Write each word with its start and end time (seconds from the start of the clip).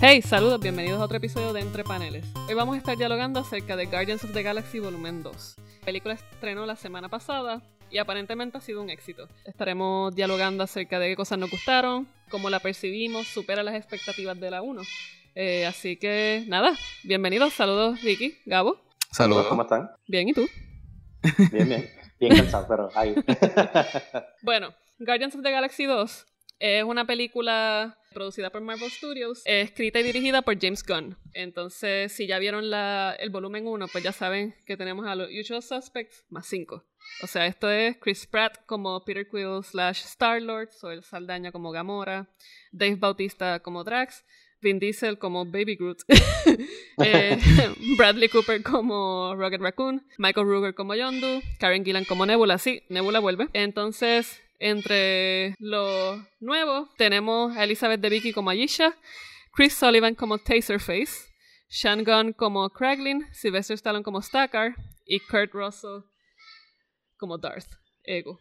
Hey, 0.00 0.22
saludos, 0.22 0.60
bienvenidos 0.60 1.00
a 1.00 1.04
otro 1.04 1.16
episodio 1.16 1.52
de 1.52 1.60
Entre 1.60 1.82
Paneles. 1.82 2.24
Hoy 2.46 2.54
vamos 2.54 2.76
a 2.76 2.78
estar 2.78 2.96
dialogando 2.96 3.40
acerca 3.40 3.74
de 3.74 3.86
Guardians 3.86 4.22
of 4.22 4.32
the 4.32 4.44
Galaxy 4.44 4.78
Volumen 4.78 5.24
2. 5.24 5.56
La 5.80 5.84
película 5.86 6.14
estrenó 6.14 6.66
la 6.66 6.76
semana 6.76 7.08
pasada 7.08 7.62
y 7.90 7.98
aparentemente 7.98 8.56
ha 8.56 8.60
sido 8.60 8.80
un 8.80 8.90
éxito. 8.90 9.28
Estaremos 9.44 10.14
dialogando 10.14 10.62
acerca 10.62 11.00
de 11.00 11.08
qué 11.08 11.16
cosas 11.16 11.40
nos 11.40 11.50
gustaron, 11.50 12.06
cómo 12.30 12.48
la 12.48 12.60
percibimos, 12.60 13.26
supera 13.26 13.64
las 13.64 13.74
expectativas 13.74 14.38
de 14.38 14.52
la 14.52 14.62
1. 14.62 14.82
Eh, 15.34 15.66
así 15.66 15.96
que 15.96 16.44
nada, 16.46 16.78
bienvenidos, 17.02 17.54
saludos 17.54 18.00
Ricky, 18.00 18.38
Gabo. 18.46 18.80
Saludos, 19.10 19.48
¿cómo 19.48 19.62
están? 19.62 19.90
Bien, 20.06 20.28
¿y 20.28 20.32
tú? 20.32 20.48
Bien, 21.50 21.68
bien. 21.68 21.90
Bien 22.20 22.36
cansado, 22.36 22.66
pero 22.68 22.90
ahí. 22.94 23.16
bueno, 24.42 24.72
Guardians 25.00 25.34
of 25.34 25.42
the 25.42 25.50
Galaxy 25.50 25.86
2 25.86 26.26
es 26.60 26.84
una 26.84 27.04
película 27.04 27.98
producida 28.18 28.50
por 28.50 28.60
Marvel 28.62 28.90
Studios, 28.90 29.42
escrita 29.44 30.00
y 30.00 30.02
dirigida 30.02 30.42
por 30.42 30.60
James 30.60 30.84
Gunn. 30.84 31.16
Entonces, 31.34 32.10
si 32.10 32.26
ya 32.26 32.40
vieron 32.40 32.68
la, 32.68 33.14
el 33.16 33.30
volumen 33.30 33.68
1, 33.68 33.86
pues 33.86 34.02
ya 34.02 34.10
saben 34.10 34.56
que 34.66 34.76
tenemos 34.76 35.06
a 35.06 35.14
los 35.14 35.28
Usual 35.30 35.62
Suspects 35.62 36.24
más 36.28 36.48
5. 36.48 36.84
O 37.22 37.26
sea, 37.28 37.46
esto 37.46 37.70
es 37.70 37.96
Chris 37.98 38.26
Pratt 38.26 38.66
como 38.66 39.04
Peter 39.04 39.24
Quill 39.28 39.62
slash 39.62 40.02
Star-Lord, 40.04 40.72
Soel 40.72 41.04
Saldaña 41.04 41.52
como 41.52 41.70
Gamora, 41.70 42.28
Dave 42.72 42.96
Bautista 42.96 43.60
como 43.60 43.84
Drax, 43.84 44.24
Vin 44.60 44.80
Diesel 44.80 45.20
como 45.20 45.44
Baby 45.44 45.76
Groot, 45.76 45.98
eh, 47.04 47.38
Bradley 47.96 48.28
Cooper 48.28 48.64
como 48.64 49.36
Rocket 49.36 49.60
Raccoon, 49.60 50.04
Michael 50.18 50.46
Ruger 50.48 50.74
como 50.74 50.96
Yondu, 50.96 51.40
Karen 51.60 51.84
Gillan 51.84 52.04
como 52.04 52.26
Nebula. 52.26 52.58
Sí, 52.58 52.82
Nebula 52.88 53.20
vuelve. 53.20 53.46
Entonces, 53.52 54.40
entre 54.58 55.54
los 55.58 56.20
nuevos 56.40 56.88
tenemos 56.96 57.56
a 57.56 57.64
Elizabeth 57.64 58.00
Debicki 58.00 58.32
como 58.32 58.50
Ayesha, 58.50 58.96
Chris 59.52 59.74
Sullivan 59.74 60.14
como 60.14 60.38
Taserface, 60.38 61.28
Sean 61.68 62.04
Gunn 62.04 62.32
como 62.32 62.68
Kraglin, 62.70 63.26
Sylvester 63.32 63.74
Stallone 63.74 64.04
como 64.04 64.22
Stackar 64.22 64.74
y 65.04 65.20
Kurt 65.20 65.52
Russell 65.52 66.02
como 67.16 67.38
Darth 67.38 67.72
Ego. 68.04 68.38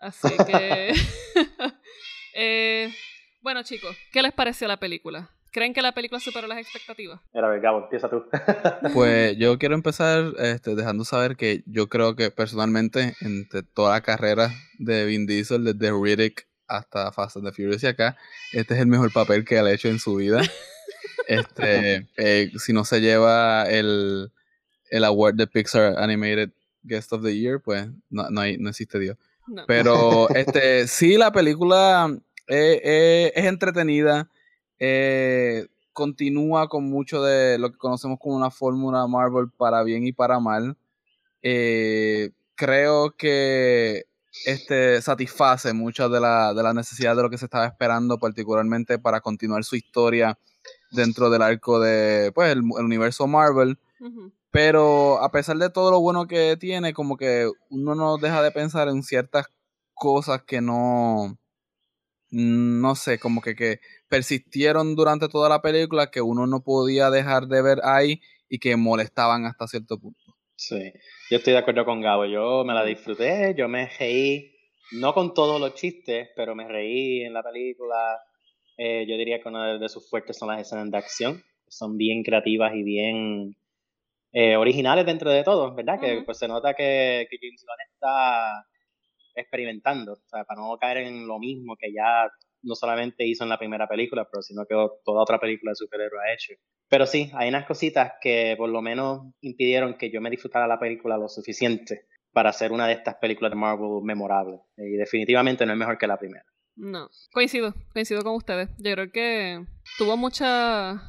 Así 0.00 0.28
que... 0.46 0.94
eh, 2.34 2.94
bueno 3.40 3.62
chicos, 3.62 3.96
¿qué 4.12 4.22
les 4.22 4.32
pareció 4.32 4.68
la 4.68 4.78
película? 4.78 5.30
¿Creen 5.52 5.74
que 5.74 5.82
la 5.82 5.92
película 5.92 6.20
superó 6.20 6.46
las 6.46 6.58
expectativas? 6.58 7.20
Era 7.32 7.48
ver, 7.48 7.60
Gabo, 7.60 7.82
empieza 7.82 8.08
tú. 8.08 8.24
pues 8.94 9.36
yo 9.36 9.58
quiero 9.58 9.74
empezar 9.74 10.32
este, 10.38 10.74
dejando 10.76 11.04
saber 11.04 11.36
que 11.36 11.62
yo 11.66 11.88
creo 11.88 12.14
que 12.14 12.30
personalmente, 12.30 13.14
entre 13.20 13.62
toda 13.62 13.92
la 13.92 14.00
carrera 14.00 14.50
de 14.78 15.04
Vin 15.06 15.26
Diesel, 15.26 15.64
desde 15.64 15.92
Riddick 15.92 16.46
hasta 16.68 17.10
Fast 17.10 17.36
and 17.36 17.46
the 17.46 17.52
Furious 17.52 17.82
y 17.82 17.88
acá, 17.88 18.16
este 18.52 18.74
es 18.74 18.80
el 18.80 18.86
mejor 18.86 19.12
papel 19.12 19.44
que 19.44 19.58
ha 19.58 19.70
hecho 19.72 19.88
en 19.88 19.98
su 19.98 20.14
vida. 20.16 20.40
este, 21.26 22.06
eh, 22.16 22.50
si 22.56 22.72
no 22.72 22.84
se 22.84 23.00
lleva 23.00 23.68
el, 23.68 24.30
el 24.90 25.04
award 25.04 25.34
de 25.34 25.48
Pixar 25.48 25.98
Animated 25.98 26.50
Guest 26.84 27.12
of 27.12 27.24
the 27.24 27.36
Year, 27.36 27.60
pues 27.60 27.88
no, 28.08 28.30
no, 28.30 28.40
hay, 28.40 28.56
no 28.56 28.70
existe 28.70 29.00
Dios. 29.00 29.16
Pero 29.66 30.28
este, 30.30 30.86
sí, 30.86 31.16
la 31.16 31.32
película 31.32 32.08
eh, 32.46 32.80
eh, 32.84 33.32
es 33.34 33.46
entretenida 33.46 34.30
eh, 34.80 35.68
continúa 35.92 36.68
con 36.68 36.88
mucho 36.88 37.22
de 37.22 37.58
lo 37.58 37.70
que 37.70 37.78
conocemos 37.78 38.18
como 38.18 38.34
una 38.34 38.50
fórmula 38.50 39.06
Marvel 39.06 39.50
para 39.56 39.82
bien 39.82 40.06
y 40.06 40.12
para 40.12 40.40
mal. 40.40 40.76
Eh, 41.42 42.30
creo 42.54 43.14
que 43.16 44.06
este 44.46 45.02
satisface 45.02 45.72
muchas 45.72 46.10
de 46.10 46.20
las 46.20 46.54
de 46.54 46.62
la 46.62 46.72
necesidades 46.72 47.16
de 47.16 47.22
lo 47.22 47.30
que 47.30 47.38
se 47.38 47.44
estaba 47.44 47.66
esperando, 47.66 48.18
particularmente 48.18 48.98
para 48.98 49.20
continuar 49.20 49.64
su 49.64 49.76
historia 49.76 50.38
dentro 50.90 51.30
del 51.30 51.42
arco 51.42 51.80
de 51.80 52.32
pues 52.34 52.52
el, 52.52 52.62
universo 52.62 53.26
Marvel. 53.26 53.78
Pero 54.50 55.22
a 55.22 55.30
pesar 55.30 55.58
de 55.58 55.70
todo 55.70 55.90
lo 55.90 56.00
bueno 56.00 56.26
que 56.26 56.56
tiene, 56.56 56.94
como 56.94 57.16
que 57.16 57.50
uno 57.68 57.94
no 57.94 58.16
deja 58.16 58.42
de 58.42 58.50
pensar 58.50 58.88
en 58.88 59.02
ciertas 59.02 59.46
cosas 59.94 60.42
que 60.42 60.60
no, 60.60 61.38
no 62.30 62.94
sé, 62.94 63.18
como 63.18 63.40
que, 63.40 63.54
que 63.54 63.80
persistieron 64.08 64.94
durante 64.94 65.28
toda 65.28 65.48
la 65.48 65.62
película 65.62 66.10
que 66.10 66.20
uno 66.20 66.46
no 66.46 66.62
podía 66.62 67.10
dejar 67.10 67.46
de 67.46 67.62
ver 67.62 67.78
ahí 67.84 68.20
y 68.48 68.58
que 68.58 68.76
molestaban 68.76 69.46
hasta 69.46 69.66
cierto 69.66 69.98
punto. 69.98 70.20
Sí, 70.56 70.92
yo 71.30 71.38
estoy 71.38 71.54
de 71.54 71.58
acuerdo 71.58 71.84
con 71.84 72.00
Gabo, 72.00 72.26
yo 72.26 72.64
me 72.64 72.74
la 72.74 72.84
disfruté, 72.84 73.54
yo 73.56 73.68
me 73.68 73.88
reí, 73.98 74.52
no 74.92 75.14
con 75.14 75.32
todos 75.32 75.60
los 75.60 75.74
chistes, 75.74 76.28
pero 76.36 76.54
me 76.54 76.68
reí 76.68 77.22
en 77.22 77.32
la 77.32 77.42
película. 77.42 78.18
Eh, 78.76 79.06
yo 79.08 79.16
diría 79.16 79.40
que 79.40 79.48
una 79.48 79.78
de 79.78 79.88
sus 79.88 80.08
fuertes 80.08 80.36
son 80.38 80.48
las 80.48 80.60
escenas 80.60 80.90
de 80.90 80.98
acción, 80.98 81.42
son 81.68 81.96
bien 81.96 82.22
creativas 82.22 82.74
y 82.74 82.82
bien 82.82 83.56
eh, 84.32 84.56
originales 84.56 85.06
dentro 85.06 85.30
de 85.30 85.42
todo, 85.44 85.74
¿verdad? 85.74 85.98
Que 85.98 86.22
pues 86.24 86.38
se 86.38 86.48
nota 86.48 86.74
que, 86.74 87.26
que 87.30 87.38
James 87.40 87.64
Gunn 87.66 87.86
está 87.94 88.66
experimentando, 89.34 90.12
o 90.12 90.28
sea, 90.28 90.44
para 90.44 90.60
no 90.60 90.76
caer 90.78 90.98
en 90.98 91.26
lo 91.26 91.38
mismo 91.38 91.76
que 91.76 91.92
ya 91.92 92.30
no 92.62 92.74
solamente 92.74 93.26
hizo 93.26 93.44
en 93.44 93.50
la 93.50 93.58
primera 93.58 93.88
película, 93.88 94.26
pero 94.30 94.42
sino 94.42 94.64
que 94.66 94.74
toda 95.04 95.22
otra 95.22 95.38
película 95.38 95.72
de 95.72 95.76
superhéroe 95.76 96.20
ha 96.20 96.34
hecho. 96.34 96.54
Pero 96.88 97.06
sí, 97.06 97.30
hay 97.34 97.48
unas 97.48 97.66
cositas 97.66 98.12
que 98.20 98.54
por 98.58 98.68
lo 98.68 98.82
menos 98.82 99.32
impidieron 99.40 99.96
que 99.96 100.10
yo 100.10 100.20
me 100.20 100.30
disfrutara 100.30 100.66
la 100.66 100.78
película 100.78 101.16
lo 101.16 101.28
suficiente 101.28 102.06
para 102.32 102.50
hacer 102.50 102.72
una 102.72 102.86
de 102.86 102.94
estas 102.94 103.16
películas 103.16 103.52
de 103.52 103.56
Marvel 103.56 104.02
memorables. 104.02 104.60
Y 104.76 104.96
definitivamente 104.96 105.64
no 105.66 105.72
es 105.72 105.78
mejor 105.78 105.98
que 105.98 106.06
la 106.06 106.18
primera. 106.18 106.44
No, 106.76 107.08
coincido, 107.32 107.74
coincido 107.92 108.22
con 108.22 108.34
ustedes. 108.34 108.68
Yo 108.78 108.92
creo 108.92 109.12
que 109.12 109.64
tuvo 109.98 110.16
mucha 110.16 111.00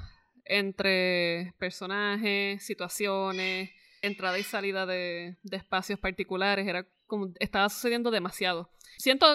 entre 0.45 1.53
personajes, 1.59 2.65
situaciones, 2.65 3.69
entrada 4.01 4.37
y 4.39 4.43
salida 4.43 4.85
de 4.85 5.37
espacios 5.51 5.99
particulares, 5.99 6.67
era 6.67 6.85
como 7.11 7.27
estaba 7.39 7.67
sucediendo 7.67 8.09
demasiado. 8.09 8.69
Siento 8.97 9.25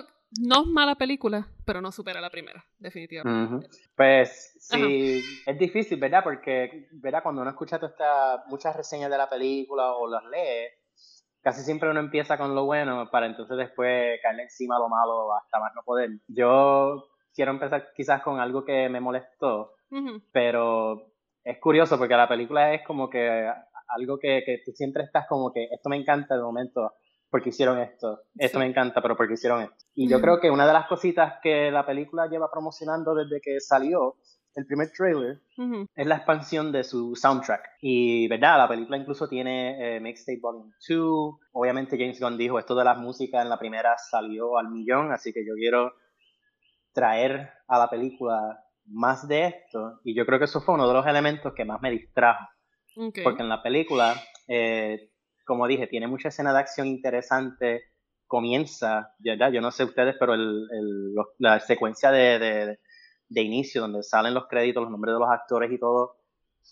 no 0.40 0.62
es 0.62 0.66
mala 0.66 0.94
película, 0.94 1.46
pero 1.66 1.82
no 1.82 1.92
supera 1.92 2.22
la 2.22 2.30
primera, 2.30 2.64
definitivamente. 2.78 3.68
Pues 3.94 4.56
sí, 4.58 5.22
es 5.44 5.58
difícil, 5.58 6.00
¿verdad? 6.00 6.24
Porque, 6.24 6.88
¿verdad? 6.92 7.22
Cuando 7.22 7.42
uno 7.42 7.50
escucha 7.50 7.78
todas 7.78 8.40
muchas 8.48 8.74
reseñas 8.74 9.10
de 9.10 9.18
la 9.18 9.28
película 9.28 9.92
o 9.92 10.08
las 10.08 10.24
lee, 10.24 10.70
casi 11.42 11.62
siempre 11.62 11.90
uno 11.90 12.00
empieza 12.00 12.38
con 12.38 12.54
lo 12.54 12.64
bueno 12.64 13.10
para 13.10 13.26
entonces 13.26 13.58
después 13.58 14.18
caerle 14.22 14.44
encima 14.44 14.78
lo 14.78 14.88
malo 14.88 15.34
hasta 15.34 15.60
más 15.60 15.72
no 15.74 15.82
poder. 15.84 16.10
Yo 16.28 17.10
quiero 17.34 17.50
empezar 17.50 17.92
quizás 17.94 18.22
con 18.22 18.40
algo 18.40 18.64
que 18.64 18.88
me 18.88 19.00
molestó, 19.00 19.74
pero 20.32 21.12
es 21.44 21.58
curioso 21.60 21.98
porque 21.98 22.16
la 22.16 22.26
película 22.26 22.72
es 22.72 22.86
como 22.86 23.10
que 23.10 23.52
algo 23.88 24.18
que, 24.18 24.42
que 24.46 24.62
tú 24.64 24.72
siempre 24.72 25.04
estás 25.04 25.26
como 25.28 25.52
que 25.52 25.68
esto 25.70 25.90
me 25.90 25.96
encanta 25.96 26.36
de 26.36 26.42
momento 26.42 26.94
porque 27.30 27.50
hicieron 27.50 27.78
esto, 27.78 28.20
esto 28.36 28.58
me 28.58 28.66
encanta, 28.66 29.02
pero 29.02 29.16
porque 29.16 29.34
hicieron 29.34 29.62
esto. 29.62 29.84
Y 29.94 30.08
yo 30.08 30.20
creo 30.20 30.40
que 30.40 30.50
una 30.50 30.66
de 30.66 30.72
las 30.72 30.86
cositas 30.86 31.34
que 31.42 31.70
la 31.70 31.84
película 31.84 32.28
lleva 32.28 32.50
promocionando 32.50 33.14
desde 33.14 33.40
que 33.40 33.60
salió 33.60 34.16
el 34.56 34.66
primer 34.66 34.90
trailer 34.90 35.42
es 35.94 36.06
la 36.06 36.16
expansión 36.16 36.72
de 36.72 36.82
su 36.82 37.14
soundtrack. 37.14 37.76
Y, 37.82 38.26
¿verdad? 38.26 38.56
La 38.56 38.68
película 38.68 38.96
incluso 38.96 39.28
tiene 39.28 39.96
eh, 39.96 40.00
Mixtape 40.00 40.40
Volume 40.40 40.72
2. 40.88 41.36
Obviamente 41.52 41.98
James 41.98 42.18
Gunn 42.18 42.38
dijo, 42.38 42.58
esto 42.58 42.74
de 42.74 42.84
las 42.84 42.96
músicas 42.96 43.42
en 43.42 43.50
la 43.50 43.58
primera 43.58 43.96
salió 43.98 44.56
al 44.56 44.70
millón, 44.70 45.12
así 45.12 45.32
que 45.32 45.44
yo 45.46 45.54
quiero 45.54 45.92
traer 46.94 47.50
a 47.68 47.78
la 47.78 47.90
película 47.90 48.64
más 48.86 49.28
de 49.28 49.46
esto. 49.46 50.00
Y 50.04 50.14
yo 50.14 50.24
creo 50.24 50.38
que 50.38 50.46
eso 50.46 50.62
fue 50.62 50.74
uno 50.74 50.88
de 50.88 50.94
los 50.94 51.06
elementos 51.06 51.52
que 51.52 51.66
más 51.66 51.82
me 51.82 51.90
distrajo. 51.90 52.46
Porque 53.22 53.42
en 53.42 53.50
la 53.50 53.62
película 53.62 54.14
eh, 54.48 55.10
como 55.46 55.66
dije, 55.66 55.86
tiene 55.86 56.06
mucha 56.06 56.28
escena 56.28 56.52
de 56.52 56.58
acción 56.58 56.86
interesante. 56.86 57.84
Comienza, 58.26 59.14
¿verdad? 59.18 59.52
yo 59.52 59.60
no 59.60 59.70
sé 59.70 59.84
ustedes, 59.84 60.16
pero 60.18 60.34
el, 60.34 60.68
el, 60.72 61.14
la 61.38 61.60
secuencia 61.60 62.10
de, 62.10 62.38
de, 62.40 62.80
de, 63.28 63.42
inicio, 63.42 63.82
donde 63.82 64.02
salen 64.02 64.34
los 64.34 64.48
créditos, 64.48 64.82
los 64.82 64.90
nombres 64.90 65.14
de 65.14 65.20
los 65.20 65.30
actores 65.30 65.70
y 65.70 65.78
todo, 65.78 66.16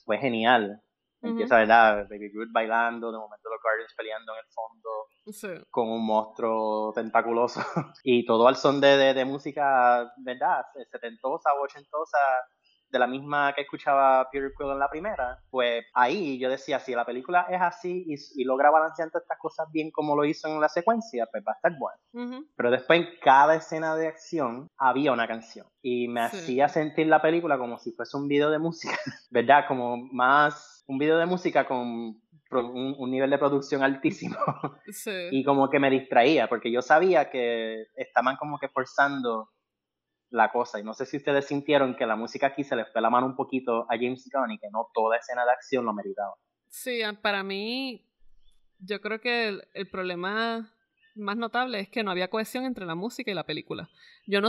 fue 0.05 0.19
genial. 0.19 0.83
Empieza, 1.23 1.57
¿verdad? 1.59 2.07
Baby 2.11 2.31
Groot 2.33 2.51
bailando, 2.53 3.13
de 3.13 3.19
momento 3.19 3.49
los 3.49 3.63
Guardians 3.63 3.95
peleando 3.97 4.33
en 4.33 4.39
el 4.41 4.53
fondo 4.53 4.91
con 5.71 5.89
un 5.89 6.05
monstruo 6.05 6.93
tentaculoso. 6.95 7.61
y 8.05 8.25
todo 8.25 8.47
al 8.47 8.57
son 8.57 8.81
de, 8.81 9.15
de, 9.15 9.25
música, 9.25 10.13
¿verdad? 10.19 10.65
Setentosa 10.91 11.53
o 11.55 11.65
ochentosa, 11.65 12.19
de 12.95 13.01
la 13.01 13.07
misma 13.09 13.53
que 13.55 13.63
escuchaba 13.63 14.29
Peter 14.31 14.53
Quill 14.57 14.71
en 14.71 14.79
la 14.79 14.89
primera, 14.89 15.39
pues 15.51 15.85
ahí 15.93 16.39
yo 16.39 16.49
decía, 16.49 16.79
si 16.79 16.95
la 16.95 17.05
película 17.05 17.47
es 17.51 17.61
así 17.61 18.07
y, 18.07 18.45
logra 18.45 18.71
balancear 18.71 19.09
estas 19.13 19.39
cosas 19.39 19.67
bien 19.73 19.91
como 19.91 20.15
lo 20.15 20.25
hizo 20.25 20.47
en 20.49 20.61
la 20.61 20.69
secuencia, 20.69 21.27
pues 21.31 21.43
va 21.47 21.53
a 21.53 21.57
estar 21.57 21.73
bueno. 21.77 22.45
Pero 22.57 22.71
después 22.71 23.01
en 23.01 23.09
cada 23.21 23.57
escena 23.57 23.97
de 23.97 24.07
acción 24.07 24.69
había 24.79 25.13
una 25.13 25.27
canción 25.27 25.67
y 25.83 26.07
me 26.07 26.21
hacía 26.21 26.69
sentir 26.69 27.09
la 27.09 27.21
película 27.21 27.59
como 27.59 27.79
si 27.79 27.93
fuese 27.93 28.17
un 28.17 28.29
video 28.29 28.51
de 28.51 28.61
música, 28.61 28.95
¿verdad? 29.31 29.65
Como 29.67 29.97
más 29.97 30.85
un 30.87 30.99
video 30.99 31.19
de 31.19 31.27
música 31.27 31.67
con 31.67 32.15
un, 32.53 33.11
nivel 33.11 33.31
de 33.31 33.39
producción 33.39 33.83
altísimo. 33.83 34.37
Y 35.33 35.43
como 35.45 35.69
que 35.69 35.81
me 35.81 35.91
distraía, 35.91 36.49
porque 36.49 36.71
yo 36.71 36.81
sabía 36.81 37.29
que 37.31 37.87
estaban 37.97 38.37
como 38.37 38.59
que 38.59 38.69
forzando 38.69 39.49
la 40.31 40.51
cosa. 40.51 40.81
Y 40.81 40.83
no 40.83 40.95
sé 40.95 41.07
si 41.07 41.17
ustedes 41.17 41.47
sintieron 41.47 41.95
que 41.95 42.07
la 42.07 42.17
música 42.17 42.49
aquí 42.49 42.65
se 42.65 42.77
le 42.77 42.85
fue 42.87 43.01
la 43.01 43.11
mano 43.11 43.27
un 43.27 43.37
poquito 43.37 43.83
a 43.91 43.97
James 43.97 44.29
Gunn 44.33 44.53
y 44.53 44.59
que 44.59 44.69
no 44.71 44.89
toda 44.93 45.17
escena 45.17 45.45
de 45.45 45.53
acción 45.53 45.85
lo 45.85 45.93
meritaba. 45.93 46.35
Sí, 46.69 47.01
para 47.23 47.43
mí, 47.43 48.05
yo 48.79 49.01
creo 49.01 49.21
que 49.21 49.61
el, 49.73 49.91
problema 49.91 50.73
más 51.15 51.37
notable 51.37 51.81
es 51.81 51.89
que 51.89 52.03
no 52.03 52.11
había 52.11 52.29
cohesión 52.29 52.65
entre 52.65 52.87
la 52.87 52.95
música 52.95 53.31
y 53.31 53.35
la 53.35 53.47
película. 53.47 53.89
Yo 54.27 54.41
no, 54.41 54.49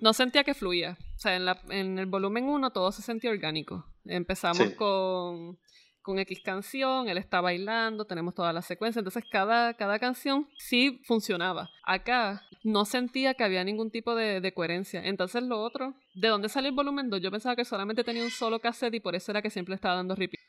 no 0.00 0.12
sentía 0.12 0.42
que 0.42 0.54
fluía. 0.54 0.98
O 1.14 1.18
sea, 1.18 1.36
en, 1.36 1.44
la, 1.44 1.60
en 1.68 1.98
el 1.98 2.06
volumen 2.06 2.48
1 2.48 2.70
todo 2.72 2.90
se 2.90 3.02
sentía 3.02 3.30
orgánico. 3.30 3.86
Empezamos 4.04 4.70
con 4.74 5.58
con 6.02 6.18
X 6.18 6.40
canción, 6.42 7.08
él 7.08 7.18
está 7.18 7.40
bailando, 7.40 8.04
tenemos 8.04 8.34
toda 8.34 8.52
la 8.52 8.62
secuencia, 8.62 9.00
entonces 9.00 9.24
cada, 9.30 9.74
cada 9.74 9.98
canción 9.98 10.48
sí 10.58 11.02
funcionaba. 11.06 11.68
Acá 11.84 12.42
no 12.64 12.84
sentía 12.84 13.34
que 13.34 13.44
había 13.44 13.64
ningún 13.64 13.90
tipo 13.90 14.14
de, 14.14 14.52
coherencia. 14.54 15.02
Entonces 15.04 15.42
lo 15.42 15.60
otro, 15.60 15.94
¿de 16.14 16.28
dónde 16.28 16.48
salió 16.48 16.70
el 16.70 16.76
volumen 16.76 17.10
2? 17.10 17.20
Yo 17.20 17.30
pensaba 17.30 17.56
que 17.56 17.64
solamente 17.64 18.04
tenía 18.04 18.24
un 18.24 18.30
solo 18.30 18.60
cassette 18.60 18.94
y 18.94 19.00
por 19.00 19.14
eso 19.14 19.32
era 19.32 19.42
que 19.42 19.50
siempre 19.50 19.74
estaba 19.74 19.96
dando 19.96 20.14
repeat. 20.14 20.40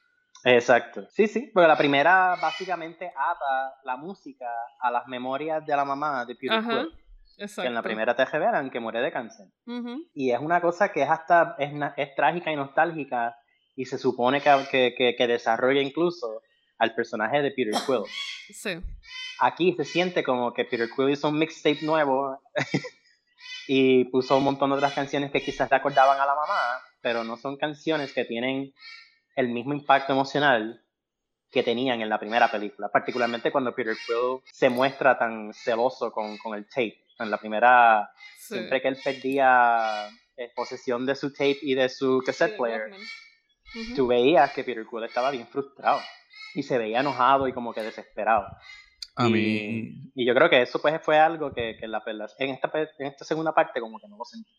Exacto. 0.44 1.06
Sí, 1.10 1.28
sí, 1.28 1.52
porque 1.54 1.68
la 1.68 1.78
primera 1.78 2.36
básicamente 2.42 3.08
ata 3.08 3.76
la 3.84 3.96
música 3.96 4.48
a 4.80 4.90
las 4.90 5.08
memorias 5.08 5.66
de 5.66 5.76
la 5.76 5.86
mamá 5.86 6.26
de 6.26 6.36
Peter 6.36 6.58
Ajá. 6.58 6.86
Que 7.38 7.66
en 7.66 7.74
la 7.74 7.82
primera 7.82 8.16
te 8.16 8.24
revelan 8.26 8.70
que 8.70 8.80
muere 8.80 9.02
de 9.02 9.12
cáncer. 9.12 9.48
Y 10.14 10.32
es 10.32 10.40
una 10.40 10.62
cosa 10.62 10.92
que 10.92 11.02
es 11.02 11.10
hasta 11.10 11.56
es, 11.58 11.72
es 11.98 12.16
trágica 12.16 12.52
y 12.52 12.56
nostálgica 12.56 13.36
y 13.76 13.86
se 13.86 13.98
supone 13.98 14.42
que, 14.42 14.96
que, 14.98 15.16
que, 15.18 15.28
desarrolla 15.28 15.82
incluso 15.82 16.42
al 16.78 16.94
personaje 16.94 17.42
de 17.42 17.52
Peter 17.52 17.74
Quill. 17.86 18.04
Sí. 18.54 18.80
Aquí 19.40 19.74
se 19.76 19.86
siente 19.86 20.24
como 20.24 20.54
que 20.54 20.66
Peter 20.66 20.90
Quill 20.96 21.12
hizo 21.12 21.30
un 21.30 21.40
mixtape 21.40 21.82
nuevo 21.82 22.42
y 23.68 24.06
puso 24.06 24.38
un 24.38 24.44
montón 24.44 24.70
de 24.70 24.78
otras 24.78 24.94
canciones 24.94 25.32
que 25.32 25.42
quizás 25.42 25.70
recordaban 25.70 26.20
a 26.20 26.26
la 26.26 26.36
mamá, 26.36 26.82
pero 27.02 27.24
no 27.24 27.38
son 27.38 27.58
canciones 27.58 28.14
que 28.14 28.26
tienen 28.26 28.74
el 29.36 29.50
mismo 29.50 29.74
impacto 29.74 30.14
emocional 30.14 30.84
que 31.52 31.64
tenían 31.64 32.02
en 32.02 32.10
la 32.10 32.20
primera 32.20 32.50
película, 32.50 32.90
particularmente 32.90 33.52
cuando 33.52 33.76
Peter 33.76 33.96
Quill 34.08 34.42
se 34.52 34.70
muestra 34.70 35.18
tan 35.18 35.54
celoso 35.54 36.12
con, 36.12 36.38
con 36.38 36.58
el 36.58 36.66
tape. 36.68 36.98
En 37.20 37.30
la 37.30 37.38
primera, 37.38 38.10
siempre 38.40 38.82
que 38.82 38.88
él 38.88 38.98
perdía 39.04 40.10
eh, 40.38 40.52
posesión 40.56 41.06
de 41.06 41.16
su 41.16 41.32
tape 41.32 41.60
y 41.62 41.76
de 41.76 41.88
su 41.88 42.24
cassette 42.26 42.58
player, 42.58 42.90
tú 43.96 44.08
veías 44.08 44.52
que 44.54 44.64
Peter 44.64 44.86
Quill 44.90 45.04
estaba 45.04 45.32
bien 45.32 45.48
frustrado 45.48 46.00
y 46.56 46.64
se 46.64 46.78
veía 46.78 47.00
enojado 47.00 47.48
y 47.48 47.54
como 47.54 47.74
que 47.74 47.82
desesperado. 47.82 48.46
A 49.16 49.28
y, 49.28 49.32
mí... 49.32 50.12
y 50.16 50.26
yo 50.26 50.34
creo 50.34 50.50
que 50.50 50.62
eso 50.62 50.82
pues 50.82 51.00
fue 51.04 51.18
algo 51.18 51.54
que, 51.54 51.76
que 51.80 51.88
la, 51.88 52.02
en, 52.40 52.50
esta, 52.50 52.72
en 53.00 53.08
esta 53.08 53.26
segunda 53.26 53.54
parte 53.54 53.80
como 53.80 54.00
que 54.00 54.08
no 54.08 54.18
lo 54.18 54.26
sentí. 54.26 54.52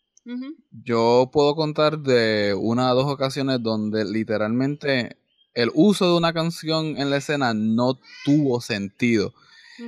Yo 0.70 1.30
puedo 1.32 1.54
contar 1.56 1.98
de 1.98 2.54
una 2.56 2.92
o 2.92 2.94
dos 2.94 3.06
ocasiones 3.06 3.62
donde 3.62 4.04
literalmente 4.04 5.16
el 5.54 5.70
uso 5.74 6.10
de 6.10 6.16
una 6.16 6.32
canción 6.32 6.96
en 6.96 7.10
la 7.10 7.16
escena 7.16 7.54
no 7.54 7.98
tuvo 8.24 8.60
sentido. 8.60 9.32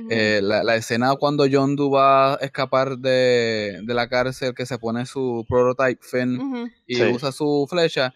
Eh, 0.09 0.41
la, 0.43 0.75
escena 0.75 1.15
cuando 1.15 1.45
John 1.49 1.75
Doe 1.77 1.89
va 1.89 2.33
a 2.33 2.35
escapar 2.37 2.97
de, 2.97 3.79
de, 3.83 3.93
la 3.93 4.09
cárcel, 4.09 4.53
que 4.53 4.65
se 4.65 4.77
pone 4.77 5.05
su 5.05 5.45
prototype 5.47 6.03
Finn 6.03 6.69
y 6.85 7.01
usa 7.03 7.31
su 7.31 7.65
flecha, 7.69 8.13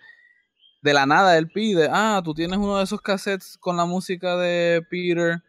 de 0.81 0.93
la 0.93 1.05
nada 1.05 1.37
él 1.37 1.49
pide, 1.49 1.89
ah, 1.91 2.21
tú 2.23 2.33
tienes 2.33 2.57
uno 2.57 2.77
de 2.77 2.83
esos 2.83 3.01
cassettes 3.01 3.57
con 3.57 3.77
la 3.77 3.85
música 3.85 4.37
de 4.37 4.81
Peter 4.89 5.43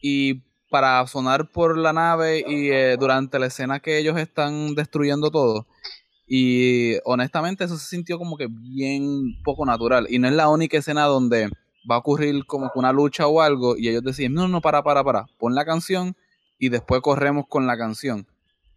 y 0.00 0.42
para 0.70 1.06
sonar 1.06 1.50
por 1.50 1.78
la 1.78 1.92
nave 1.92 2.44
y 2.46 2.70
eh, 2.70 2.96
durante 2.98 3.38
la 3.38 3.46
escena 3.46 3.80
que 3.80 3.98
ellos 3.98 4.18
están 4.18 4.74
destruyendo 4.74 5.30
todo. 5.30 5.66
Y 6.26 6.96
honestamente 7.04 7.64
eso 7.64 7.78
se 7.78 7.86
sintió 7.86 8.18
como 8.18 8.36
que 8.36 8.48
bien 8.50 9.40
poco 9.44 9.64
natural. 9.64 10.06
Y 10.10 10.18
no 10.18 10.28
es 10.28 10.34
la 10.34 10.48
única 10.48 10.76
escena 10.76 11.04
donde 11.04 11.48
va 11.88 11.96
a 11.96 11.98
ocurrir 11.98 12.44
como 12.46 12.70
que 12.72 12.78
una 12.78 12.92
lucha 12.92 13.26
o 13.28 13.40
algo 13.40 13.76
y 13.76 13.88
ellos 13.88 14.02
deciden, 14.02 14.34
no, 14.34 14.48
no, 14.48 14.60
para, 14.60 14.82
para, 14.82 15.04
para, 15.04 15.26
pon 15.38 15.54
la 15.54 15.64
canción 15.64 16.16
y 16.58 16.68
después 16.68 17.00
corremos 17.00 17.46
con 17.48 17.66
la 17.66 17.76
canción. 17.76 18.26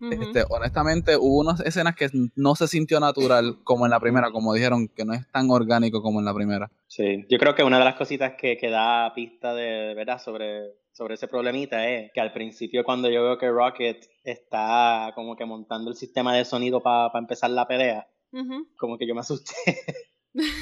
Este, 0.02 0.46
honestamente, 0.50 1.18
hubo 1.18 1.40
unas 1.40 1.60
escenas 1.62 1.96
que 1.96 2.10
no 2.36 2.56
se 2.56 2.68
sintió 2.68 3.00
natural 3.00 3.58
como 3.64 3.86
en 3.86 3.92
la 3.92 4.00
primera, 4.00 4.32
como 4.32 4.54
dijeron, 4.54 4.88
que 4.88 5.04
no 5.04 5.14
es 5.14 5.30
tan 5.32 5.50
orgánico 5.50 6.02
como 6.02 6.20
en 6.20 6.26
la 6.26 6.34
primera. 6.34 6.72
Sí, 6.88 7.26
yo 7.30 7.38
creo 7.38 7.54
que 7.54 7.64
una 7.64 7.80
de 7.80 7.86
las 7.86 7.96
cositas 7.96 8.34
que, 8.38 8.58
que 8.58 8.70
da 8.70 9.14
pista 9.14 9.54
de, 9.54 9.94
verdad 9.96 10.22
sobre, 10.22 10.76
sobre 10.94 11.16
ese 11.16 11.28
problemita 11.28 11.88
es 11.90 12.12
que 12.14 12.22
al 12.22 12.32
principio 12.32 12.84
cuando 12.84 13.10
yo 13.10 13.24
veo 13.24 13.38
que 13.38 13.50
Rocket 13.50 14.06
está 14.24 15.12
como 15.16 15.36
que 15.36 15.46
montando 15.46 15.90
el 15.90 15.98
sistema 15.98 16.34
de 16.36 16.46
sonido 16.46 16.82
para 16.82 17.12
empezar 17.20 17.50
la 17.50 17.68
pelea, 17.68 18.08
como 18.78 18.98
que 18.98 19.08
yo 19.08 19.14
me 19.14 19.22
asusté. 19.22 19.54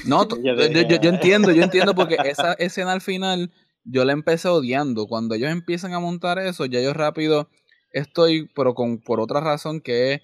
No, 0.06 0.26
yo, 0.42 0.54
yo, 0.54 1.10
entiendo, 1.10 1.52
yo 1.52 1.62
entiendo 1.62 1.94
porque 1.94 2.16
esa 2.24 2.54
escena 2.54 2.92
al 2.92 3.02
final 3.02 3.52
yo 3.84 4.04
la 4.04 4.12
empecé 4.12 4.48
odiando. 4.48 5.06
Cuando 5.06 5.34
ellos 5.34 5.50
empiezan 5.50 5.92
a 5.92 6.00
montar 6.00 6.38
eso, 6.38 6.66
ya 6.66 6.80
yo 6.80 6.92
rápido 6.94 7.48
estoy, 7.92 8.48
pero 8.54 8.74
con, 8.74 8.98
por 8.98 9.20
otra 9.20 9.40
razón 9.40 9.80
que 9.80 10.22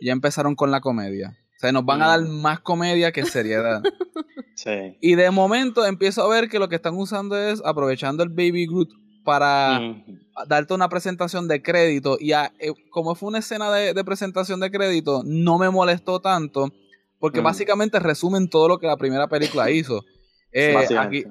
ya 0.00 0.12
empezaron 0.12 0.54
con 0.54 0.70
la 0.70 0.80
comedia. 0.80 1.36
O 1.56 1.60
sea, 1.60 1.72
nos 1.72 1.84
van 1.84 2.02
a 2.02 2.08
dar 2.08 2.20
mm. 2.22 2.42
más 2.42 2.60
comedia 2.60 3.12
que 3.12 3.24
seriedad. 3.24 3.82
sí. 4.56 4.96
Y 5.00 5.14
de 5.14 5.30
momento 5.30 5.86
empiezo 5.86 6.22
a 6.22 6.28
ver 6.28 6.48
que 6.48 6.58
lo 6.58 6.68
que 6.68 6.76
están 6.76 6.94
usando 6.96 7.36
es 7.38 7.62
aprovechando 7.64 8.22
el 8.22 8.30
Baby 8.30 8.66
Groot 8.66 8.90
para 9.24 9.80
darte 10.46 10.74
una 10.74 10.88
presentación 10.88 11.48
de 11.48 11.62
crédito. 11.62 12.18
Y 12.20 12.32
eh, 12.32 12.50
como 12.90 13.14
fue 13.14 13.28
una 13.30 13.38
escena 13.38 13.72
de, 13.72 14.04
presentación 14.04 14.60
de 14.60 14.70
crédito, 14.70 15.22
no 15.24 15.58
me 15.58 15.70
molestó 15.70 16.20
tanto. 16.20 16.72
Porque 17.18 17.40
mm. 17.40 17.44
básicamente 17.44 17.98
resumen 18.00 18.50
todo 18.50 18.68
lo 18.68 18.78
que 18.78 18.86
la 18.86 18.96
primera 18.96 19.28
película 19.28 19.70
hizo. 19.70 20.04
Eh, 20.56 20.76
aquí, 20.96 21.24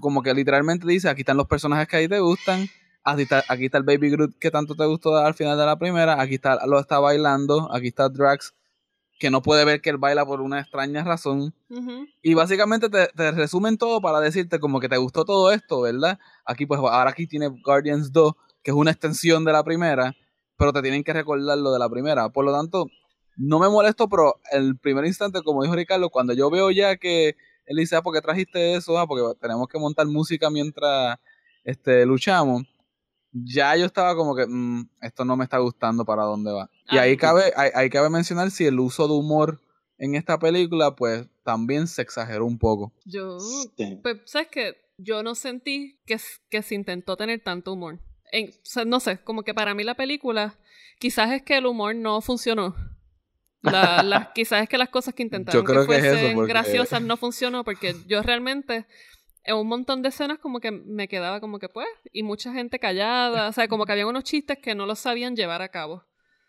como 0.00 0.22
que 0.22 0.32
literalmente 0.32 0.86
dice, 0.86 1.10
aquí 1.10 1.20
están 1.20 1.36
los 1.36 1.46
personajes 1.46 1.86
que 1.86 1.98
ahí 1.98 2.08
te 2.08 2.20
gustan 2.20 2.70
Aquí 3.06 3.22
está, 3.22 3.78
el 3.78 3.84
Baby 3.84 4.10
Groot 4.10 4.36
que 4.40 4.50
tanto 4.50 4.74
te 4.74 4.84
gustó 4.84 5.16
al 5.16 5.34
final 5.34 5.56
de 5.56 5.64
la 5.64 5.78
primera. 5.78 6.20
Aquí 6.20 6.34
está, 6.34 6.66
lo 6.66 6.80
está 6.80 6.98
bailando. 6.98 7.72
Aquí 7.72 7.86
está 7.86 8.08
Drax 8.08 8.52
que 9.20 9.30
no 9.30 9.42
puede 9.42 9.64
ver 9.64 9.80
que 9.80 9.90
él 9.90 9.96
baila 9.96 10.26
por 10.26 10.40
una 10.40 10.60
extraña 10.60 11.04
razón. 11.04 11.54
Y 12.20 12.34
básicamente 12.34 12.88
te, 12.90 13.30
resumen 13.30 13.78
todo 13.78 14.00
para 14.00 14.18
decirte 14.20 14.58
como 14.58 14.80
que 14.80 14.88
te 14.88 14.96
gustó 14.96 15.24
todo 15.24 15.52
esto, 15.52 15.82
¿verdad? 15.82 16.18
Aquí 16.44 16.66
pues 16.66 16.80
ahora 16.80 17.10
aquí 17.10 17.28
tiene 17.28 17.46
Guardians 17.48 18.12
2, 18.12 18.32
que 18.64 18.72
es 18.72 18.76
una 18.76 18.90
extensión 18.90 19.44
de 19.44 19.52
la 19.52 19.62
primera, 19.62 20.14
pero 20.58 20.72
te 20.72 20.82
tienen 20.82 21.04
que 21.04 21.12
recordar 21.12 21.56
lo 21.58 21.72
de 21.72 21.78
la 21.78 21.88
primera. 21.88 22.28
Por 22.28 22.44
lo 22.44 22.52
tanto, 22.52 22.88
no 23.36 23.60
me 23.60 23.68
molesto, 23.68 24.08
pero 24.08 24.40
el 24.50 24.76
primer 24.78 25.06
instante, 25.06 25.42
como 25.42 25.62
dijo 25.62 25.76
Ricardo, 25.76 26.10
cuando 26.10 26.32
yo 26.32 26.50
veo 26.50 26.72
ya 26.72 26.96
que 26.96 27.36
él 27.66 27.76
dice, 27.76 27.94
ah, 27.94 28.02
¿por 28.02 28.12
qué 28.12 28.20
trajiste 28.20 28.74
eso? 28.74 28.98
Ah, 28.98 29.06
porque 29.06 29.38
tenemos 29.40 29.68
que 29.68 29.78
montar 29.78 30.06
música 30.06 30.50
mientras 30.50 31.18
este, 31.64 32.04
luchamos 32.04 32.64
ya 33.44 33.76
yo 33.76 33.86
estaba 33.86 34.14
como 34.14 34.34
que 34.34 34.46
mm, 34.46 34.88
esto 35.02 35.24
no 35.24 35.36
me 35.36 35.44
está 35.44 35.58
gustando 35.58 36.04
para 36.04 36.22
dónde 36.22 36.52
va. 36.52 36.70
y 36.90 36.98
ah, 36.98 37.02
ahí 37.02 37.16
cabe, 37.16 37.52
hay, 37.56 37.90
cabe 37.90 38.08
mencionar 38.10 38.50
si 38.50 38.64
el 38.64 38.78
uso 38.80 39.06
de 39.08 39.14
humor 39.14 39.60
en 39.98 40.14
esta 40.14 40.38
película, 40.38 40.94
pues 40.94 41.26
también 41.42 41.86
se 41.86 42.02
exageró 42.02 42.44
un 42.46 42.58
poco. 42.58 42.92
Yo, 43.04 43.38
pues, 44.02 44.18
¿sabes 44.26 44.48
qué? 44.50 44.76
Yo 44.98 45.22
no 45.22 45.34
sentí 45.34 45.98
que, 46.06 46.18
que 46.50 46.62
se 46.62 46.74
intentó 46.74 47.16
tener 47.16 47.40
tanto 47.42 47.72
humor. 47.72 48.00
En, 48.32 48.50
no 48.86 49.00
sé, 49.00 49.18
como 49.18 49.42
que 49.42 49.54
para 49.54 49.74
mí 49.74 49.84
la 49.84 49.94
película, 49.94 50.58
quizás 50.98 51.30
es 51.32 51.42
que 51.42 51.56
el 51.56 51.66
humor 51.66 51.94
no 51.94 52.20
funcionó. 52.20 52.74
La, 53.62 54.32
quizás 54.34 54.62
es 54.62 54.68
que 54.68 54.78
las 54.78 54.88
cosas 54.88 55.14
que 55.14 55.22
intentaron 55.22 55.64
que, 55.64 55.72
fuesen 55.84 56.36
graciosas 56.46 57.02
no 57.02 57.16
funcionó 57.16 57.64
porque 57.64 57.94
yo 58.06 58.22
realmente 58.22 58.86
en 59.46 59.56
un 59.56 59.68
montón 59.68 60.02
de 60.02 60.08
escenas 60.08 60.38
como 60.38 60.60
que 60.60 60.72
me 60.72 61.08
quedaba 61.08 61.40
como 61.40 61.58
que 61.58 61.68
pues, 61.68 61.86
y 62.12 62.22
mucha 62.22 62.52
gente 62.52 62.78
callada, 62.78 63.48
o 63.48 63.52
sea, 63.52 63.68
como 63.68 63.86
que 63.86 63.92
había 63.92 64.06
unos 64.06 64.24
chistes 64.24 64.58
que 64.60 64.74
no 64.74 64.86
lo 64.86 64.96
sabían 64.96 65.36
llevar 65.36 65.62
a 65.62 65.68
cabo. 65.68 66.04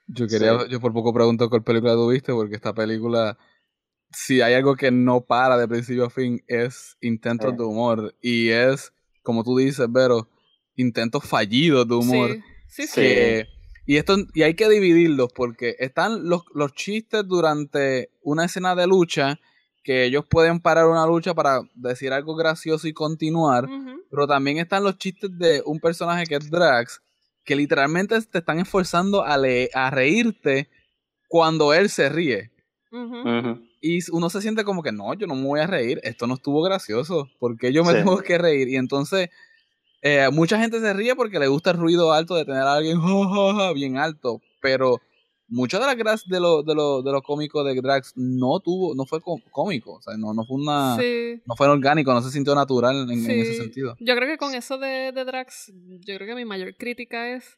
Yo 0.08 0.28
quería, 0.28 0.68
yo 0.68 0.80
por 0.80 0.94
poco 0.94 1.14
pregunto 1.14 1.50
cuál 1.50 1.64
película 1.64 1.94
tú 1.94 2.10
viste, 2.10 2.34
porque 2.34 2.56
esta 2.56 2.74
película, 2.74 3.38
si 4.12 4.42
hay 4.42 4.56
algo 4.56 4.76
que 4.76 4.90
no 4.90 5.22
para 5.22 5.58
de 5.58 5.68
principio 5.68 6.06
a 6.06 6.10
fin, 6.10 6.44
es 6.48 6.98
intentos 7.02 7.56
de 7.56 7.64
humor, 7.64 8.16
y 8.22 8.50
es, 8.50 8.94
como 9.22 9.44
tú 9.44 9.58
dices, 9.58 9.86
Vero, 9.90 10.30
intentos 10.76 11.24
fallidos 11.24 11.88
de 11.88 11.96
humor. 11.96 12.38
Sí, 12.68 12.88
sí, 12.88 12.88
sí. 12.88 13.48
y, 13.86 13.98
esto, 13.98 14.16
y 14.34 14.44
hay 14.44 14.56
que 14.56 14.70
dividirlos, 14.70 15.32
porque 15.36 15.76
están 15.80 16.28
los, 16.30 16.44
los 16.54 16.74
chistes 16.74 17.28
durante 17.28 18.10
una 18.22 18.46
escena 18.46 18.76
de 18.76 18.88
lucha, 18.88 19.40
que 19.88 20.04
ellos 20.04 20.26
pueden 20.30 20.60
parar 20.60 20.86
una 20.88 21.08
lucha 21.08 21.34
para 21.34 21.62
decir 21.74 22.12
algo 22.12 22.36
gracioso 22.36 22.90
y 22.90 22.94
continuar, 22.94 23.70
pero 24.12 24.28
también 24.28 24.58
están 24.58 24.84
los 24.84 24.98
chistes 24.98 25.30
de 25.40 25.64
un 25.66 25.80
personaje 25.80 26.26
que 26.26 26.36
es 26.36 26.52
Drax, 26.52 27.02
que 27.46 27.56
literalmente 27.56 28.22
te 28.24 28.40
están 28.40 28.60
esforzando 28.60 29.24
a, 29.24 29.36
a 29.36 29.90
reírte 29.90 30.68
cuando 31.30 31.74
él 31.74 31.88
se 31.90 32.10
ríe. 32.10 32.52
Y 33.80 34.00
uno 34.12 34.30
se 34.30 34.42
siente 34.42 34.66
como 34.66 34.84
que 34.84 34.92
no, 34.92 35.14
yo 35.14 35.26
no 35.26 35.36
me 35.36 35.48
voy 35.48 35.62
a 35.62 35.68
reír, 35.68 36.02
esto 36.04 36.28
no 36.28 36.34
estuvo 36.34 36.62
gracioso, 36.64 37.30
porque 37.40 37.72
yo 37.72 37.86
me 37.86 37.94
tengo 37.94 38.18
que 38.18 38.38
reír. 38.38 38.68
Y 38.68 38.76
entonces, 38.76 39.30
eh, 40.02 40.28
mucha 40.34 40.60
gente 40.60 40.82
se 40.82 40.94
ríe 40.94 41.16
porque 41.16 41.40
le 41.40 41.48
gusta 41.48 41.72
el 41.72 41.78
ruido 41.78 42.12
alto 42.12 42.36
de 42.36 42.44
tener 42.44 42.64
a 42.64 42.74
alguien 42.74 43.00
bien 43.74 43.98
alto, 43.98 44.42
pero 44.62 45.00
mucho 45.50 45.80
de 45.80 45.86
la 45.86 45.96
gracia 45.96 46.26
de 46.30 46.40
lo, 46.40 46.62
de 46.64 46.76
lo, 46.76 47.02
de 47.02 47.12
lo 47.12 47.22
cómico 47.22 47.64
de 47.64 47.76
Drax 47.76 48.14
no 48.16 48.60
tuvo, 48.60 48.96
no 48.96 49.06
fue 49.06 49.22
cómico, 49.22 49.94
o 49.94 50.02
sea, 50.02 50.18
no, 50.18 50.34
no 50.34 50.44
fue 50.46 50.58
una, 50.58 50.98
no 51.46 51.56
fue 51.56 51.68
orgánico, 51.68 52.14
no 52.14 52.22
se 52.22 52.32
sintió 52.32 52.54
natural 52.54 53.10
en, 53.10 53.20
ese 53.20 53.56
sentido. 53.56 53.96
Yo 54.00 54.16
creo 54.16 54.28
que 54.28 54.38
con 54.38 54.54
eso 54.54 54.78
de, 54.78 55.12
de, 55.12 55.26
Drax, 55.26 55.72
yo 55.74 56.16
creo 56.16 56.28
que 56.28 56.36
mi 56.36 56.46
mayor 56.46 56.76
crítica 56.76 57.34
es 57.34 57.56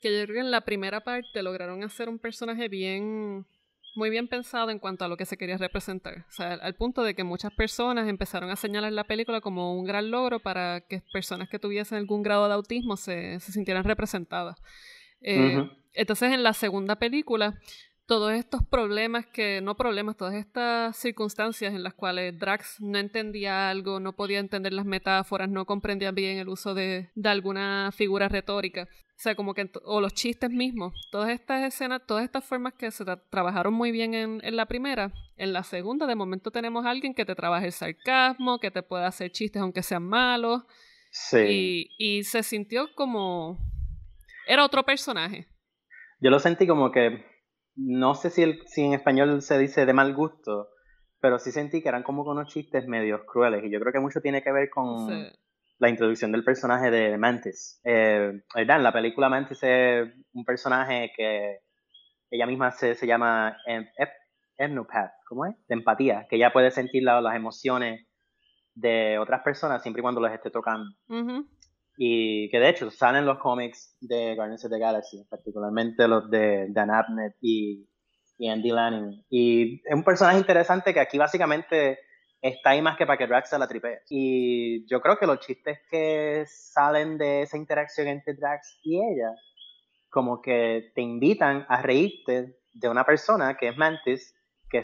que 0.00 0.16
yo 0.16 0.24
creo 0.24 0.34
que 0.34 0.40
en 0.40 0.50
la 0.50 0.60
primera 0.62 1.02
parte 1.02 1.42
lograron 1.42 1.82
hacer 1.82 2.08
un 2.08 2.18
personaje 2.18 2.68
bien, 2.68 3.46
muy 3.96 4.10
bien 4.10 4.28
pensado 4.28 4.70
en 4.70 4.78
cuanto 4.78 5.04
a 5.04 5.08
lo 5.08 5.16
que 5.16 5.26
se 5.26 5.36
quería 5.36 5.56
representar. 5.56 6.26
O 6.28 6.32
sea, 6.32 6.54
al 6.54 6.74
punto 6.76 7.02
de 7.02 7.14
que 7.14 7.24
muchas 7.24 7.52
personas 7.52 8.08
empezaron 8.08 8.50
a 8.50 8.56
señalar 8.56 8.92
la 8.92 9.04
película 9.04 9.40
como 9.40 9.76
un 9.76 9.84
gran 9.84 10.10
logro 10.10 10.38
para 10.38 10.82
que 10.82 11.02
personas 11.12 11.48
que 11.48 11.58
tuviesen 11.58 11.98
algún 11.98 12.22
grado 12.22 12.46
de 12.46 12.54
autismo 12.54 12.96
se, 12.96 13.40
se 13.40 13.52
sintieran 13.52 13.84
representadas. 13.84 14.60
Eh, 15.22 15.68
entonces, 15.96 16.32
en 16.32 16.42
la 16.42 16.52
segunda 16.52 16.96
película, 16.96 17.58
todos 18.06 18.32
estos 18.32 18.64
problemas 18.64 19.26
que, 19.26 19.60
no 19.60 19.76
problemas, 19.76 20.16
todas 20.16 20.34
estas 20.34 20.96
circunstancias 20.96 21.74
en 21.74 21.82
las 21.82 21.94
cuales 21.94 22.38
Drax 22.38 22.80
no 22.80 22.98
entendía 22.98 23.68
algo, 23.68 23.98
no 23.98 24.14
podía 24.14 24.38
entender 24.38 24.72
las 24.72 24.86
metáforas, 24.86 25.48
no 25.48 25.66
comprendía 25.66 26.12
bien 26.12 26.38
el 26.38 26.48
uso 26.48 26.72
de, 26.74 27.10
de 27.14 27.28
alguna 27.28 27.90
figura 27.92 28.28
retórica. 28.28 28.84
O 28.84 29.18
sea, 29.18 29.34
como 29.34 29.54
que, 29.54 29.70
o 29.84 30.00
los 30.00 30.14
chistes 30.14 30.50
mismos, 30.50 30.92
todas 31.10 31.30
estas 31.30 31.64
escenas, 31.64 32.02
todas 32.06 32.22
estas 32.22 32.44
formas 32.44 32.74
que 32.74 32.90
se 32.90 33.04
trabajaron 33.30 33.74
muy 33.74 33.90
bien 33.90 34.14
en, 34.14 34.40
en, 34.44 34.56
la 34.56 34.66
primera, 34.66 35.12
en 35.36 35.52
la 35.52 35.64
segunda 35.64 36.06
de 36.06 36.14
momento 36.14 36.50
tenemos 36.50 36.84
a 36.84 36.90
alguien 36.90 37.14
que 37.14 37.24
te 37.24 37.34
trabaja 37.34 37.66
el 37.66 37.72
sarcasmo, 37.72 38.60
que 38.60 38.70
te 38.70 38.82
puede 38.82 39.04
hacer 39.04 39.32
chistes 39.32 39.60
aunque 39.60 39.82
sean 39.82 40.04
malos. 40.04 40.62
Sí. 41.10 41.88
Y, 41.98 42.18
y 42.18 42.24
se 42.24 42.42
sintió 42.42 42.94
como... 42.94 43.58
Era 44.46 44.64
otro 44.64 44.84
personaje. 44.84 45.48
Yo 46.20 46.30
lo 46.30 46.38
sentí 46.38 46.66
como 46.66 46.90
que, 46.90 47.24
no 47.76 48.14
sé 48.14 48.30
si, 48.30 48.42
el, 48.42 48.60
si 48.66 48.84
en 48.84 48.94
español 48.94 49.42
se 49.42 49.58
dice 49.58 49.86
de 49.86 49.92
mal 49.92 50.14
gusto, 50.14 50.68
pero 51.20 51.38
sí 51.38 51.52
sentí 51.52 51.82
que 51.82 51.88
eran 51.88 52.02
como 52.02 52.22
unos 52.22 52.52
chistes 52.52 52.86
medios 52.86 53.22
crueles 53.26 53.64
y 53.64 53.70
yo 53.70 53.80
creo 53.80 53.92
que 53.92 54.00
mucho 54.00 54.20
tiene 54.20 54.42
que 54.42 54.52
ver 54.52 54.70
con 54.70 55.30
la 55.78 55.88
introducción 55.88 56.32
del 56.32 56.44
personaje 56.44 56.90
de 56.90 57.18
Mantis. 57.18 57.80
Eh. 57.84 58.32
En 58.54 58.82
la 58.82 58.92
película 58.92 59.28
Mantis 59.28 59.62
es 59.62 60.08
un 60.32 60.44
personaje 60.44 61.12
que 61.16 61.58
ella 62.30 62.46
misma 62.46 62.70
se, 62.70 62.94
se 62.94 63.06
llama 63.06 63.56
Ethnopath, 64.58 65.12
¿cómo 65.28 65.46
es? 65.46 65.54
De 65.68 65.74
empatía, 65.74 66.26
que 66.28 66.36
ella 66.36 66.52
puede 66.52 66.70
sentir 66.70 67.02
las 67.02 67.34
emociones 67.34 68.06
de 68.74 69.18
otras 69.18 69.42
personas 69.42 69.82
siempre 69.82 70.00
y 70.00 70.02
cuando 70.02 70.20
les 70.20 70.32
esté 70.32 70.50
tocando. 70.50 70.90
Y 71.96 72.50
que 72.50 72.58
de 72.58 72.68
hecho 72.68 72.90
salen 72.90 73.24
los 73.24 73.38
cómics 73.38 73.96
de 74.00 74.34
Guardians 74.34 74.64
of 74.64 74.70
the 74.70 74.78
Galaxy, 74.78 75.24
particularmente 75.30 76.06
los 76.06 76.30
de 76.30 76.66
Dan 76.70 76.90
Abnett 76.90 77.36
y, 77.40 77.88
Andy 78.38 78.70
Lanning. 78.70 79.24
Y 79.30 79.82
es 79.84 79.94
un 79.94 80.04
personaje 80.04 80.38
interesante 80.38 80.92
que 80.92 81.00
aquí 81.00 81.16
básicamente 81.16 81.98
está 82.42 82.70
ahí 82.70 82.82
más 82.82 82.98
que 82.98 83.06
para 83.06 83.16
que 83.16 83.26
Drax 83.26 83.48
se 83.48 83.58
la 83.58 83.66
tripee. 83.66 84.00
Y 84.10 84.86
yo 84.86 85.00
creo 85.00 85.16
que 85.18 85.26
los 85.26 85.40
chistes 85.40 85.78
que 85.90 86.44
salen 86.46 87.16
de 87.16 87.42
esa 87.42 87.56
interacción 87.56 88.08
entre 88.08 88.34
Drax 88.34 88.80
y 88.82 88.98
ella, 88.98 89.30
como 90.10 90.42
que 90.42 90.92
te 90.94 91.00
invitan 91.00 91.64
a 91.68 91.80
reírte 91.80 92.58
de 92.74 92.88
una 92.90 93.04
persona 93.04 93.56
que 93.56 93.68
es 93.68 93.76
Mantis, 93.78 94.34
que, 94.68 94.82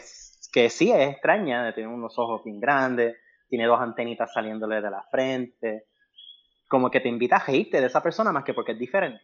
que 0.51 0.69
sí 0.69 0.91
es 0.91 1.11
extraña, 1.11 1.75
tiene 1.75 1.93
unos 1.93 2.17
ojos 2.17 2.43
bien 2.43 2.59
grandes, 2.59 3.15
tiene 3.47 3.67
dos 3.67 3.79
antenitas 3.79 4.33
saliéndole 4.33 4.81
de 4.81 4.89
la 4.89 5.03
frente 5.11 5.85
como 6.73 6.89
que 6.89 7.01
te 7.01 7.07
invita 7.07 7.35
a 7.35 7.45
reírte 7.45 7.79
de 7.79 7.85
esa 7.85 8.01
persona 8.01 8.31
más 8.31 8.43
que 8.43 8.55
porque 8.55 8.71
es 8.71 8.79
diferente. 8.79 9.21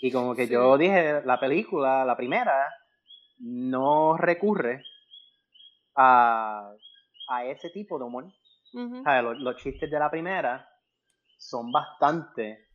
Y 0.00 0.10
como 0.10 0.34
que 0.34 0.48
yo 0.48 0.76
dije, 0.76 1.22
la 1.24 1.38
película, 1.38 2.04
la 2.04 2.16
primera, 2.16 2.74
no 3.38 4.16
recurre 4.16 4.82
a, 5.94 6.72
a 7.28 7.44
ese 7.44 7.70
tipo 7.70 8.00
de 8.00 8.04
humor. 8.04 8.32
los, 8.72 9.56
chistes 9.58 9.88
de 9.88 9.96
la 9.96 10.10
primera 10.10 10.68
son 11.38 11.70
bastante 11.70 12.66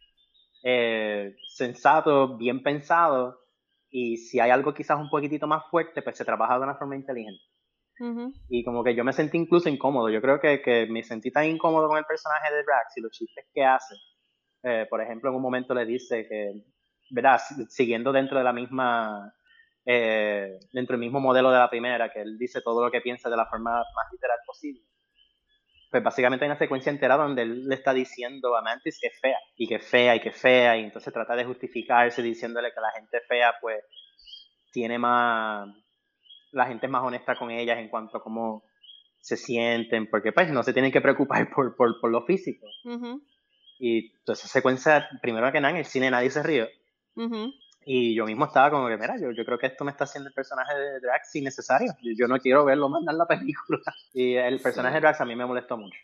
eh, 0.63 1.35
sensatos, 1.49 2.37
bien 2.37 2.63
pensados, 2.63 3.35
y 3.89 4.15
si 4.15 4.39
hay 4.39 4.51
algo 4.51 4.73
quizás 4.73 4.97
un 4.97 5.09
poquitito 5.09 5.47
más 5.47 5.65
fuerte, 5.69 6.01
pues 6.01 6.15
se 6.15 6.23
trabaja 6.23 6.57
de 6.57 6.63
una 6.63 6.75
forma 6.75 6.95
inteligente. 6.95 7.43
Y 8.49 8.63
como 8.63 8.83
que 8.83 8.95
yo 8.95 9.03
me 9.03 9.13
sentí 9.13 9.37
incluso 9.37 9.69
incómodo. 9.69 10.09
Yo 10.09 10.21
creo 10.21 10.39
que, 10.39 10.61
que, 10.61 10.85
me 10.87 11.03
sentí 11.03 11.31
tan 11.31 11.45
incómodo 11.45 11.87
con 11.87 11.97
el 11.97 12.05
personaje 12.05 12.53
de 12.53 12.63
Drax 12.63 12.97
y 12.97 13.01
los 13.01 13.11
chistes 13.11 13.45
que 13.53 13.63
hace. 13.63 13.95
Eh, 14.63 14.85
por 14.89 15.01
ejemplo, 15.01 15.29
en 15.29 15.35
un 15.35 15.41
momento 15.41 15.73
le 15.73 15.85
dice 15.85 16.27
que, 16.27 16.53
¿verdad? 17.09 17.39
Siguiendo 17.69 18.11
dentro 18.11 18.37
de 18.37 18.43
la 18.43 18.53
misma, 18.53 19.33
eh, 19.85 20.59
dentro 20.71 20.93
del 20.93 21.01
mismo 21.01 21.19
modelo 21.19 21.49
de 21.51 21.57
la 21.57 21.69
primera, 21.69 22.11
que 22.11 22.21
él 22.21 22.37
dice 22.37 22.61
todo 22.61 22.83
lo 22.83 22.91
que 22.91 23.01
piensa 23.01 23.29
de 23.29 23.37
la 23.37 23.45
forma 23.45 23.71
más 23.71 24.11
literal 24.11 24.37
posible. 24.45 24.83
Pues 25.89 26.03
básicamente 26.03 26.43
hay 26.43 26.51
una 26.51 26.59
secuencia 26.59 26.91
entera 26.91 27.15
donde 27.15 27.43
él 27.43 27.65
le 27.67 27.75
está 27.75 27.93
diciendo 27.93 28.55
a 28.57 28.61
Mantis 28.61 28.99
que 28.99 29.07
es 29.07 29.19
fea, 29.21 29.37
y 29.55 29.67
que 29.67 29.75
es 29.75 29.89
fea, 29.89 30.15
y 30.15 30.19
que 30.19 30.29
es 30.29 30.41
fea, 30.41 30.77
y 30.77 30.83
entonces 30.83 31.13
trata 31.13 31.35
de 31.35 31.45
justificarse 31.45 32.21
diciéndole 32.21 32.73
que 32.73 32.81
la 32.81 32.91
gente 32.91 33.21
fea, 33.21 33.55
pues, 33.61 33.79
tiene 34.71 34.99
más, 34.99 35.69
la 36.51 36.67
gente 36.67 36.85
es 36.85 36.91
más 36.91 37.03
honesta 37.03 37.35
con 37.35 37.51
ellas 37.51 37.77
en 37.77 37.89
cuanto 37.89 38.17
a 38.17 38.23
cómo 38.23 38.63
se 39.19 39.37
sienten, 39.37 40.09
porque 40.09 40.31
pues 40.31 40.49
no 40.51 40.63
se 40.63 40.73
tienen 40.73 40.91
que 40.91 41.01
preocupar 41.01 41.49
por, 41.55 41.75
por, 41.75 41.99
por 41.99 42.11
lo 42.11 42.25
físico. 42.25 42.67
Y 43.79 44.11
toda 44.23 44.33
esa 44.33 44.47
secuencia, 44.47 45.07
primero 45.21 45.51
que 45.51 45.61
nada, 45.61 45.71
en 45.71 45.77
el 45.77 45.85
cine 45.85 46.09
nadie 46.09 46.29
se 46.29 46.43
ríe. 46.43 46.69
Y 47.89 48.15
yo 48.15 48.25
mismo 48.25 48.45
estaba 48.45 48.69
como 48.69 48.87
que, 48.89 48.97
mira, 48.97 49.15
yo, 49.17 49.31
yo 49.31 49.45
creo 49.45 49.57
que 49.57 49.67
esto 49.67 49.85
me 49.85 49.91
está 49.91 50.03
haciendo 50.03 50.27
el 50.27 50.33
personaje 50.33 50.77
de 50.77 50.99
Drax 50.99 51.35
innecesario. 51.35 51.93
Yo, 52.01 52.11
yo 52.17 52.27
no 52.27 52.37
quiero 52.39 52.65
verlo 52.65 52.89
más 52.89 53.01
en 53.07 53.17
la 53.17 53.25
película. 53.25 53.79
Y 54.13 54.35
el 54.35 54.59
personaje 54.59 54.95
de 54.95 55.01
Drax 55.01 55.21
a 55.21 55.25
mí 55.25 55.35
me 55.35 55.45
molestó 55.45 55.77
mucho. 55.77 55.97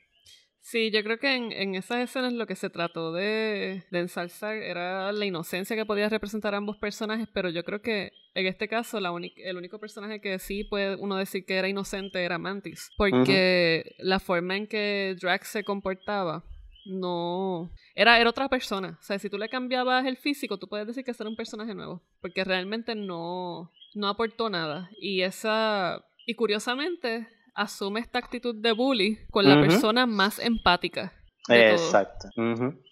Sí, 0.65 0.91
yo 0.91 1.03
creo 1.03 1.20
que 1.20 1.36
en, 1.36 1.51
en, 1.51 1.75
esas 1.75 1.98
escenas 1.98 2.32
lo 2.32 2.48
que 2.48 2.55
se 2.55 2.70
trató 2.70 3.12
de, 3.12 3.84
de, 3.91 4.00
ensalzar 4.00 4.55
era 4.55 5.12
la 5.12 5.25
inocencia 5.25 5.75
que 5.75 5.86
podía 5.86 6.08
representar 6.08 6.55
ambos 6.55 6.77
personajes, 6.77 7.27
pero 7.34 7.50
yo 7.50 7.65
creo 7.65 7.82
que 7.82 8.13
en 8.34 8.48
este 8.48 8.70
caso 8.70 9.01
la 9.01 9.10
el 9.10 9.58
único 9.58 9.77
personaje 9.77 10.22
que 10.22 10.39
sí 10.39 10.63
puede 10.63 10.96
uno 10.96 11.17
decir 11.17 11.46
que 11.46 11.55
era 11.55 11.67
inocente 11.67 12.24
era 12.24 12.38
Mantis, 12.38 12.91
porque 12.96 13.93
la 14.00 14.22
forma 14.22 14.55
en 14.55 14.67
que 14.67 15.17
Drax 15.20 15.50
se 15.50 15.65
comportaba 15.65 16.46
no 16.86 17.70
era, 17.93 18.17
era 18.22 18.29
otra 18.29 18.48
persona. 18.48 18.98
O 19.01 19.03
sea, 19.03 19.20
si 19.20 19.29
tú 19.29 19.38
le 19.38 19.50
cambiabas 19.50 20.05
el 20.05 20.15
físico, 20.15 20.60
tú 20.60 20.70
puedes 20.70 20.88
decir 20.88 21.03
que 21.03 21.12
era 21.12 21.29
un 21.29 21.36
personaje 21.36 21.75
nuevo, 21.75 22.01
porque 22.22 22.46
realmente 22.46 22.96
no, 22.96 23.70
no 23.96 24.08
aportó 24.08 24.50
nada. 24.50 24.89
Y 24.98 25.24
esa 25.24 26.05
y 26.25 26.36
curiosamente 26.36 27.27
asume 27.56 28.00
esta 28.00 28.20
actitud 28.20 28.56
de 28.56 28.72
bully 28.72 29.20
con 29.32 29.48
la 29.48 29.60
persona 29.60 30.06
más 30.06 30.40
empática. 30.40 31.14
Exacto. 31.50 32.30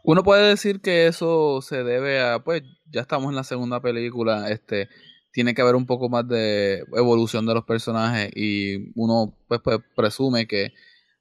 Uno 0.03 0.23
puede 0.23 0.49
decir 0.49 0.81
que 0.81 1.07
eso 1.07 1.61
se 1.61 1.83
debe 1.83 2.21
a, 2.21 2.43
pues, 2.43 2.63
ya 2.91 3.01
estamos 3.01 3.29
en 3.29 3.35
la 3.35 3.43
segunda 3.43 3.81
película, 3.81 4.49
este, 4.49 4.89
tiene 5.31 5.53
que 5.53 5.61
haber 5.61 5.75
un 5.75 5.85
poco 5.85 6.09
más 6.09 6.27
de 6.27 6.83
evolución 6.93 7.45
de 7.45 7.53
los 7.53 7.63
personajes 7.63 8.29
y 8.35 8.91
uno, 8.95 9.33
pues, 9.47 9.61
pues 9.63 9.79
presume 9.95 10.47
que 10.47 10.73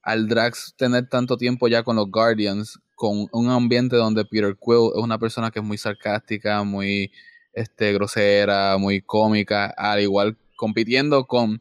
al 0.03 0.29
Drax 0.29 0.75
tener 0.77 1.09
tanto 1.09 1.37
tiempo 1.37 1.69
ya 1.69 1.83
con 1.83 1.97
los 1.97 2.11
Guardians, 2.11 2.81
con 2.95 3.29
un 3.33 3.51
ambiente 3.51 3.97
donde 3.97 4.25
Peter 4.25 4.57
Quill 4.61 4.91
es 4.97 5.03
una 5.03 5.19
persona 5.19 5.51
que 5.51 5.61
es 5.61 5.65
muy 5.65 5.79
sarcástica, 5.79 6.65
muy 6.65 7.13
este, 7.53 7.93
grosera, 7.93 8.77
muy 8.79 9.01
cómica, 9.03 9.67
al 9.77 10.01
igual 10.01 10.37
compitiendo 10.57 11.27
con 11.27 11.61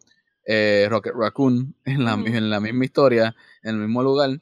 eh, 0.51 0.87
Rocket 0.89 1.13
Raccoon 1.13 1.75
en 1.85 2.03
la, 2.03 2.13
en 2.13 2.49
la 2.49 2.59
misma 2.59 2.83
historia, 2.83 3.35
en 3.61 3.75
el 3.75 3.81
mismo 3.81 4.01
lugar, 4.01 4.41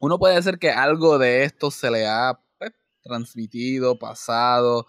uno 0.00 0.18
puede 0.18 0.36
decir 0.36 0.58
que 0.58 0.70
algo 0.70 1.18
de 1.18 1.44
esto 1.44 1.70
se 1.70 1.90
le 1.90 2.06
ha 2.06 2.40
pues, 2.58 2.72
transmitido, 3.02 3.98
pasado, 3.98 4.86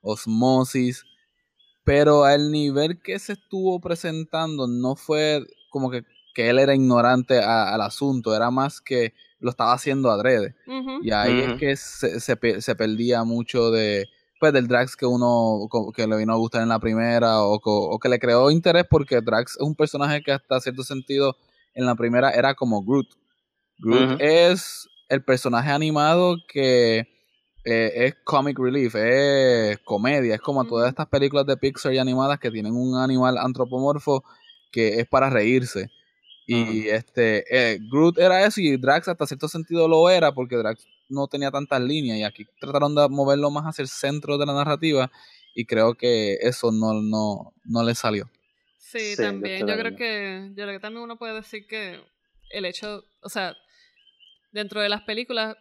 osmosis, 0.00 1.04
pero 1.84 2.24
al 2.24 2.50
nivel 2.50 3.02
que 3.02 3.18
se 3.18 3.34
estuvo 3.34 3.80
presentando 3.82 4.66
no 4.66 4.96
fue 4.96 5.44
como 5.68 5.90
que, 5.90 6.04
que 6.34 6.48
él 6.48 6.58
era 6.58 6.74
ignorante 6.74 7.40
al 7.40 7.82
asunto, 7.82 8.34
era 8.34 8.50
más 8.50 8.80
que 8.80 9.12
lo 9.40 9.50
estaba 9.50 9.74
haciendo 9.74 10.10
adrede. 10.10 10.56
Y 11.02 11.10
ahí 11.10 11.40
es 11.40 11.52
que 11.58 11.76
se, 11.76 12.18
se, 12.20 12.62
se 12.62 12.74
perdía 12.74 13.24
mucho 13.24 13.70
de, 13.70 14.08
pues 14.38 14.52
del 14.52 14.68
Drax 14.68 14.96
que 14.96 15.06
uno 15.06 15.68
que 15.94 16.06
le 16.06 16.16
vino 16.16 16.32
a 16.32 16.36
gustar 16.36 16.62
en 16.62 16.68
la 16.68 16.78
primera 16.78 17.42
o, 17.42 17.98
que 17.98 18.08
le 18.08 18.18
creó 18.18 18.50
interés 18.50 18.84
porque 18.88 19.20
Drax 19.20 19.56
es 19.56 19.62
un 19.62 19.74
personaje 19.74 20.22
que 20.22 20.32
hasta 20.32 20.60
cierto 20.60 20.82
sentido 20.82 21.36
en 21.74 21.86
la 21.86 21.94
primera 21.94 22.30
era 22.30 22.54
como 22.54 22.82
Groot. 22.82 23.08
Groot 23.78 24.20
es 24.20 24.88
el 25.08 25.22
personaje 25.24 25.70
animado 25.70 26.36
que 26.48 27.06
eh, 27.64 28.06
es 28.06 28.14
comic 28.24 28.58
relief, 28.58 28.94
es 28.94 29.78
comedia, 29.80 30.34
es 30.34 30.40
como 30.40 30.64
todas 30.64 30.88
estas 30.88 31.06
películas 31.06 31.46
de 31.46 31.56
Pixar 31.56 31.92
y 31.92 31.98
animadas 31.98 32.38
que 32.38 32.50
tienen 32.50 32.74
un 32.74 32.96
animal 32.96 33.36
antropomorfo 33.38 34.24
que 34.70 35.00
es 35.00 35.06
para 35.06 35.30
reírse. 35.30 35.90
Y 36.50 36.88
este 36.88 37.44
eh, 37.50 37.78
Groot 37.90 38.18
era 38.18 38.46
eso 38.46 38.62
y 38.62 38.78
Drax 38.78 39.06
hasta 39.08 39.26
cierto 39.26 39.48
sentido 39.48 39.86
lo 39.86 40.08
era 40.08 40.32
porque 40.32 40.56
Drax 40.56 40.86
no 41.10 41.26
tenía 41.28 41.50
tantas 41.50 41.82
líneas 41.82 42.16
y 42.16 42.22
aquí 42.24 42.46
trataron 42.58 42.94
de 42.94 43.06
moverlo 43.10 43.50
más 43.50 43.64
hacia 43.64 43.82
el 43.82 43.88
centro 43.88 44.38
de 44.38 44.46
la 44.46 44.54
narrativa 44.54 45.12
y 45.54 45.66
creo 45.66 45.94
que 45.94 46.38
eso 46.40 46.72
no, 46.72 46.94
no, 47.02 47.52
no 47.64 47.82
le 47.82 47.94
salió. 47.94 48.30
Sí, 48.78 49.14
también. 49.14 49.66
Yo 49.66 49.76
creo 49.76 49.94
que 49.94 50.48
yo 50.56 50.64
creo 50.64 50.72
que 50.72 50.80
también 50.80 51.02
uno 51.04 51.18
puede 51.18 51.34
decir 51.34 51.66
que 51.66 52.00
el 52.48 52.64
hecho, 52.64 53.04
o 53.20 53.28
sea, 53.28 53.54
dentro 54.50 54.80
de 54.80 54.88
las 54.88 55.02
películas 55.02 55.54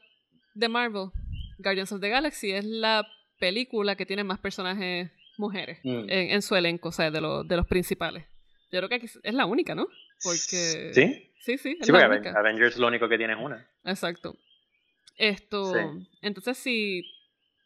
de 0.55 0.69
Marvel, 0.69 1.09
Guardians 1.57 1.91
of 1.91 1.99
the 1.99 2.07
Galaxy 2.07 2.53
es 2.53 2.63
la 2.63 3.05
película 3.41 3.97
que 3.97 4.05
tiene 4.05 4.23
más 4.23 4.39
personajes 4.39 5.11
mujeres 5.37 5.79
mm. 5.83 6.05
en, 6.07 6.41
su 6.41 6.55
elenco, 6.55 6.89
o 6.89 6.91
sea, 6.93 7.11
de, 7.11 7.19
de 7.19 7.55
los 7.57 7.67
principales. 7.67 8.25
Yo 8.71 8.79
creo 8.79 8.87
que 8.87 9.05
es 9.05 9.33
la 9.33 9.45
única, 9.45 9.75
¿no? 9.75 9.87
Porque... 10.23 10.91
¿Sí? 10.93 11.31
Sí, 11.39 11.57
sí. 11.57 11.77
sí, 11.81 11.91
porque 11.91 12.29
Avengers 12.29 12.77
lo 12.77 12.87
único 12.87 13.07
que 13.07 13.17
tiene 13.17 13.33
es 13.33 13.39
una. 13.39 13.69
Exacto. 13.83 14.37
Esto... 15.15 15.73
Entonces, 16.21 16.57
si... 16.57 17.03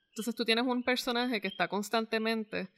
Entonces 0.10 0.36
tú 0.36 0.46
tienes 0.46 0.65
un 0.65 0.84
personaje 0.84 1.39
que 1.39 1.48
está 1.48 1.67
constantemente 1.67 2.70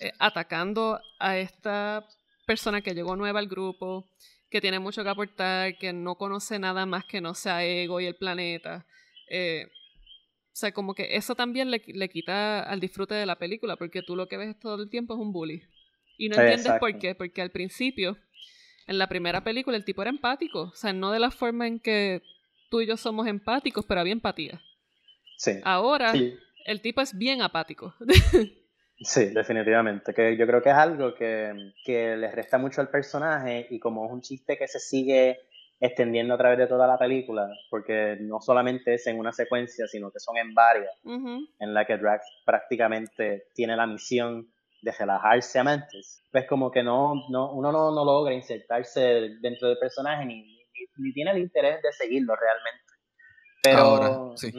eh, 0.00 0.12
atacando 0.18 1.00
a 1.18 1.38
esta 1.38 2.06
persona 2.46 2.80
que 2.80 2.94
llegó 2.94 3.14
nueva 3.14 3.40
al 3.40 3.48
grupo, 3.48 4.08
que 4.48 4.60
tiene 4.60 4.78
mucho 4.78 5.02
que 5.02 5.10
aportar, 5.10 5.76
que 5.76 5.92
no 5.92 6.14
conoce 6.14 6.58
nada 6.58 6.86
más 6.86 7.04
que 7.04 7.20
no 7.20 7.34
sea 7.34 7.64
ego 7.64 8.00
y 8.00 8.06
el 8.06 8.16
planeta. 8.16 8.86
Eh, 9.28 9.66
o 9.66 10.56
sea, 10.60 10.72
como 10.72 10.94
que 10.94 11.16
eso 11.16 11.34
también 11.34 11.70
le, 11.70 11.82
le, 11.86 12.08
quita 12.08 12.62
al 12.62 12.80
disfrute 12.80 13.14
de 13.14 13.26
la 13.26 13.38
película, 13.38 13.76
porque 13.76 14.02
tú 14.02 14.16
lo 14.16 14.26
que 14.28 14.38
ves 14.38 14.58
todo 14.58 14.82
el 14.82 14.90
tiempo 14.90 15.14
es 15.14 15.20
un 15.20 15.32
bully. 15.32 15.62
Y 16.16 16.28
no 16.28 16.36
entiendes 16.36 16.80
por 16.80 16.98
qué, 16.98 17.14
porque 17.14 17.42
al 17.42 17.50
principio, 17.50 18.16
en 18.88 18.98
la 18.98 19.08
primera 19.08 19.44
película, 19.44 19.76
el 19.76 19.84
tipo 19.84 20.02
era 20.02 20.10
empático. 20.10 20.62
O 20.62 20.74
sea, 20.74 20.92
no 20.92 21.12
de 21.12 21.20
la 21.20 21.30
forma 21.30 21.66
en 21.66 21.78
que 21.78 22.22
tú 22.70 22.80
y 22.80 22.86
yo 22.86 22.96
somos 22.96 23.26
empáticos, 23.26 23.84
pero 23.86 24.00
había 24.00 24.12
empatía. 24.12 24.60
Sí. 25.36 25.60
Ahora, 25.62 26.12
el 26.64 26.82
tipo 26.82 27.00
es 27.00 27.16
bien 27.16 27.42
apático. 27.42 27.94
Sí, 29.00 29.26
definitivamente. 29.26 30.12
Que 30.12 30.36
yo 30.36 30.44
creo 30.44 30.60
que 30.60 30.70
es 30.70 30.74
algo 30.74 31.14
que, 31.14 31.72
que 31.84 32.16
le 32.16 32.32
resta 32.32 32.58
mucho 32.58 32.80
al 32.80 32.90
personaje 32.90 33.68
y 33.70 33.78
como 33.78 34.04
es 34.04 34.10
un 34.10 34.22
chiste 34.22 34.58
que 34.58 34.66
se 34.66 34.80
sigue 34.80 35.38
extendiendo 35.80 36.34
a 36.34 36.38
través 36.38 36.58
de 36.58 36.66
toda 36.66 36.88
la 36.88 36.98
película, 36.98 37.48
porque 37.70 38.16
no 38.20 38.40
solamente 38.40 38.94
es 38.94 39.06
en 39.06 39.18
una 39.18 39.32
secuencia, 39.32 39.86
sino 39.86 40.10
que 40.10 40.18
son 40.18 40.36
en 40.36 40.52
varias, 40.52 40.90
en 41.04 41.74
la 41.74 41.86
que 41.86 41.96
Drax 41.96 42.24
prácticamente 42.44 43.46
tiene 43.54 43.76
la 43.76 43.86
misión 43.86 44.52
de 44.82 44.92
relajarse 44.92 45.58
a 45.58 45.64
Mantis. 45.64 46.22
Pues 46.30 46.46
como 46.48 46.70
que 46.70 46.82
no, 46.82 47.14
no 47.30 47.52
uno 47.52 47.72
no, 47.72 47.92
no, 47.92 48.04
logra 48.04 48.34
insertarse 48.34 49.00
dentro 49.40 49.68
del 49.68 49.78
personaje 49.78 50.24
ni, 50.24 50.42
ni, 50.96 51.12
tiene 51.12 51.32
el 51.32 51.38
interés 51.38 51.82
de 51.82 51.92
seguirlo 51.92 52.34
realmente. 52.36 52.84
Pero... 53.62 53.78
Ahora, 53.78 54.36
sí. 54.36 54.52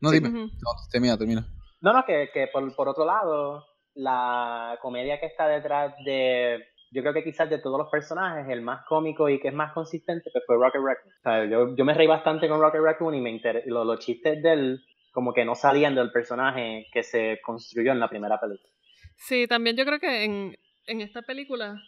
No, 0.00 0.10
dime. 0.10 0.30
No, 0.30 0.50
termina, 0.90 1.18
termina. 1.18 1.46
No, 1.80 1.92
no, 1.92 2.04
que, 2.04 2.30
que 2.32 2.48
por, 2.52 2.74
por 2.74 2.88
otro 2.88 3.04
lado, 3.04 3.64
la 3.94 4.78
comedia 4.80 5.18
que 5.18 5.26
está 5.26 5.48
detrás 5.48 5.94
de 6.04 6.62
yo 6.90 7.02
creo 7.02 7.12
que 7.12 7.24
quizás 7.24 7.50
de 7.50 7.58
todos 7.58 7.78
los 7.78 7.90
personajes, 7.90 8.48
el 8.48 8.62
más 8.62 8.84
cómico 8.86 9.28
y 9.28 9.40
que 9.40 9.48
es 9.48 9.54
más 9.54 9.72
consistente 9.72 10.30
pues 10.32 10.44
fue 10.46 10.56
Rocket 10.56 10.80
Raccoon. 10.80 11.50
yo, 11.50 11.76
yo, 11.76 11.84
me 11.84 11.94
reí 11.94 12.06
bastante 12.06 12.48
con 12.48 12.60
Rocket 12.60 12.80
Raccoon 12.80 13.14
y 13.14 13.20
me 13.20 13.40
los, 13.66 13.86
los 13.86 13.98
chistes 13.98 14.42
de 14.42 14.52
él 14.52 14.80
como 15.12 15.32
que 15.32 15.44
no 15.44 15.54
salían 15.54 15.94
del 15.94 16.12
personaje 16.12 16.86
que 16.92 17.02
se 17.02 17.40
construyó 17.44 17.92
en 17.92 18.00
la 18.00 18.08
primera 18.08 18.38
película. 18.40 18.72
Sí, 19.18 19.46
también 19.46 19.76
yo 19.76 19.84
creo 19.84 19.98
que 19.98 20.24
en, 20.24 20.58
en 20.86 21.00
esta 21.00 21.22
película, 21.22 21.80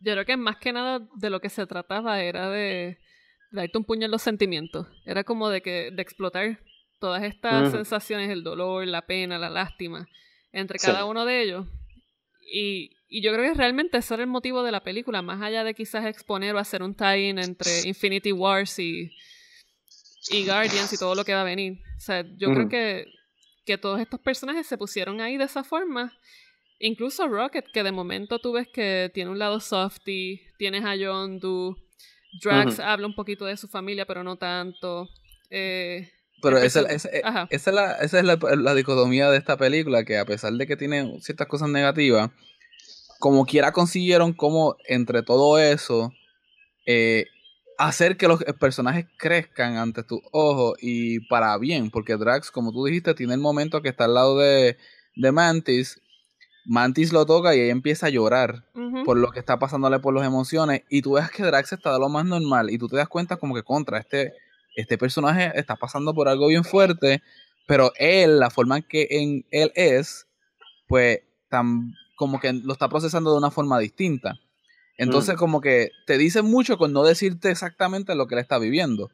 yo 0.00 0.12
creo 0.12 0.24
que 0.24 0.36
más 0.36 0.56
que 0.56 0.72
nada 0.72 1.06
de 1.16 1.30
lo 1.30 1.40
que 1.40 1.48
se 1.48 1.66
trataba 1.66 2.22
era 2.22 2.50
de, 2.50 2.98
darte 3.50 3.78
un 3.78 3.84
puño 3.84 4.06
en 4.06 4.10
los 4.10 4.22
sentimientos. 4.22 4.86
Era 5.04 5.24
como 5.24 5.48
de 5.48 5.62
que 5.62 5.90
de 5.90 6.02
explotar 6.02 6.60
todas 6.98 7.22
estas 7.22 7.70
sensaciones, 7.70 8.30
el 8.30 8.42
dolor, 8.42 8.86
la 8.86 9.06
pena, 9.06 9.38
la 9.38 9.50
lástima, 9.50 10.06
entre 10.52 10.78
cada 10.78 11.04
uno 11.04 11.24
de 11.24 11.42
ellos. 11.42 11.66
Y, 12.52 12.90
y, 13.08 13.22
yo 13.22 13.32
creo 13.32 13.52
que 13.52 13.56
realmente 13.56 13.98
ese 13.98 14.14
era 14.14 14.24
el 14.24 14.28
motivo 14.28 14.62
de 14.62 14.72
la 14.72 14.82
película, 14.82 15.22
más 15.22 15.40
allá 15.40 15.62
de 15.62 15.74
quizás 15.74 16.04
exponer 16.04 16.54
o 16.54 16.58
hacer 16.58 16.82
un 16.82 16.94
tie-in 16.94 17.38
entre 17.38 17.86
Infinity 17.86 18.32
Wars 18.32 18.78
y, 18.80 19.12
y 20.30 20.44
Guardians 20.44 20.92
y 20.92 20.98
todo 20.98 21.14
lo 21.14 21.24
que 21.24 21.34
va 21.34 21.42
a 21.42 21.44
venir. 21.44 21.78
O 21.96 22.00
sea, 22.00 22.24
yo 22.36 22.52
creo 22.52 22.68
que 22.68 23.06
que 23.64 23.78
todos 23.78 24.00
estos 24.00 24.20
personajes 24.20 24.66
se 24.66 24.78
pusieron 24.78 25.20
ahí 25.20 25.36
de 25.36 25.44
esa 25.44 25.64
forma. 25.64 26.12
Incluso 26.78 27.28
Rocket, 27.28 27.66
que 27.72 27.82
de 27.82 27.92
momento 27.92 28.38
tú 28.38 28.52
ves 28.52 28.66
que 28.68 29.10
tiene 29.12 29.30
un 29.30 29.38
lado 29.38 29.60
softy, 29.60 30.40
tienes 30.58 30.84
a 30.84 30.96
Yondu, 30.96 31.76
Drax 32.42 32.78
habla 32.80 33.06
un 33.06 33.14
poquito 33.14 33.44
de 33.44 33.56
su 33.56 33.68
familia, 33.68 34.06
pero 34.06 34.22
no 34.22 34.36
tanto. 34.36 35.08
Eh, 35.50 36.08
pero 36.40 36.58
esa, 36.58 36.80
esa, 36.82 37.08
eh, 37.10 37.22
es, 37.50 37.66
la, 37.66 37.92
esa 37.96 38.18
es 38.18 38.24
la, 38.24 38.74
dicotomía 38.74 39.30
de 39.30 39.36
esta 39.38 39.56
película, 39.56 40.04
que 40.04 40.16
a 40.16 40.24
pesar 40.24 40.52
de 40.52 40.66
que 40.66 40.76
tiene 40.76 41.20
ciertas 41.20 41.48
cosas 41.48 41.68
negativas, 41.68 42.30
como 43.18 43.44
quiera 43.44 43.72
consiguieron 43.72 44.32
como 44.32 44.76
entre 44.86 45.22
todo 45.22 45.58
eso 45.58 46.12
eh, 46.86 47.26
hacer 47.80 48.18
que 48.18 48.28
los 48.28 48.44
personajes 48.58 49.06
crezcan 49.16 49.78
ante 49.78 50.02
tus 50.02 50.20
ojos 50.32 50.76
y 50.80 51.20
para 51.28 51.56
bien, 51.56 51.90
porque 51.90 52.16
Drax, 52.16 52.50
como 52.50 52.72
tú 52.72 52.84
dijiste, 52.84 53.14
tiene 53.14 53.34
el 53.34 53.40
momento 53.40 53.80
que 53.80 53.88
está 53.88 54.04
al 54.04 54.14
lado 54.14 54.38
de, 54.38 54.76
de 55.16 55.32
Mantis. 55.32 56.00
Mantis 56.66 57.10
lo 57.10 57.24
toca 57.24 57.54
y 57.56 57.60
ella 57.60 57.72
empieza 57.72 58.06
a 58.06 58.10
llorar 58.10 58.66
por 59.06 59.16
lo 59.16 59.30
que 59.30 59.40
está 59.40 59.58
pasándole 59.58 59.98
por 59.98 60.14
las 60.14 60.26
emociones. 60.26 60.82
Y 60.90 61.00
tú 61.00 61.12
ves 61.12 61.30
que 61.30 61.42
Drax 61.42 61.72
está 61.72 61.94
de 61.94 61.98
lo 61.98 62.10
más 62.10 62.26
normal 62.26 62.68
y 62.68 62.76
tú 62.76 62.86
te 62.86 62.96
das 62.96 63.08
cuenta 63.08 63.38
como 63.38 63.54
que 63.54 63.62
contra 63.62 63.98
este, 63.98 64.34
este 64.76 64.98
personaje 64.98 65.50
está 65.54 65.76
pasando 65.76 66.12
por 66.12 66.28
algo 66.28 66.48
bien 66.48 66.64
fuerte, 66.64 67.22
pero 67.66 67.92
él, 67.96 68.38
la 68.38 68.50
forma 68.50 68.76
en 68.76 68.82
que 68.82 69.08
en 69.10 69.46
él 69.50 69.72
es, 69.74 70.26
pues 70.86 71.20
tan, 71.48 71.94
como 72.14 72.40
que 72.40 72.52
lo 72.52 72.74
está 72.74 72.90
procesando 72.90 73.32
de 73.32 73.38
una 73.38 73.50
forma 73.50 73.78
distinta. 73.78 74.38
Entonces, 75.00 75.36
mm. 75.36 75.38
como 75.38 75.62
que 75.62 75.92
te 76.06 76.18
dice 76.18 76.42
mucho 76.42 76.76
con 76.76 76.92
no 76.92 77.02
decirte 77.02 77.50
exactamente 77.50 78.14
lo 78.14 78.26
que 78.26 78.34
él 78.34 78.40
está 78.42 78.58
viviendo. 78.58 79.10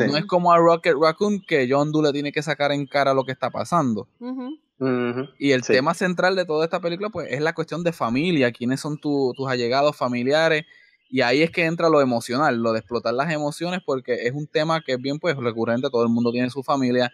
No 0.00 0.16
es 0.16 0.26
como 0.26 0.52
a 0.52 0.58
Rocket 0.58 0.96
Raccoon 1.00 1.40
que 1.46 1.68
John 1.70 1.92
Doe 1.92 2.02
le 2.02 2.12
tiene 2.12 2.32
que 2.32 2.42
sacar 2.42 2.72
en 2.72 2.86
cara 2.86 3.14
lo 3.14 3.22
que 3.22 3.30
está 3.30 3.48
pasando. 3.48 4.08
Y 5.38 5.52
el 5.52 5.62
tema 5.62 5.94
central 5.94 6.34
de 6.34 6.44
toda 6.44 6.64
esta 6.64 6.80
película, 6.80 7.10
pues, 7.10 7.28
es 7.30 7.40
la 7.40 7.54
cuestión 7.54 7.84
de 7.84 7.92
familia, 7.92 8.50
quiénes 8.50 8.80
son 8.80 8.98
tus 8.98 9.48
allegados 9.48 9.96
familiares. 9.96 10.64
Y 11.08 11.20
ahí 11.20 11.42
es 11.42 11.52
que 11.52 11.66
entra 11.66 11.88
lo 11.88 12.00
emocional, 12.00 12.60
lo 12.60 12.72
de 12.72 12.80
explotar 12.80 13.14
las 13.14 13.32
emociones, 13.32 13.80
porque 13.86 14.26
es 14.26 14.34
un 14.34 14.48
tema 14.48 14.80
que 14.80 14.94
es 14.94 15.00
bien, 15.00 15.20
pues, 15.20 15.36
recurrente. 15.36 15.88
Todo 15.88 16.02
el 16.02 16.08
mundo 16.08 16.32
tiene 16.32 16.50
su 16.50 16.64
familia, 16.64 17.12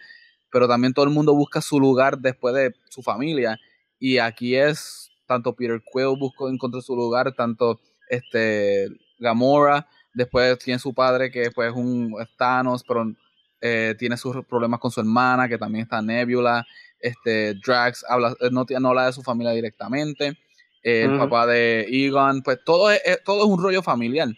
pero 0.50 0.66
también 0.66 0.94
todo 0.94 1.04
el 1.04 1.10
mundo 1.12 1.34
busca 1.34 1.60
su 1.60 1.78
lugar 1.78 2.18
después 2.18 2.54
de 2.54 2.72
su 2.88 3.02
familia. 3.02 3.60
Y 3.98 4.16
aquí 4.16 4.56
es 4.56 5.10
tanto 5.26 5.54
Peter 5.54 5.82
Quill 5.92 6.16
buscó 6.18 6.48
encontrar 6.48 6.82
su 6.82 6.96
lugar, 6.96 7.34
tanto 7.34 7.80
este, 8.14 8.88
Gamora, 9.18 9.86
después 10.12 10.58
tiene 10.58 10.78
su 10.78 10.94
padre 10.94 11.30
que 11.30 11.50
pues 11.50 11.70
es 11.70 11.76
un 11.76 12.14
Thanos, 12.36 12.84
pero 12.86 13.12
eh, 13.60 13.94
tiene 13.98 14.16
sus 14.16 14.44
problemas 14.46 14.80
con 14.80 14.90
su 14.90 15.00
hermana, 15.00 15.48
que 15.48 15.58
también 15.58 15.84
está 15.84 16.02
Nebula, 16.02 16.66
este, 17.00 17.54
Drax 17.54 18.04
habla, 18.08 18.34
eh, 18.40 18.48
no, 18.50 18.64
no 18.80 18.88
habla 18.88 19.06
de 19.06 19.12
su 19.12 19.22
familia 19.22 19.52
directamente, 19.52 20.38
el 20.82 21.16
papá 21.16 21.46
de 21.46 21.86
Egon, 21.88 22.42
pues 22.42 22.58
todo 22.62 22.90
es, 22.90 23.00
todo 23.24 23.38
es 23.38 23.46
un 23.46 23.62
rollo 23.62 23.82
familiar. 23.82 24.28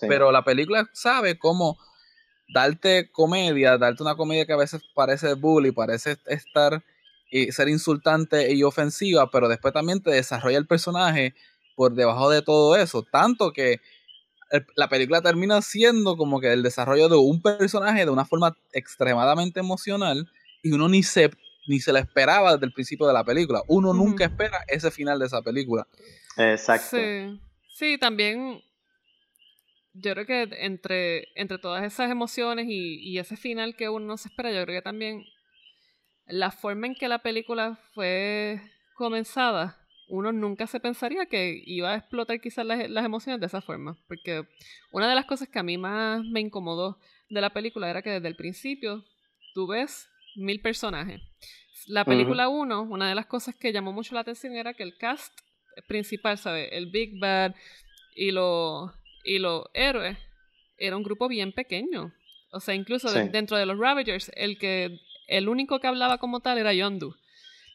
Pero 0.00 0.32
la 0.32 0.42
película 0.42 0.88
sabe 0.92 1.38
cómo 1.38 1.78
darte 2.48 3.10
comedia, 3.10 3.76
darte 3.76 4.02
una 4.02 4.14
comedia 4.14 4.46
que 4.46 4.52
a 4.52 4.56
veces 4.56 4.82
parece 4.94 5.34
bully, 5.34 5.72
parece 5.72 6.16
estar 6.26 6.82
y 7.30 7.50
ser 7.52 7.68
insultante 7.68 8.52
y 8.54 8.62
ofensiva, 8.62 9.30
pero 9.30 9.48
después 9.48 9.74
también 9.74 10.02
te 10.02 10.10
desarrolla 10.10 10.58
el 10.58 10.66
personaje 10.66 11.34
por 11.76 11.94
debajo 11.94 12.30
de 12.30 12.42
todo 12.42 12.74
eso. 12.74 13.02
Tanto 13.02 13.52
que 13.52 13.80
la 14.74 14.88
película 14.88 15.20
termina 15.22 15.60
siendo 15.62 16.16
como 16.16 16.40
que 16.40 16.52
el 16.52 16.62
desarrollo 16.62 17.08
de 17.08 17.16
un 17.16 17.42
personaje 17.42 18.04
de 18.04 18.10
una 18.10 18.24
forma 18.24 18.56
extremadamente 18.72 19.60
emocional 19.60 20.28
y 20.62 20.72
uno 20.72 20.88
ni 20.88 21.02
se, 21.02 21.30
ni 21.66 21.80
se 21.80 21.92
la 21.92 22.00
esperaba 22.00 22.52
desde 22.52 22.66
el 22.66 22.72
principio 22.72 23.06
de 23.06 23.12
la 23.12 23.24
película. 23.24 23.62
Uno 23.68 23.92
nunca 23.92 24.24
espera 24.24 24.64
ese 24.68 24.90
final 24.90 25.18
de 25.18 25.26
esa 25.26 25.42
película. 25.42 25.86
Exacto. 26.36 26.96
Sí, 27.68 27.98
también 27.98 28.62
yo 29.92 30.12
creo 30.12 30.26
que 30.26 30.48
entre, 30.60 31.28
entre 31.34 31.58
todas 31.58 31.84
esas 31.84 32.10
emociones 32.10 32.66
y, 32.68 32.98
y, 33.00 33.18
ese 33.18 33.36
final 33.36 33.76
que 33.76 33.88
uno 33.88 34.06
no 34.06 34.16
se 34.16 34.28
espera, 34.28 34.50
yo 34.50 34.64
creo 34.64 34.78
que 34.78 34.82
también 34.82 35.24
la 36.26 36.50
forma 36.50 36.86
en 36.86 36.94
que 36.94 37.08
la 37.08 37.20
película 37.20 37.78
fue 37.94 38.60
comenzada 38.94 39.85
uno 40.08 40.32
nunca 40.32 40.66
se 40.66 40.80
pensaría 40.80 41.26
que 41.26 41.62
iba 41.64 41.92
a 41.92 41.96
explotar 41.96 42.40
quizás 42.40 42.64
las, 42.64 43.04
emociones 43.04 43.40
de 43.40 43.46
esa 43.46 43.60
forma. 43.60 43.96
Porque 44.06 44.46
una 44.92 45.08
de 45.08 45.14
las 45.14 45.26
cosas 45.26 45.48
que 45.48 45.58
a 45.58 45.62
mí 45.62 45.78
más 45.78 46.22
me 46.24 46.40
incomodó 46.40 46.98
de 47.28 47.40
la 47.40 47.50
película 47.50 47.90
era 47.90 48.02
que 48.02 48.10
desde 48.10 48.28
el 48.28 48.36
principio 48.36 49.04
tú 49.54 49.66
ves 49.66 50.08
mil 50.36 50.60
personajes. 50.60 51.20
La 51.88 52.04
película 52.04 52.48
1, 52.48 52.82
una 52.82 53.08
de 53.08 53.14
las 53.14 53.26
cosas 53.26 53.54
que 53.54 53.72
llamó 53.72 53.92
mucho 53.92 54.14
la 54.14 54.22
atención 54.22 54.54
era 54.54 54.74
que 54.74 54.82
el 54.82 54.96
cast 54.96 55.32
principal, 55.86 56.38
¿sabes? 56.38 56.68
El 56.72 56.90
Big 56.90 57.18
Bad 57.20 57.54
y 58.14 58.30
los 58.30 58.90
y 59.24 59.38
los 59.38 59.66
héroes 59.74 60.16
era 60.78 60.96
un 60.96 61.02
grupo 61.02 61.28
bien 61.28 61.52
pequeño. 61.52 62.12
O 62.52 62.60
sea, 62.60 62.74
incluso 62.74 63.12
dentro 63.12 63.56
de 63.56 63.66
los 63.66 63.78
Ravagers, 63.78 64.30
el 64.34 64.58
que 64.58 65.00
el 65.26 65.48
único 65.48 65.80
que 65.80 65.88
hablaba 65.88 66.18
como 66.18 66.40
tal 66.40 66.58
era 66.58 66.72
Yondu. 66.72 67.14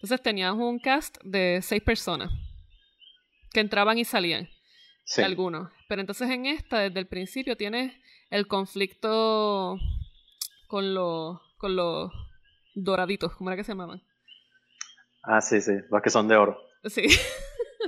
Entonces 0.01 0.23
tenías 0.23 0.55
un 0.55 0.79
cast 0.79 1.17
de 1.23 1.59
seis 1.61 1.83
personas 1.83 2.31
que 3.51 3.59
entraban 3.59 3.99
y 3.99 4.05
salían. 4.05 4.49
Sí. 5.03 5.21
Algunos. 5.21 5.71
Pero 5.87 6.01
entonces 6.01 6.27
en 6.31 6.47
esta, 6.47 6.79
desde 6.79 6.99
el 6.99 7.07
principio, 7.07 7.55
tienes 7.55 7.93
el 8.31 8.47
conflicto 8.47 9.77
con 10.67 10.95
los, 10.95 11.39
con 11.57 11.75
los 11.75 12.11
doraditos, 12.73 13.35
¿cómo 13.35 13.51
era 13.51 13.57
que 13.57 13.63
se 13.63 13.73
llamaban? 13.73 14.01
Ah, 15.21 15.39
sí, 15.39 15.61
sí, 15.61 15.73
los 15.91 16.01
que 16.01 16.09
son 16.09 16.27
de 16.27 16.35
oro. 16.35 16.57
Sí. 16.85 17.03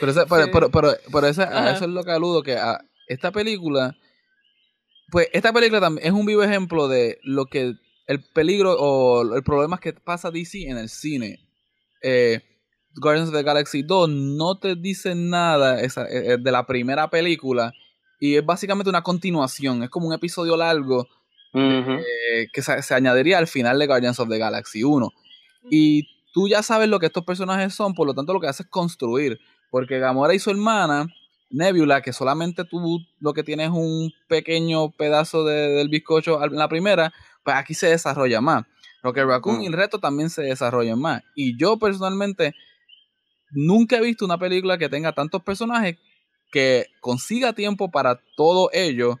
pero, 0.00 0.12
eso, 0.12 0.26
pero, 0.28 1.26
eso 1.26 1.42
es 1.42 1.80
lo 1.88 2.04
que 2.04 2.10
aludo, 2.10 2.42
que 2.42 2.58
a 2.58 2.84
esta 3.06 3.32
película, 3.32 3.96
pues 5.10 5.28
esta 5.32 5.50
película 5.50 5.80
también 5.80 6.06
es 6.06 6.12
un 6.12 6.26
vivo 6.26 6.42
ejemplo 6.42 6.88
de 6.88 7.18
lo 7.22 7.46
que 7.46 7.74
el 8.06 8.22
peligro 8.22 8.76
o 8.78 9.34
el 9.34 9.42
problema 9.42 9.78
que 9.78 9.92
pasa 9.92 10.30
DC 10.30 10.68
en 10.68 10.78
el 10.78 10.88
cine. 10.88 11.40
Eh, 12.02 12.40
Guardians 12.96 13.30
of 13.30 13.34
the 13.34 13.42
Galaxy 13.42 13.82
2 13.82 14.08
no 14.08 14.58
te 14.58 14.76
dice 14.76 15.14
nada 15.14 15.82
eh, 15.82 15.88
eh, 16.10 16.36
de 16.38 16.52
la 16.52 16.66
primera 16.66 17.08
película 17.08 17.72
y 18.20 18.36
es 18.36 18.44
básicamente 18.46 18.90
una 18.90 19.02
continuación, 19.02 19.82
es 19.82 19.90
como 19.90 20.06
un 20.06 20.12
episodio 20.12 20.56
largo 20.56 21.06
que 21.52 22.62
se, 22.62 22.94
añadiría 22.94 23.38
al 23.38 23.46
final 23.46 23.78
de 23.78 23.86
Guardians 23.86 24.18
of 24.18 24.28
the 24.28 24.38
Galaxy 24.38 24.82
1. 24.82 25.08
Y 25.70 26.08
tú 26.32 26.48
ya 26.48 26.64
sabes 26.64 26.88
lo 26.88 26.98
que 26.98 27.06
estos 27.06 27.24
personajes 27.24 27.72
son, 27.72 27.94
por 27.94 28.08
lo 28.08 28.14
tanto 28.14 28.32
lo 28.32 28.40
que 28.40 28.48
haces 28.48 28.66
es 28.66 28.70
construir, 28.70 29.38
porque 29.70 30.00
Gamora 30.00 30.34
y 30.34 30.40
su 30.40 30.50
hermana, 30.50 31.06
Nebula, 31.50 32.02
que 32.02 32.12
solamente 32.12 32.64
tú 32.64 33.00
lo 33.20 33.32
que 33.34 33.44
tienes 33.44 33.68
es 33.68 33.72
un 33.72 34.12
pequeño 34.26 34.90
pedazo 34.90 35.44
del 35.44 35.88
bizcocho 35.88 36.42
en 36.42 36.56
la 36.56 36.68
primera, 36.68 37.12
pues 37.44 37.56
aquí 37.56 37.74
se 37.74 37.88
desarrolla 37.88 38.40
más. 38.40 38.64
Rocket 39.02 39.26
Raccoon 39.26 39.62
y 39.62 39.66
el 39.66 39.74
resto 39.74 39.98
también 39.98 40.30
se 40.30 40.42
desarrollan 40.42 40.98
más. 40.98 41.22
Y 41.34 41.58
yo 41.58 41.78
personalmente 41.78 42.54
nunca 43.50 43.98
he 43.98 44.00
visto 44.00 44.24
una 44.24 44.38
película 44.38 44.78
que 44.78 44.88
tenga 44.88 45.12
tantos 45.12 45.42
personajes 45.42 45.98
que 46.50 46.86
consiga 47.00 47.52
tiempo 47.52 47.90
para 47.90 48.20
todo 48.36 48.70
ello 48.72 49.18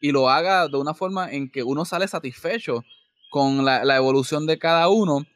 y 0.00 0.12
lo 0.12 0.28
haga 0.28 0.68
de 0.68 0.76
una 0.76 0.94
forma 0.94 1.30
en 1.32 1.50
que 1.50 1.62
uno 1.62 1.84
sale 1.84 2.06
satisfecho 2.06 2.84
con 3.30 3.64
la, 3.64 3.96
evolución 3.96 4.46
de 4.46 4.58
cada 4.58 4.88
uno. 4.88 5.26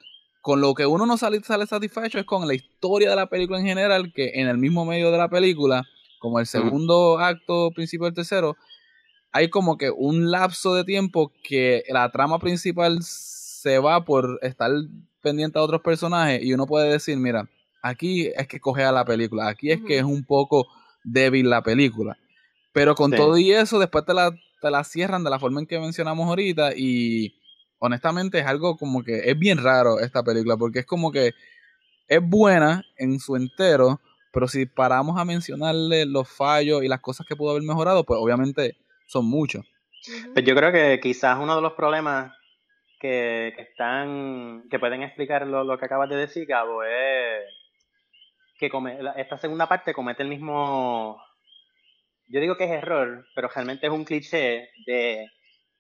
Con 0.43 0.61
lo 0.61 0.73
que 0.75 0.87
uno 0.87 1.05
no 1.05 1.19
sale, 1.19 1.41
sale 1.41 1.67
satisfecho 1.67 2.19
es 2.19 2.25
con 2.25 2.47
la 2.47 2.55
historia 2.55 3.11
de 3.11 3.17
la 3.17 3.27
película 3.27 3.59
en 3.59 3.67
general, 3.67 4.13
que 4.15 4.41
en 4.41 4.49
el 4.49 4.57
mismo 4.57 4.87
medio 4.87 5.11
de 5.11 5.19
la 5.19 5.29
película, 5.29 5.85
como 6.19 6.41
el 6.41 6.47
segundo 6.47 7.19
acto, 7.19 7.71
principio 7.75 8.07
del 8.07 8.15
tercero, 8.15 8.57
hay 9.33 9.49
como 9.49 9.79
que 9.79 9.91
un 9.91 10.31
lapso 10.31 10.75
de 10.75 10.85
tiempo 10.85 11.33
que 11.43 11.85
la 11.89 12.11
trama 12.11 12.39
principal 12.39 12.99
se 13.03 13.79
va 13.79 14.05
por 14.05 14.39
estar 14.43 14.71
pendiente 15.23 15.59
a 15.59 15.63
otros 15.63 15.83
personajes 15.83 16.43
y 16.43 16.53
uno 16.53 16.67
puede 16.67 16.91
decir, 16.91 17.17
mira, 17.17 17.49
aquí 17.83 18.29
es 18.35 18.49
que 18.49 18.61
coge 18.61 18.85
a 18.85 18.93
la 18.93 19.05
película, 19.05 19.49
aquí 19.49 19.71
es 19.71 19.81
que 19.83 19.99
es 19.99 20.05
un 20.05 20.25
poco 20.25 20.67
débil 21.05 21.49
la 21.49 21.63
película. 21.63 22.17
Pero 22.73 22.95
con 22.95 23.11
todo 23.11 23.37
y 23.37 23.53
eso, 23.53 23.79
después 23.79 24.05
te 24.05 24.15
la, 24.15 24.31
te 24.61 24.71
la 24.71 24.85
cierran 24.85 25.25
de 25.25 25.31
la 25.31 25.39
forma 25.39 25.61
en 25.61 25.67
que 25.67 25.79
mencionamos 25.79 26.29
ahorita 26.29 26.73
y 26.77 27.35
honestamente 27.79 28.39
es 28.39 28.47
algo 28.47 28.77
como 28.77 29.03
que 29.03 29.31
es 29.31 29.39
bien 29.39 29.59
raro 29.59 30.01
esta 30.01 30.23
película 30.23 30.57
porque 30.57 30.81
es 30.81 30.87
como 30.87 31.11
que 31.11 31.33
es 32.09 32.21
buena 32.23 32.85
en 32.97 33.21
su 33.21 33.37
entero, 33.37 34.01
pero 34.33 34.49
si 34.49 34.67
paramos 34.67 35.19
a 35.19 35.25
mencionarle 35.25 36.07
los 36.07 36.29
fallos 36.29 36.83
y 36.83 36.89
las 36.89 37.01
cosas 37.01 37.27
que 37.27 37.37
pudo 37.37 37.51
haber 37.51 37.63
mejorado, 37.63 38.05
pues 38.05 38.19
obviamente 38.21 38.77
son 39.11 39.27
muchos. 39.27 39.67
Pues 40.33 40.45
yo 40.45 40.55
creo 40.55 40.73
que 40.73 41.01
quizás 41.01 41.39
uno 41.39 41.57
de 41.57 41.63
los 41.63 41.73
problemas 41.73 42.33
que, 43.01 43.49
están, 43.59 44.65
que 44.71 44.79
pueden 44.79 45.03
explicar 45.03 45.47
lo, 45.47 45.65
lo, 45.65 45.79
que 45.79 45.87
acabas 45.87 46.09
de 46.09 46.17
decir, 46.17 46.47
Gabo, 46.47 46.85
es 46.85 47.45
que 48.59 48.71
esta 49.17 49.39
segunda 49.39 49.67
parte 49.67 49.95
comete 49.95 50.23
el 50.23 50.29
mismo, 50.29 51.21
yo 52.29 52.41
digo 52.41 52.57
que 52.57 52.65
es 52.65 52.71
error, 52.71 53.27
pero 53.35 53.49
realmente 53.49 53.87
es 53.87 53.93
un 53.93 54.05
cliché 54.05 54.69
de, 54.87 55.27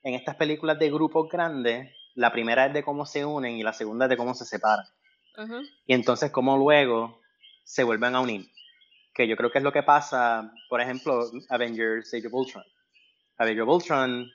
en 0.03 0.15
estas 0.15 0.37
películas 0.37 0.79
de 0.79 0.91
grupos 0.91 1.29
grandes, 1.29 1.95
la 2.15 2.33
primera 2.33 2.67
es 2.67 2.73
de 2.73 2.83
cómo 2.83 3.07
se 3.07 3.25
unen 3.25 3.57
y 3.57 3.63
la 3.63 3.75
segunda 3.75 4.07
es 4.07 4.11
de 4.11 4.17
cómo 4.17 4.35
se 4.35 4.45
separan. 4.45 4.87
Y 5.87 5.95
entonces 5.95 6.31
cómo 6.31 6.57
luego 6.59 7.21
se 7.65 7.85
vuelven 7.85 8.15
a 8.15 8.21
unir. 8.21 8.47
Que 9.15 9.27
yo 9.27 9.37
creo 9.37 9.51
que 9.51 9.59
es 9.59 9.65
lo 9.65 9.73
que 9.73 9.83
pasa, 9.83 10.53
por 10.69 10.81
ejemplo, 10.81 11.31
Avengers 11.49 12.13
Age 12.13 12.27
of 12.27 12.35
Ultron. 12.35 12.65
Avengers 13.41 13.67
of 13.67 13.75
Ultron, 13.75 14.31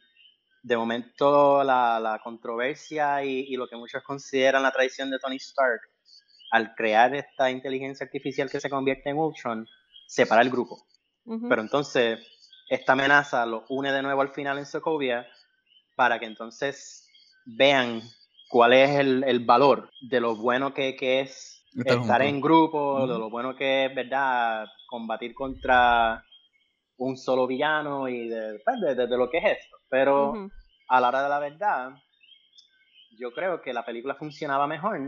de 0.64 0.78
momento 0.78 1.64
la, 1.64 2.00
la 2.00 2.20
controversia 2.24 3.24
y, 3.24 3.46
y, 3.48 3.56
lo 3.56 3.68
que 3.68 3.76
muchos 3.76 4.02
consideran 4.02 4.64
la 4.64 4.72
tradición 4.72 5.12
de 5.12 5.20
Tony 5.20 5.36
Stark 5.36 5.82
al 6.50 6.74
crear 6.74 7.14
esta 7.14 7.52
inteligencia 7.52 8.06
artificial 8.06 8.50
que 8.50 8.60
se 8.60 8.70
convierte 8.70 9.12
en 9.12 9.18
Ultron, 9.18 9.68
separa 10.08 10.42
el 10.42 10.50
grupo. 10.50 10.88
Pero 11.50 11.62
entonces, 11.62 12.20
esta 12.70 12.94
amenaza 12.94 13.46
lo 13.46 13.66
une 13.70 13.92
de 13.92 14.02
nuevo 14.02 14.22
al 14.22 14.30
final 14.30 14.58
en 14.58 14.66
Sokovia 14.66 15.28
para 15.96 16.20
que 16.20 16.26
entonces 16.26 17.08
vean 17.46 18.02
cuál 18.50 18.74
es 18.74 19.00
el, 19.00 19.40
valor 19.46 19.90
de 20.02 20.20
lo 20.20 20.36
bueno 20.36 20.74
que, 20.74 20.96
es 21.00 21.64
estar 21.84 22.22
en 22.22 22.42
grupo, 22.42 23.08
de 23.08 23.20
lo 23.20 23.30
bueno 23.30 23.56
que 23.56 23.86
es, 23.86 23.96
¿verdad?, 23.96 24.68
combatir 24.88 25.34
contra 25.34 26.24
un 26.98 27.18
solo 27.18 27.48
villano 27.48 28.08
y 28.08 28.30
de, 28.30 28.60
pues, 28.64 29.10
lo 29.10 29.30
que 29.30 29.38
es 29.38 29.60
esto. 29.60 29.78
Pero 29.90 30.50
a 30.88 31.02
la 31.02 31.08
hora 31.08 31.24
de 31.24 31.30
la 31.30 31.40
verdad, 31.40 31.92
yo 33.18 33.32
creo 33.32 33.62
que 33.62 33.74
la 33.74 33.86
película 33.86 34.16
funcionaba 34.16 34.68
mejor 34.68 35.00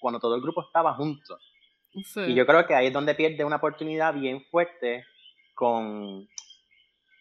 cuando 0.00 0.20
todo 0.20 0.34
el 0.34 0.42
grupo 0.42 0.62
estaba 0.62 0.94
junto. 0.94 1.38
Y 1.92 2.34
yo 2.34 2.46
creo 2.46 2.66
que 2.66 2.74
ahí 2.74 2.88
es 2.88 2.92
donde 2.92 3.14
pierde 3.14 3.44
una 3.44 3.56
oportunidad 3.56 4.12
bien 4.12 4.44
fuerte 4.50 5.04
con, 5.54 6.28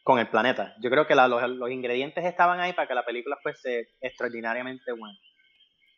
con 0.04 0.20
el 0.20 0.30
planeta. 0.30 0.76
Yo 0.82 0.90
creo 0.90 1.08
que 1.08 1.16
los, 1.16 1.72
ingredientes 1.72 2.26
estaban 2.26 2.60
ahí 2.60 2.74
para 2.74 2.88
que 2.88 2.94
la 2.94 3.06
película 3.06 3.38
fuese 3.42 3.88
extraordinariamente 4.02 4.92
buena. 4.92 5.18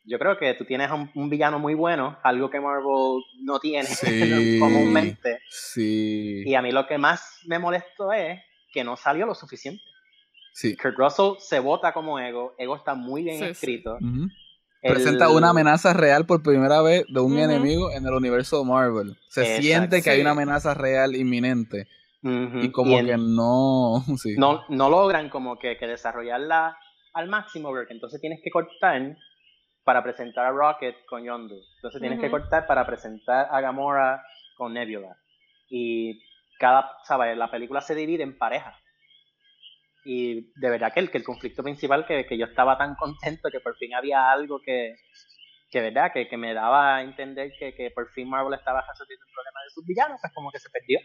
Yo 0.08 0.17
creo 0.20 0.38
que 0.38 0.54
tú 0.54 0.63
tienes 0.63 0.89
un, 0.91 1.30
villano 1.30 1.60
muy 1.60 1.74
bueno, 1.74 2.17
algo 2.24 2.50
que 2.50 2.62
Marvel 2.62 3.24
no 3.41 3.60
tiene 3.60 3.88
comúnmente. 4.60 5.39
Sí. 5.50 6.43
Y 6.46 6.56
a 6.56 6.62
mí 6.62 6.72
lo 6.72 6.88
que 6.88 6.98
más 6.98 7.41
me 7.46 7.60
molestó 7.60 8.13
es 8.13 8.39
que 8.72 8.84
no 8.84 8.96
salió 8.96 9.26
lo 9.26 9.36
suficiente. 9.36 9.84
Sí. 10.54 10.78
Kurt 10.78 10.98
Russell 10.98 11.34
se 11.39 11.60
vota 11.60 11.91
como 11.91 12.20
ego, 12.20 12.56
ego 12.58 12.78
está 12.78 12.96
muy 12.96 13.24
bien 13.24 13.43
escrito. 13.43 13.98
Presenta 14.82 15.30
una 15.30 15.50
amenaza 15.50 15.93
real 15.93 16.26
por 16.26 16.41
primera 16.41 16.82
vez 16.82 17.04
de 17.10 17.20
un 17.20 17.38
enemigo 17.38 17.91
en 17.91 18.06
el 18.06 18.13
universo 18.13 18.60
de 18.60 18.65
Marvel. 18.65 19.17
Se 19.28 19.62
siente 19.62 20.02
que 20.02 20.10
hay 20.10 20.22
una 20.22 20.32
amenaza 20.32 20.74
real 20.74 21.15
inminente. 21.15 21.88
Y 22.22 22.72
como 22.72 22.98
que 22.98 23.17
no, 23.17 24.04
no. 24.38 24.63
No 24.70 24.89
logran 24.89 25.30
como 25.30 25.60
que, 25.60 25.76
desarrollarla 25.76 26.78
al 27.13 27.28
máximo, 27.28 27.70
porque 27.70 27.93
entonces 27.93 28.22
tienes 28.22 28.39
que 28.43 28.52
cortar 28.52 29.17
para 29.88 30.04
presentar 30.04 30.45
a 30.45 30.52
Rocket 30.52 31.06
con 31.06 31.23
Yondu. 31.23 31.62
Entonces 31.78 32.02
tienes 32.02 32.19
que 32.19 32.30
cortar 32.30 32.67
para 32.67 32.86
presentar 32.86 33.47
a 33.50 33.62
Gamora 33.62 34.21
con 34.58 34.73
Nebula. 34.73 35.15
Y 35.69 36.21
cada, 36.60 36.91
¿sabes? 37.06 37.38
La 37.38 37.50
película 37.50 37.80
se 37.80 37.95
divide 37.95 38.21
en 38.21 38.38
parejas. 38.38 38.76
Y 40.04 40.52
de 40.60 40.69
verdad 40.69 40.91
que 40.93 41.00
el, 41.00 41.10
que 41.10 41.19
el 41.19 41.23
conflicto 41.23 41.63
principal, 41.63 42.06
que, 42.06 42.26
que, 42.26 42.38
yo 42.38 42.47
estaba 42.47 42.78
tan 42.78 42.95
contento 42.95 43.47
que 43.50 43.62
por 43.62 43.78
fin 43.78 43.93
había 43.93 44.30
algo 44.30 44.60
que, 44.60 44.97
que 45.69 45.80
verdad, 45.80 46.12
que, 46.13 46.28
que 46.28 46.36
me 46.36 46.54
daba 46.54 46.97
a 46.97 47.02
entender 47.02 47.54
que, 47.58 47.73
que, 47.73 47.89
por 47.91 48.12
fin 48.12 48.28
Marvel 48.28 48.60
estaba 48.60 48.86
resolviendo 48.86 49.26
el 49.26 49.34
problema 49.34 49.63
de 49.63 49.69
sus 49.69 49.86
villanos, 49.86 50.19
pues 50.21 50.34
como 50.34 50.52
que 50.52 50.60
se 50.60 50.69
perdió. 50.69 51.00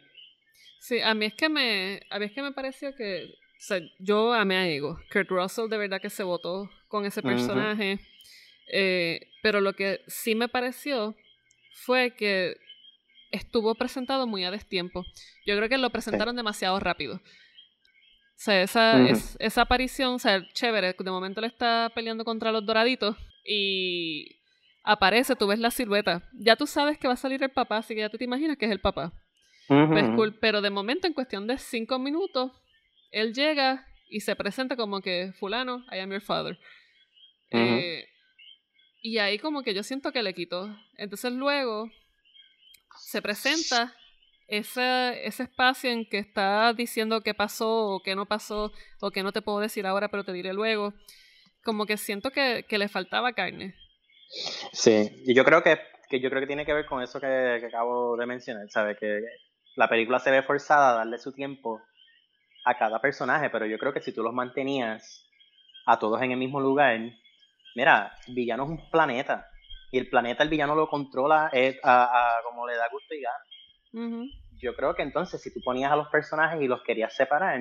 Sí, 0.81 1.01
a 1.01 1.15
mí 1.15 1.27
es 1.27 1.35
que 1.35 1.49
me, 1.49 2.01
a 2.11 2.19
mí 2.19 2.25
es 2.25 2.33
que 2.33 2.43
me 2.43 2.51
pareció 2.51 2.97
que, 2.97 3.27
o 3.27 3.61
sea, 3.61 3.79
yo 4.01 4.33
amé 4.33 4.57
a 4.57 4.67
Ego. 4.67 4.99
Kurt 5.13 5.31
Russell 5.31 5.69
de 5.69 5.79
verdad 5.79 6.01
que 6.01 6.11
se 6.11 6.25
votó 6.25 6.69
con 6.89 7.07
ese 7.07 7.23
personaje. 7.23 8.01
Eh, 8.69 9.29
pero 9.43 9.61
lo 9.61 9.75
que 9.75 10.01
sí 10.07 10.35
me 10.35 10.49
pareció 10.49 11.17
fue 11.85 12.15
que 12.15 12.57
estuvo 13.31 13.75
presentado 13.75 14.27
muy 14.27 14.45
a 14.45 14.51
destiempo. 14.51 15.05
Yo 15.47 15.57
creo 15.57 15.69
que 15.69 15.79
lo 15.79 15.91
presentaron 15.91 16.37
demasiado 16.37 16.79
rápido. 16.79 17.17
O 17.17 18.45
sea, 18.45 18.63
esa, 18.63 18.99
esa 19.39 19.63
aparición, 19.63 20.15
o 20.15 20.19
sea, 20.19 20.47
chévere, 20.53 20.95
de 20.99 21.11
momento 21.11 21.41
le 21.41 21.47
está 21.47 21.91
peleando 21.95 22.25
contra 22.25 22.51
los 22.51 22.67
doraditos 22.67 23.17
y 23.45 24.41
aparece, 24.83 25.37
tú 25.37 25.47
ves 25.47 25.59
la 25.59 25.71
silueta. 25.71 26.29
Ya 26.35 26.57
tú 26.57 26.67
sabes 26.67 26.99
que 26.99 27.07
va 27.07 27.15
a 27.15 27.17
salir 27.17 27.43
el 27.43 27.51
papá, 27.51 27.79
así 27.79 27.95
que 27.95 28.01
ya 28.01 28.09
tú 28.09 28.19
te 28.19 28.25
imaginas 28.25 28.57
que 28.57 28.67
es 28.67 28.73
el 28.73 28.81
papá. 28.81 29.13
Pues 29.69 30.33
pero 30.41 30.61
de 30.61 30.71
momento, 30.71 31.07
en 31.07 31.15
cuestión 31.15 31.47
de 31.47 31.57
cinco 31.57 31.99
minutos, 31.99 32.53
él 33.11 33.33
llega 33.33 33.87
y 34.09 34.21
se 34.21 34.37
presenta 34.37 34.77
como 34.77 35.01
que, 35.01 35.33
fulano, 35.39 35.85
I 35.91 36.01
am 36.01 36.11
your 36.11 36.21
father. 36.21 36.59
Eh, 37.51 38.07
y 39.03 39.19
ahí 39.19 39.39
como 39.39 39.63
que 39.63 39.75
yo 39.75 39.83
siento 39.83 40.13
que 40.13 40.23
le 40.23 40.33
quitó. 40.33 40.75
Entonces 40.97 41.33
luego 41.33 41.91
se 43.01 43.21
presenta 43.21 43.93
ese, 44.47 45.27
ese 45.27 45.43
espacio 45.43 45.91
en 45.91 46.09
que 46.09 46.19
está 46.19 46.73
diciendo 46.73 47.23
qué 47.23 47.35
pasó 47.35 47.87
o 47.89 48.03
qué 48.03 48.15
no 48.15 48.27
pasó 48.27 48.73
o 49.01 49.11
que 49.11 49.23
no 49.23 49.33
te 49.33 49.43
puedo 49.43 49.59
decir 49.59 49.87
ahora 49.87 50.09
pero 50.09 50.25
te 50.25 50.33
diré 50.33 50.53
luego, 50.53 50.95
como 51.65 51.85
que 51.85 51.97
siento 51.97 52.31
que, 52.31 52.65
le 52.69 52.89
faltaba 52.89 53.33
carne. 53.33 53.75
Sí, 54.73 55.23
y 55.27 55.35
yo 55.35 55.45
creo 55.45 55.63
que, 55.63 55.79
que 56.09 56.21
yo 56.21 56.31
creo 56.31 56.41
que 56.41 56.47
tiene 56.47 56.65
que 56.65 56.73
ver 56.73 56.87
con 56.87 57.03
eso 57.03 57.21
que, 57.21 57.59
que 57.61 57.67
acabo 57.67 58.17
de 58.17 58.27
mencionar, 58.27 58.71
¿sabes? 58.71 58.99
Que 58.99 59.21
la 59.75 59.89
película 59.89 60.21
se 60.21 60.31
ve 60.31 60.43
forzada 60.43 60.93
a 60.93 60.97
darle 60.99 61.19
su 61.19 61.33
tiempo 61.33 61.81
a 62.65 62.79
cada 62.79 63.01
personaje, 63.01 63.51
pero 63.51 63.67
yo 63.67 63.79
creo 63.79 63.93
que 63.93 64.01
si 64.01 64.13
tú 64.13 64.23
los 64.23 64.33
mantenías 64.33 65.29
a 65.87 65.99
todos 65.99 66.23
en 66.23 66.31
el 66.31 66.39
mismo 66.39 66.61
lugar, 66.61 67.01
mira, 67.75 68.13
villano 68.29 68.65
es 68.65 68.71
un 68.71 68.91
planeta, 68.91 69.49
y 69.91 69.99
el 69.99 70.09
planeta 70.09 70.43
el 70.43 70.49
villano 70.49 70.75
lo 70.75 70.89
controla 70.89 71.51
a, 71.83 72.41
como 72.45 72.67
le 72.67 72.77
da 72.77 72.89
gusto 72.91 73.15
y 73.15 73.21
gana. 73.21 74.21
Yo 74.59 74.75
creo 74.75 74.95
que 74.95 75.03
entonces 75.03 75.43
si 75.43 75.53
tú 75.53 75.61
ponías 75.63 75.93
a 75.93 75.97
los 75.97 76.09
personajes 76.09 76.61
y 76.63 76.69
los 76.69 76.83
querías 76.83 77.15
separar, 77.15 77.61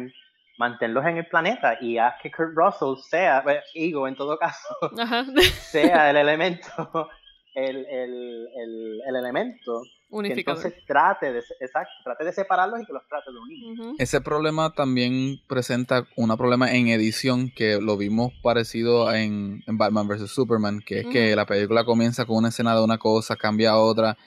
mantenerlos 0.58 1.06
en 1.06 1.18
el 1.18 1.28
planeta 1.28 1.78
y 1.82 1.98
haz 1.98 2.16
que 2.22 2.32
Kurt 2.32 2.54
Russell 2.56 3.02
sea, 3.10 3.44
Ego 3.74 4.08
en 4.08 4.16
todo 4.16 4.38
caso, 4.38 4.68
sea 5.60 6.10
el 6.10 6.18
elemento, 6.18 7.10
el, 7.54 7.86
el, 7.86 8.48
el, 8.56 9.02
el 9.08 9.16
elemento 9.16 9.84
entonces 10.12 10.74
trate 10.86 11.32
de, 11.32 11.40
exacto, 11.60 11.92
trate 12.04 12.26
de 12.26 12.34
separarlos 12.34 12.82
y 12.82 12.86
que 12.86 12.94
los 12.94 13.08
trate 13.08 13.32
de 13.32 13.38
unir. 13.38 13.96
Ese 13.98 14.20
problema 14.20 14.74
también 14.74 15.40
presenta 15.48 16.06
un 16.18 16.36
problema 16.36 16.72
en 16.74 16.90
edición 16.90 17.50
que 17.56 17.80
lo 17.80 17.98
vimos 17.98 18.34
parecido 18.44 19.14
en, 19.14 19.64
Batman 19.68 20.08
vs. 20.08 20.30
Superman, 20.30 20.82
que 20.86 21.00
es 21.02 21.08
que 21.08 21.36
la 21.36 21.46
película 21.46 21.86
comienza 21.86 22.26
con 22.26 22.38
una 22.38 22.50
escena 22.50 22.76
de 22.76 22.84
una 22.84 22.98
cosa, 22.98 23.36
cambia 23.36 23.72
a 23.72 23.78
otra. 23.78 24.18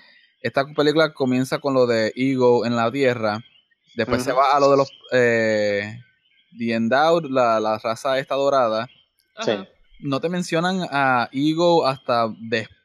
Esta 0.40 0.64
película 0.74 1.12
comienza 1.12 1.58
con 1.58 1.74
lo 1.74 1.86
de 1.86 2.12
Ego 2.16 2.64
en 2.64 2.76
la 2.76 2.90
Tierra, 2.90 3.40
después 3.94 4.22
se 4.22 4.32
va 4.32 4.52
a 4.52 4.60
lo 4.60 4.70
de 4.70 4.76
los... 4.76 4.90
Eh, 5.12 6.00
The 6.56 6.72
Endowed, 6.72 7.24
la, 7.30 7.58
la 7.58 7.78
raza 7.78 8.16
esta 8.20 8.36
dorada. 8.36 8.88
No 9.98 10.20
te 10.20 10.28
mencionan 10.28 10.86
a 10.88 11.28
Ego 11.32 11.84
hasta 11.84 12.28
después 12.38 12.83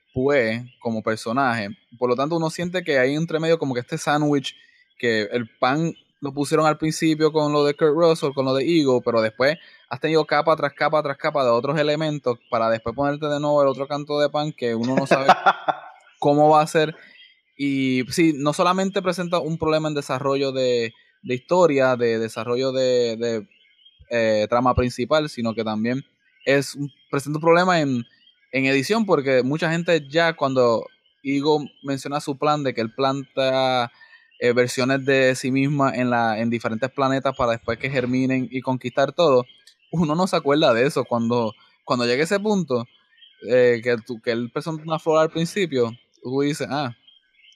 como 0.79 1.01
personaje. 1.01 1.69
Por 1.97 2.09
lo 2.09 2.15
tanto, 2.15 2.37
uno 2.37 2.49
siente 2.49 2.83
que 2.83 2.99
hay 2.99 3.15
entre 3.15 3.39
medio 3.39 3.57
como 3.57 3.73
que 3.73 3.79
este 3.81 3.97
sándwich, 3.97 4.55
que 4.97 5.23
el 5.31 5.49
pan 5.59 5.93
lo 6.21 6.33
pusieron 6.33 6.65
al 6.65 6.77
principio 6.77 7.31
con 7.31 7.53
lo 7.53 7.63
de 7.63 7.73
Kurt 7.73 7.95
Russell, 7.95 8.33
con 8.33 8.45
lo 8.45 8.53
de 8.53 8.65
Ego, 8.65 9.01
pero 9.01 9.21
después 9.21 9.57
has 9.89 9.99
tenido 10.01 10.25
capa 10.25 10.55
tras 10.55 10.73
capa 10.73 11.01
tras 11.01 11.17
capa 11.17 11.43
de 11.43 11.49
otros 11.49 11.79
elementos 11.79 12.37
para 12.49 12.69
después 12.69 12.93
ponerte 12.93 13.27
de 13.27 13.39
nuevo 13.39 13.61
el 13.61 13.69
otro 13.69 13.87
canto 13.87 14.19
de 14.19 14.29
pan 14.29 14.51
que 14.51 14.75
uno 14.75 14.95
no 14.95 15.07
sabe 15.07 15.27
cómo 16.19 16.49
va 16.49 16.61
a 16.61 16.67
ser. 16.67 16.95
Y 17.57 18.03
sí, 18.09 18.33
no 18.35 18.53
solamente 18.53 19.01
presenta 19.01 19.39
un 19.39 19.57
problema 19.57 19.87
en 19.87 19.93
desarrollo 19.93 20.51
de, 20.51 20.93
historia, 21.23 21.95
de 21.95 22.19
desarrollo 22.19 22.71
de, 22.71 23.47
eh, 24.09 24.47
trama 24.49 24.73
principal, 24.75 25.29
sino 25.29 25.53
que 25.53 25.63
también 25.63 26.03
es 26.45 26.77
presenta 27.09 27.37
un 27.37 27.41
problema 27.43 27.79
en 27.79 28.05
en 28.51 28.65
edición, 28.65 29.05
porque 29.05 29.43
mucha 29.43 29.71
gente 29.71 30.07
ya 30.07 30.33
cuando 30.33 30.85
Igo 31.21 31.65
menciona 31.83 32.19
su 32.19 32.37
plan 32.37 32.63
de 32.63 32.73
que 32.73 32.81
él 32.81 32.93
planta 32.93 33.91
eh, 34.39 34.53
versiones 34.53 35.05
de 35.05 35.35
sí 35.35 35.51
misma 35.51 35.93
en, 35.93 36.09
la, 36.09 36.39
en 36.39 36.49
diferentes 36.49 36.89
planetas 36.91 37.35
para 37.35 37.53
después 37.53 37.77
que 37.77 37.89
germinen 37.89 38.47
y 38.49 38.61
conquistar 38.61 39.11
todo, 39.11 39.45
uno 39.91 40.15
no 40.15 40.27
se 40.27 40.35
acuerda 40.35 40.73
de 40.73 40.85
eso. 40.85 41.03
Cuando, 41.05 41.53
cuando 41.83 42.05
llegue 42.05 42.23
ese 42.23 42.39
punto, 42.39 42.85
eh, 43.47 43.81
que, 43.83 43.97
tú, 43.97 44.21
que 44.21 44.31
él 44.31 44.49
presenta 44.51 44.83
una 44.83 44.99
flor 44.99 45.19
al 45.19 45.29
principio, 45.29 45.91
tú 46.21 46.41
dices, 46.41 46.67
ah, 46.69 46.95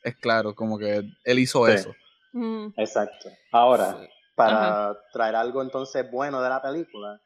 es 0.04 0.16
claro, 0.18 0.54
como 0.54 0.78
que 0.78 1.04
él 1.24 1.40
hizo 1.40 1.68
eso. 1.68 1.94
Mm. 2.34 2.68
Exacto. 2.78 3.30
Ahora, 3.52 3.98
para 4.36 4.98
traer 5.14 5.36
algo 5.36 5.62
entonces 5.62 6.10
bueno 6.12 6.42
de 6.42 6.50
la 6.50 6.62
película, 6.62 7.22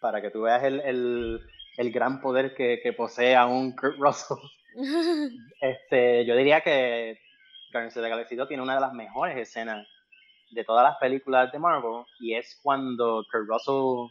para 0.00 0.20
que 0.20 0.30
tú 0.30 0.42
veas 0.42 0.64
el 0.64 0.80
el 0.80 1.40
gran 1.76 2.20
poder 2.20 2.54
que, 2.54 2.80
que 2.82 2.92
posee 2.92 3.34
aún 3.34 3.74
Kurt 3.74 3.98
Russell. 3.98 4.38
este, 5.60 6.24
yo 6.24 6.36
diría 6.36 6.60
que 6.60 7.18
Guardians 7.72 7.96
of 7.96 8.02
the 8.02 8.08
Galaxy 8.08 8.36
2 8.36 8.48
tiene 8.48 8.62
una 8.62 8.74
de 8.74 8.80
las 8.80 8.92
mejores 8.92 9.36
escenas 9.36 9.86
de 10.50 10.64
todas 10.64 10.84
las 10.84 10.98
películas 10.98 11.50
de 11.50 11.58
Marvel 11.58 12.04
y 12.20 12.34
es 12.34 12.58
cuando 12.62 13.24
Kurt 13.30 13.48
Russell 13.48 14.10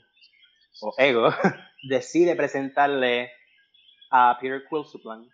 o 0.81 0.93
Ego 0.97 1.29
decide 1.89 2.35
presentarle 2.35 3.31
a 4.09 4.37
Peter 4.39 4.63
Quill 4.69 4.85
su 4.85 5.01
plan. 5.01 5.27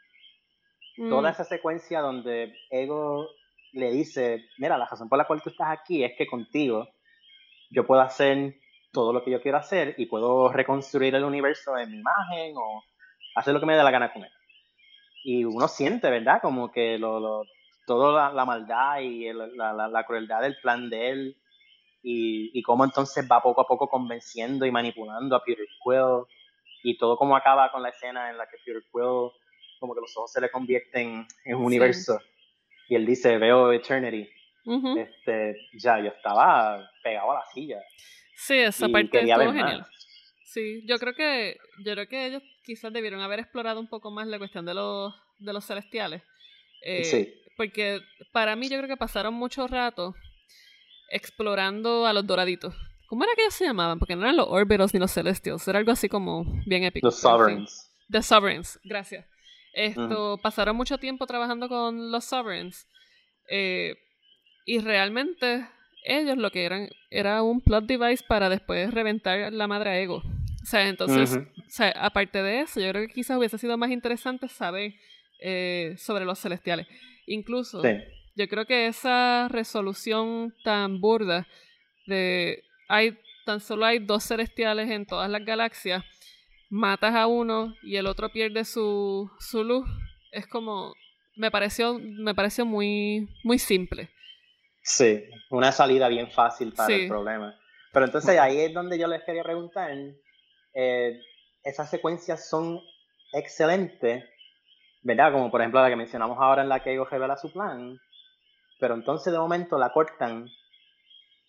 Toda 1.10 1.30
mm. 1.30 1.34
esa 1.34 1.44
secuencia 1.44 2.02
donde 2.02 2.56
Ego 2.70 3.30
le 3.74 3.92
dice, 3.92 4.46
mira, 4.58 4.78
la 4.78 4.88
razón 4.88 5.10
por 5.10 5.18
la 5.18 5.26
cual 5.26 5.42
tú 5.42 5.50
estás 5.50 5.70
aquí 5.70 6.04
es 6.04 6.14
que 6.18 6.28
contigo 6.28 6.88
yo 7.70 7.86
puedo 7.86 8.02
hacer 8.02 8.56
todo 8.98 9.14
lo 9.14 9.24
que 9.24 9.30
yo 9.30 9.40
quiero 9.40 9.60
hacer 9.60 9.94
y 10.00 10.08
puedo 10.08 10.52
reconstruir 10.52 11.14
el 11.14 11.24
universo 11.24 11.78
en 11.78 11.92
mi 11.92 12.00
imagen 12.00 12.56
o 12.58 12.84
hacer 13.36 13.54
lo 13.54 13.60
que 13.60 13.68
me 13.68 13.78
dé 13.78 13.84
la 13.84 13.92
gana 13.92 14.12
con 14.12 14.24
él. 14.24 14.32
Y 15.24 15.46
uno 15.46 15.68
siente, 15.68 16.10
¿verdad? 16.10 16.40
Como 16.42 16.72
que 16.72 16.98
lo, 16.98 17.20
lo 17.20 17.44
toda 17.86 18.34
la, 18.34 18.44
maldad 18.44 19.02
y 19.02 19.32
la, 19.32 19.88
la, 19.88 20.04
crueldad 20.04 20.42
del 20.42 20.58
plan 20.64 20.90
de 20.90 21.10
él 21.12 21.38
y, 22.02 22.50
y 22.58 22.64
cómo 22.64 22.86
entonces 22.86 23.28
va 23.32 23.40
poco 23.40 23.62
a 23.62 23.68
poco 23.68 23.88
convenciendo 23.88 24.66
y 24.66 24.72
manipulando 24.72 25.36
a 25.36 25.44
Peter 25.44 25.68
Quill 25.84 26.26
y 26.82 26.98
todo 26.98 27.18
como 27.18 27.36
acaba 27.36 27.72
con 27.72 27.84
la 27.84 27.90
escena 27.90 28.32
en 28.32 28.38
la 28.38 28.48
que 28.48 28.58
Peter 28.66 28.82
Quill 28.92 29.30
como 29.80 29.94
que 29.94 30.02
los 30.02 30.18
ojos 30.18 30.32
se 30.32 30.42
le 30.42 30.50
convierten 30.50 31.28
en 31.46 31.56
un 31.56 31.66
universo. 31.66 32.20
Y 32.90 32.96
él 32.96 33.06
dice 33.06 33.38
veo 33.38 33.72
Eternity 33.72 34.28
este 34.98 35.56
ya 35.74 36.00
yo 36.00 36.10
estaba 36.10 36.90
pegado 37.04 37.32
a 37.32 37.36
la 37.36 37.46
silla 37.54 37.80
Sí, 38.38 38.56
esa 38.56 38.88
parte 38.88 39.20
estuvo 39.20 39.52
genial. 39.52 39.86
Sí, 40.46 40.84
yo 40.86 40.98
creo 40.98 41.14
que 41.14 41.58
yo 41.84 41.94
creo 41.94 42.08
que 42.08 42.28
ellos 42.28 42.44
quizás 42.64 42.94
debieron 42.94 43.20
haber 43.22 43.40
explorado 43.40 43.80
un 43.80 43.88
poco 43.88 44.12
más 44.12 44.28
la 44.28 44.38
cuestión 44.38 44.66
de 44.66 44.76
los 44.76 45.14
de 45.40 45.54
los 45.54 45.66
celestiales. 45.66 46.22
Eh, 46.84 47.04
sí. 47.04 47.34
Porque 47.58 48.00
para 48.32 48.56
mí 48.56 48.70
yo 48.70 48.78
creo 48.78 48.88
que 48.88 48.98
pasaron 48.98 49.34
mucho 49.34 49.68
rato 49.68 50.16
explorando 51.10 52.06
a 52.06 52.14
los 52.14 52.26
doraditos. 52.28 52.76
¿Cómo 53.08 53.24
era 53.24 53.34
que 53.36 53.42
ellos 53.42 53.56
se 53.56 53.66
llamaban? 53.66 53.98
Porque 53.98 54.16
no 54.16 54.22
eran 54.22 54.38
los 54.38 54.48
Orbitals 54.50 54.94
ni 54.94 55.00
los 55.00 55.12
Celestials, 55.12 55.68
era 55.68 55.80
algo 55.80 55.92
así 55.92 56.08
como 56.08 56.46
bien 56.66 56.84
épico. 56.84 57.08
Los 57.08 57.20
Sovereigns. 57.20 57.92
The 58.12 58.22
Sovereigns, 58.22 58.80
gracias. 58.84 59.26
Esto, 59.74 60.40
pasaron 60.42 60.76
mucho 60.76 60.98
tiempo 60.98 61.26
trabajando 61.26 61.70
con 61.70 62.12
los 62.12 62.26
Sovereigns. 62.26 62.88
Eh, 63.50 63.96
y 64.66 64.80
realmente 64.80 65.68
ellos 66.04 66.38
lo 66.38 66.52
que 66.52 66.66
eran 66.66 66.90
era 67.10 67.44
un 67.44 67.62
plot 67.62 67.86
device 67.86 68.24
para 68.28 68.50
después 68.50 68.94
reventar 68.94 69.52
la 69.52 69.68
madre 69.68 70.02
ego. 70.02 70.24
O 70.62 70.66
sea, 70.66 70.88
entonces, 70.88 71.38
o 71.38 71.70
sea, 71.70 71.92
aparte 71.92 72.44
de 72.44 72.62
eso, 72.62 72.80
yo 72.80 72.90
creo 72.90 73.08
que 73.08 73.14
quizás 73.14 73.38
hubiese 73.38 73.58
sido 73.58 73.78
más 73.78 73.90
interesante 73.90 74.48
saber 74.50 74.94
eh, 75.40 75.96
sobre 75.98 76.26
los 76.26 76.40
celestiales. 76.40 76.88
Incluso, 77.26 77.82
yo 78.36 78.48
creo 78.48 78.66
que 78.66 78.88
esa 78.88 79.48
resolución 79.50 80.54
tan 80.64 81.00
burda 81.00 81.48
de 82.06 82.64
hay 82.90 83.18
tan 83.46 83.62
solo 83.62 83.86
hay 83.86 84.00
dos 84.00 84.26
celestiales 84.26 84.90
en 84.90 85.06
todas 85.06 85.30
las 85.30 85.46
galaxias, 85.46 86.04
matas 86.70 87.16
a 87.16 87.28
uno 87.28 87.74
y 87.82 87.96
el 87.96 88.06
otro 88.06 88.30
pierde 88.30 88.66
su, 88.66 89.32
su 89.40 89.64
luz, 89.64 89.88
es 90.32 90.48
como 90.48 90.94
me 91.38 91.50
pareció 91.50 91.98
me 92.00 92.36
pareció 92.36 92.66
muy 92.66 93.30
muy 93.44 93.58
simple. 93.58 94.10
Sí, 94.88 95.30
una 95.50 95.74
salida 95.74 96.08
bien 96.08 96.32
fácil 96.32 96.72
para 96.72 96.96
el 96.96 97.10
problema. 97.10 97.54
Pero 97.92 98.06
entonces 98.06 98.40
ahí 98.40 98.62
es 98.62 98.74
donde 98.74 98.98
yo 98.98 99.08
les 99.08 99.22
quería 99.26 99.44
preguntar, 99.44 99.92
eh, 100.74 101.20
esas 101.62 101.90
secuencias 101.90 102.50
son 102.50 102.80
excelentes, 103.34 104.24
¿verdad? 105.04 105.34
Como 105.34 105.52
por 105.52 105.60
ejemplo 105.60 105.82
la 105.82 105.90
que 105.90 105.98
mencionamos 105.98 106.38
ahora 106.40 106.62
en 106.62 106.70
la 106.70 106.82
que 106.82 106.94
Ego 106.94 107.04
revela 107.04 107.36
su 107.36 107.52
plan, 107.52 108.00
pero 108.80 108.96
entonces 108.96 109.34
de 109.34 109.40
momento 109.40 109.78
la 109.78 109.92
cortan 109.92 110.48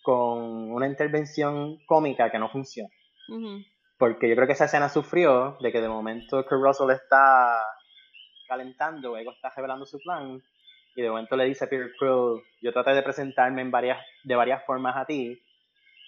con 0.03 0.73
una 0.73 0.87
intervención 0.87 1.77
cómica 1.85 2.29
que 2.29 2.39
no 2.39 2.49
funciona. 2.49 2.89
Porque 3.97 4.27
yo 4.27 4.35
creo 4.35 4.47
que 4.47 4.53
esa 4.53 4.65
escena 4.65 4.89
sufrió 4.89 5.57
de 5.61 5.71
que 5.71 5.79
de 5.79 5.87
momento 5.87 6.45
Kurt 6.45 6.61
Russell 6.61 6.91
está 6.91 7.63
calentando, 8.49 9.15
Ego 9.15 9.31
está 9.31 9.49
revelando 9.55 9.85
su 9.85 9.97
plan, 9.99 10.41
y 10.99 11.01
de 11.01 11.09
momento 11.09 11.37
le 11.37 11.45
dice 11.45 11.63
a 11.63 11.69
Peter 11.69 11.93
Quill, 11.97 12.43
yo 12.61 12.73
traté 12.73 12.91
de 12.91 13.01
presentarme 13.01 13.61
en 13.61 13.71
varias, 13.71 14.05
de 14.25 14.35
varias 14.35 14.65
formas 14.65 14.97
a 14.97 15.05
ti 15.05 15.41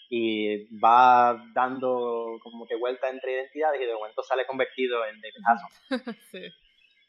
y 0.09 0.65
va 0.79 1.41
dando 1.53 2.37
como 2.43 2.67
que 2.67 2.75
vuelta 2.75 3.09
entre 3.09 3.35
identidades 3.35 3.81
y 3.81 3.85
de 3.85 3.93
momento 3.93 4.21
sale 4.21 4.45
convertido 4.45 5.05
en 5.05 5.21
David 5.21 5.45
Hasselhoff. 5.47 6.17
sí. 6.31 6.41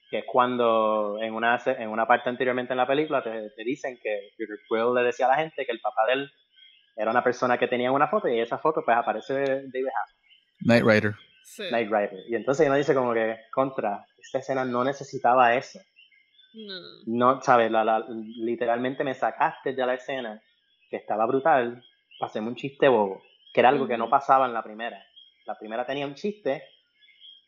Que 0.08 0.18
es 0.18 0.24
cuando 0.24 1.18
en 1.20 1.34
una, 1.34 1.60
en 1.66 1.88
una 1.88 2.06
parte 2.06 2.28
anteriormente 2.28 2.72
en 2.72 2.76
la 2.76 2.86
película 2.86 3.20
te, 3.20 3.50
te, 3.50 3.64
dicen 3.64 3.98
que 4.00 4.30
Peter 4.38 4.58
Quill 4.68 4.94
le 4.94 5.02
decía 5.02 5.26
a 5.26 5.30
la 5.30 5.38
gente 5.38 5.66
que 5.66 5.72
el 5.72 5.80
papá 5.80 6.06
de 6.06 6.12
él 6.12 6.30
era 6.94 7.10
una 7.10 7.24
persona 7.24 7.58
que 7.58 7.66
tenía 7.66 7.90
una 7.90 8.06
foto 8.06 8.28
y 8.28 8.38
esa 8.38 8.58
foto 8.58 8.84
pues 8.84 8.96
aparece 8.96 9.34
David 9.34 9.88
Hasselhoff. 9.88 10.22
Knight 10.60 10.84
Rider. 10.84 11.14
Sí. 11.42 11.64
Knight 11.68 11.90
Rider. 11.90 12.20
Y 12.28 12.36
entonces 12.36 12.64
uno 12.68 12.76
dice 12.76 12.94
como 12.94 13.12
que, 13.12 13.40
contra, 13.52 14.06
esta 14.22 14.38
escena 14.38 14.64
no 14.64 14.84
necesitaba 14.84 15.56
eso. 15.56 15.80
No, 17.06 17.40
¿sabes? 17.40 17.70
La, 17.70 18.04
literalmente 18.08 19.04
me 19.04 19.14
sacaste 19.14 19.72
de 19.72 19.86
la 19.86 19.94
escena, 19.94 20.42
que 20.90 20.96
estaba 20.96 21.26
brutal, 21.26 21.82
para 22.18 22.30
hacerme 22.30 22.48
un 22.48 22.56
chiste 22.56 22.88
bobo, 22.88 23.22
que 23.52 23.60
era 23.60 23.70
algo 23.70 23.86
que 23.86 23.96
no 23.96 24.10
pasaba 24.10 24.46
en 24.46 24.54
la 24.54 24.62
primera. 24.62 25.02
La 25.46 25.58
primera 25.58 25.86
tenía 25.86 26.06
un 26.06 26.14
chiste, 26.14 26.62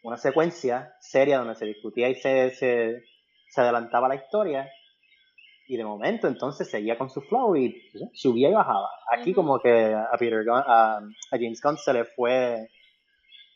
una 0.03 0.17
secuencia 0.17 0.95
seria 1.01 1.39
donde 1.39 1.55
se 1.55 1.67
discutía 1.67 2.09
y 2.09 2.15
se, 2.15 2.51
se, 2.51 3.05
se 3.49 3.61
adelantaba 3.61 4.09
la 4.09 4.17
historia 4.17 4.69
y 5.67 5.77
de 5.77 5.85
momento 5.85 6.29
entonces 6.29 6.71
seguía 6.71 6.99
con 6.99 7.09
su 7.09 7.23
flow 7.23 7.57
y 7.57 7.91
subía 8.13 8.51
y 8.51 8.53
bajaba. 8.53 8.89
Aquí 9.17 9.33
como 9.33 9.59
que 9.61 9.95
a 9.95 10.17
Peter 10.19 10.45
a, 10.51 11.01
James 11.31 11.61
Gunn 11.63 11.79
se 11.79 11.93
le 11.93 12.05
fue 12.05 12.69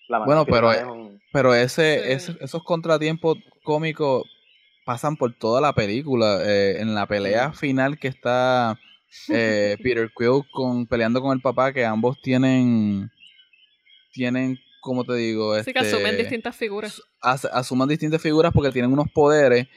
la 0.09 0.21
mano. 0.21 0.45
Bueno, 0.45 0.47
pero, 0.47 0.73
e, 0.73 1.19
pero 1.33 1.55
ese, 1.55 2.13
esos 2.13 2.63
contratiempos 2.65 3.37
cómicos 3.63 4.25
pasan 4.89 5.19
por 5.19 5.35
toda 5.35 5.61
la 5.61 5.75
película. 5.75 6.41
Eh, 6.47 6.81
en 6.81 6.95
la 6.95 7.07
pelea 7.07 7.53
final 7.53 7.99
que 7.99 8.09
está 8.09 8.81
eh, 9.29 9.77
Peter 9.83 10.11
Quill 10.17 10.45
con, 10.51 10.87
peleando 10.87 11.21
con 11.21 11.37
el 11.37 11.43
papá, 11.43 11.75
que 11.75 11.85
ambos 11.85 12.19
tienen, 12.23 13.11
tienen 14.15 14.59
como 14.81 15.05
te 15.05 15.13
digo? 15.13 15.63
Sí, 15.63 15.75
que 15.75 15.79
asumen 15.81 16.07
este, 16.13 16.23
distintas 16.23 16.57
figuras. 16.57 17.03
asuman 17.21 17.87
distintas 17.87 18.23
figuras 18.23 18.51
porque 18.51 18.73
tienen 18.73 18.91
unos 18.91 19.11
poderes 19.13 19.69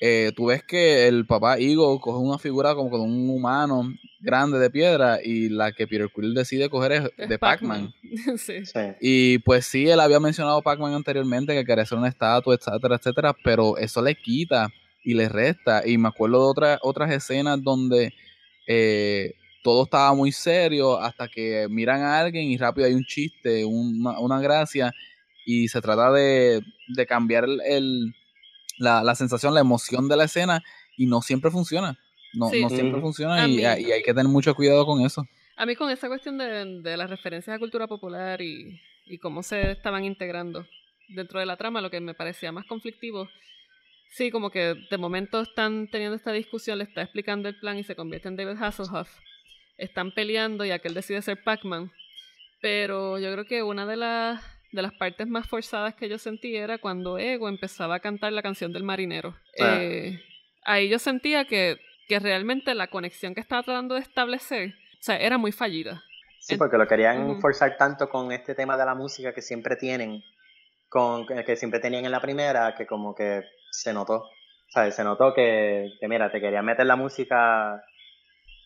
eh, 0.00 0.32
tú 0.34 0.46
ves 0.46 0.62
que 0.64 1.06
el 1.06 1.26
papá 1.26 1.58
Eagle 1.58 1.98
coge 2.00 2.18
una 2.18 2.38
figura 2.38 2.74
como 2.74 2.90
con 2.90 3.00
un 3.00 3.30
humano 3.30 3.92
grande 4.20 4.58
de 4.58 4.70
piedra 4.70 5.18
y 5.22 5.48
la 5.48 5.72
que 5.72 5.86
Peter 5.86 6.10
Quill 6.14 6.34
decide 6.34 6.68
coger 6.68 6.92
es, 6.92 7.28
de 7.28 7.38
Pac-Man. 7.38 7.94
Y 9.00 9.38
pues 9.38 9.66
sí, 9.66 9.88
él 9.88 10.00
había 10.00 10.20
mencionado 10.20 10.62
Pac-Man 10.62 10.94
anteriormente 10.94 11.54
que 11.54 11.64
quería 11.64 11.84
ser 11.84 11.98
una 11.98 12.08
estatua, 12.08 12.54
etcétera, 12.54 12.96
etcétera, 12.96 13.36
pero 13.44 13.76
eso 13.76 14.02
le 14.02 14.14
quita 14.14 14.68
y 15.04 15.14
le 15.14 15.28
resta. 15.28 15.86
Y 15.86 15.98
me 15.98 16.08
acuerdo 16.08 16.44
de 16.44 16.50
otras 16.50 16.78
otras 16.82 17.12
escenas 17.12 17.62
donde 17.62 18.14
eh, 18.66 19.34
todo 19.62 19.84
estaba 19.84 20.14
muy 20.14 20.32
serio 20.32 20.98
hasta 21.00 21.28
que 21.28 21.66
miran 21.70 22.02
a 22.02 22.20
alguien 22.20 22.44
y 22.44 22.56
rápido 22.56 22.86
hay 22.86 22.94
un 22.94 23.04
chiste, 23.04 23.64
una, 23.64 24.40
gracia 24.40 24.92
y 25.46 25.68
se 25.68 25.80
trata 25.80 26.12
de, 26.12 26.62
cambiar 27.06 27.46
el 27.66 28.14
la, 28.78 29.14
sensación, 29.14 29.54
la 29.54 29.60
emoción 29.60 30.08
de 30.08 30.16
la 30.16 30.24
escena 30.24 30.62
y 30.96 31.06
no 31.06 31.22
siempre 31.22 31.50
funciona. 31.50 31.98
No, 32.32 32.50
no 32.50 32.68
siempre 32.68 33.00
funciona 33.00 33.46
y, 33.46 33.64
hay 33.64 34.02
que 34.02 34.12
tener 34.12 34.26
mucho 34.26 34.54
cuidado 34.54 34.84
con 34.84 35.00
eso. 35.00 35.26
A 35.56 35.66
mí 35.66 35.76
con 35.76 35.90
esa 35.90 36.08
cuestión 36.08 36.36
de, 36.36 36.80
de 36.82 36.96
las 36.96 37.08
referencias 37.08 37.54
a 37.54 37.60
cultura 37.60 37.86
popular 37.86 38.40
y, 38.40 38.80
y, 39.06 39.18
cómo 39.18 39.42
se 39.44 39.70
estaban 39.70 40.04
integrando 40.04 40.66
dentro 41.08 41.38
de 41.38 41.46
la 41.46 41.56
trama, 41.56 41.80
lo 41.80 41.90
que 41.90 42.00
me 42.00 42.14
parecía 42.14 42.50
más 42.50 42.66
conflictivo, 42.66 43.28
sí, 44.10 44.30
como 44.30 44.50
que 44.50 44.74
de 44.90 44.98
momento 44.98 45.40
están 45.40 45.88
teniendo 45.88 46.16
esta 46.16 46.32
discusión, 46.32 46.78
le 46.78 46.84
está 46.84 47.02
explicando 47.02 47.48
el 47.48 47.58
plan 47.58 47.78
y 47.78 47.84
se 47.84 47.94
convierte 47.94 48.28
en 48.28 48.36
David 48.36 48.60
Hasselhoff. 48.60 49.10
Están 49.76 50.12
peleando 50.12 50.64
y 50.64 50.70
aquel 50.70 50.94
decide 50.94 51.22
ser 51.22 51.42
Pac-Man. 51.42 51.92
Pero 52.60 53.18
yo 53.18 53.32
creo 53.32 53.44
que 53.44 53.62
una 53.62 53.86
de 53.86 53.96
las 53.96 54.42
de 54.74 54.82
las 54.82 54.92
partes 54.92 55.28
más 55.28 55.46
forzadas 55.46 55.94
que 55.94 56.08
yo 56.08 56.18
sentí 56.18 56.56
era 56.56 56.78
cuando 56.78 57.18
Ego 57.18 57.48
empezaba 57.48 57.96
a 57.96 58.00
cantar 58.00 58.32
la 58.32 58.42
canción 58.42 58.72
del 58.72 58.82
marinero. 58.82 59.36
Eh, 59.56 60.20
ahí 60.64 60.88
yo 60.88 60.98
sentía 60.98 61.44
que, 61.44 61.78
que 62.08 62.18
realmente 62.18 62.74
la 62.74 62.88
conexión 62.88 63.34
que 63.34 63.40
estaba 63.40 63.62
tratando 63.62 63.94
de 63.94 64.00
establecer, 64.00 64.70
o 64.70 65.02
sea, 65.02 65.16
era 65.16 65.38
muy 65.38 65.52
fallida. 65.52 66.02
Sí, 66.40 66.56
porque 66.56 66.76
lo 66.76 66.86
querían 66.86 67.40
forzar 67.40 67.76
tanto 67.78 68.10
con 68.10 68.30
este 68.32 68.54
tema 68.54 68.76
de 68.76 68.84
la 68.84 68.94
música 68.94 69.32
que 69.32 69.40
siempre 69.40 69.76
tienen, 69.76 70.22
con, 70.88 71.26
que 71.26 71.56
siempre 71.56 71.80
tenían 71.80 72.04
en 72.04 72.10
la 72.10 72.20
primera, 72.20 72.74
que 72.74 72.86
como 72.86 73.14
que 73.14 73.42
se 73.70 73.92
notó. 73.94 74.28
¿Sabes? 74.68 74.96
Se 74.96 75.04
notó 75.04 75.32
que, 75.32 75.92
que, 76.00 76.08
mira, 76.08 76.30
te 76.32 76.40
querían 76.40 76.64
meter 76.64 76.84
la 76.84 76.96
música 76.96 77.80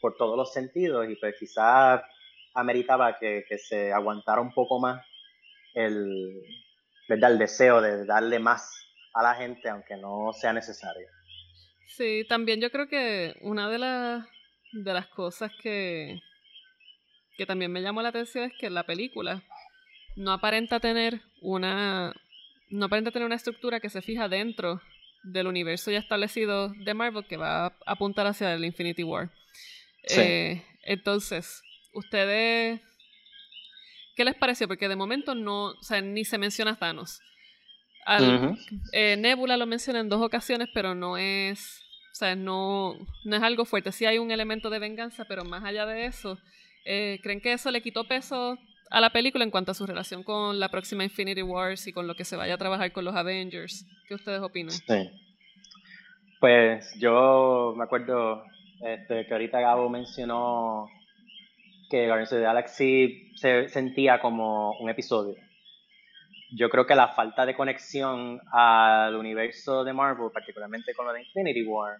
por 0.00 0.16
todos 0.16 0.36
los 0.36 0.52
sentidos 0.52 1.06
y 1.08 1.16
pues 1.16 1.36
quizás 1.38 2.00
ameritaba 2.54 3.18
que, 3.18 3.44
que 3.46 3.58
se 3.58 3.92
aguantara 3.92 4.40
un 4.40 4.52
poco 4.52 4.80
más 4.80 5.04
el, 5.78 6.42
¿verdad? 7.08 7.32
el 7.32 7.38
deseo 7.38 7.80
de 7.80 8.04
darle 8.04 8.38
más 8.38 8.84
a 9.14 9.22
la 9.22 9.34
gente 9.34 9.68
aunque 9.68 9.96
no 9.96 10.32
sea 10.32 10.52
necesario. 10.52 11.06
Sí, 11.86 12.24
también 12.28 12.60
yo 12.60 12.70
creo 12.70 12.88
que 12.88 13.36
una 13.40 13.68
de, 13.68 13.78
las 13.78 14.26
de 14.72 14.92
las 14.92 15.06
cosas 15.08 15.50
que, 15.62 16.20
que 17.36 17.46
también 17.46 17.72
me 17.72 17.82
llamó 17.82 18.02
la 18.02 18.10
atención 18.10 18.44
es 18.44 18.52
que 18.58 18.70
la 18.70 18.84
película 18.84 19.42
no 20.16 20.32
aparenta 20.32 20.80
tener 20.80 21.20
una 21.40 22.12
no 22.70 22.86
aparenta 22.86 23.10
tener 23.10 23.24
una 23.24 23.36
estructura 23.36 23.80
que 23.80 23.88
se 23.88 24.02
fija 24.02 24.28
dentro 24.28 24.82
del 25.22 25.46
universo 25.46 25.90
ya 25.90 25.98
establecido 25.98 26.68
de 26.68 26.94
Marvel 26.94 27.26
que 27.26 27.36
va 27.36 27.66
a 27.66 27.76
apuntar 27.86 28.26
hacia 28.26 28.52
el 28.52 28.64
Infinity 28.64 29.04
War. 29.04 29.30
Eh, 30.10 30.62
entonces, 30.82 31.62
ustedes 31.92 32.80
¿Qué 34.18 34.24
les 34.24 34.34
pareció? 34.34 34.66
Porque 34.66 34.88
de 34.88 34.96
momento 34.96 35.36
no, 35.36 35.66
o 35.66 35.82
sea, 35.82 36.00
ni 36.00 36.24
se 36.24 36.38
menciona 36.38 36.74
Thanos. 36.74 37.20
Eh, 38.92 39.16
Nebula 39.16 39.56
lo 39.56 39.64
menciona 39.64 40.00
en 40.00 40.08
dos 40.08 40.20
ocasiones, 40.20 40.68
pero 40.74 40.92
no 40.96 41.16
es, 41.16 41.84
o 42.10 42.14
sea, 42.16 42.34
no, 42.34 42.94
no 43.24 43.36
es 43.36 43.42
algo 43.44 43.64
fuerte. 43.64 43.92
Sí 43.92 44.06
hay 44.06 44.18
un 44.18 44.32
elemento 44.32 44.70
de 44.70 44.80
venganza, 44.80 45.24
pero 45.28 45.44
más 45.44 45.62
allá 45.62 45.86
de 45.86 46.06
eso, 46.06 46.36
eh, 46.84 47.20
¿creen 47.22 47.40
que 47.40 47.52
eso 47.52 47.70
le 47.70 47.80
quitó 47.80 48.08
peso 48.08 48.58
a 48.90 49.00
la 49.00 49.10
película 49.10 49.44
en 49.44 49.52
cuanto 49.52 49.70
a 49.70 49.74
su 49.74 49.86
relación 49.86 50.24
con 50.24 50.58
la 50.58 50.68
próxima 50.68 51.04
Infinity 51.04 51.42
Wars 51.42 51.86
y 51.86 51.92
con 51.92 52.08
lo 52.08 52.16
que 52.16 52.24
se 52.24 52.34
vaya 52.34 52.54
a 52.54 52.58
trabajar 52.58 52.90
con 52.90 53.04
los 53.04 53.14
Avengers? 53.14 53.86
¿Qué 54.08 54.16
ustedes 54.16 54.40
opinan? 54.42 54.72
Sí. 54.72 55.10
Pues 56.40 56.92
yo 56.98 57.72
me 57.76 57.84
acuerdo 57.84 58.42
este, 58.80 59.28
que 59.28 59.32
ahorita 59.32 59.60
Gabo 59.60 59.88
mencionó 59.88 60.88
que 61.88 62.06
Guardians 62.06 62.32
of 62.32 62.38
the 62.38 62.44
Galaxy 62.44 63.32
se 63.36 63.68
sentía 63.68 64.20
como 64.20 64.72
un 64.78 64.90
episodio. 64.90 65.34
Yo 66.56 66.70
creo 66.70 66.86
que 66.86 66.94
la 66.94 67.08
falta 67.08 67.44
de 67.44 67.54
conexión 67.54 68.40
al 68.52 69.14
universo 69.14 69.84
de 69.84 69.92
Marvel, 69.92 70.30
particularmente 70.32 70.94
con 70.94 71.06
lo 71.06 71.12
de 71.12 71.22
Infinity 71.22 71.64
War, 71.64 71.96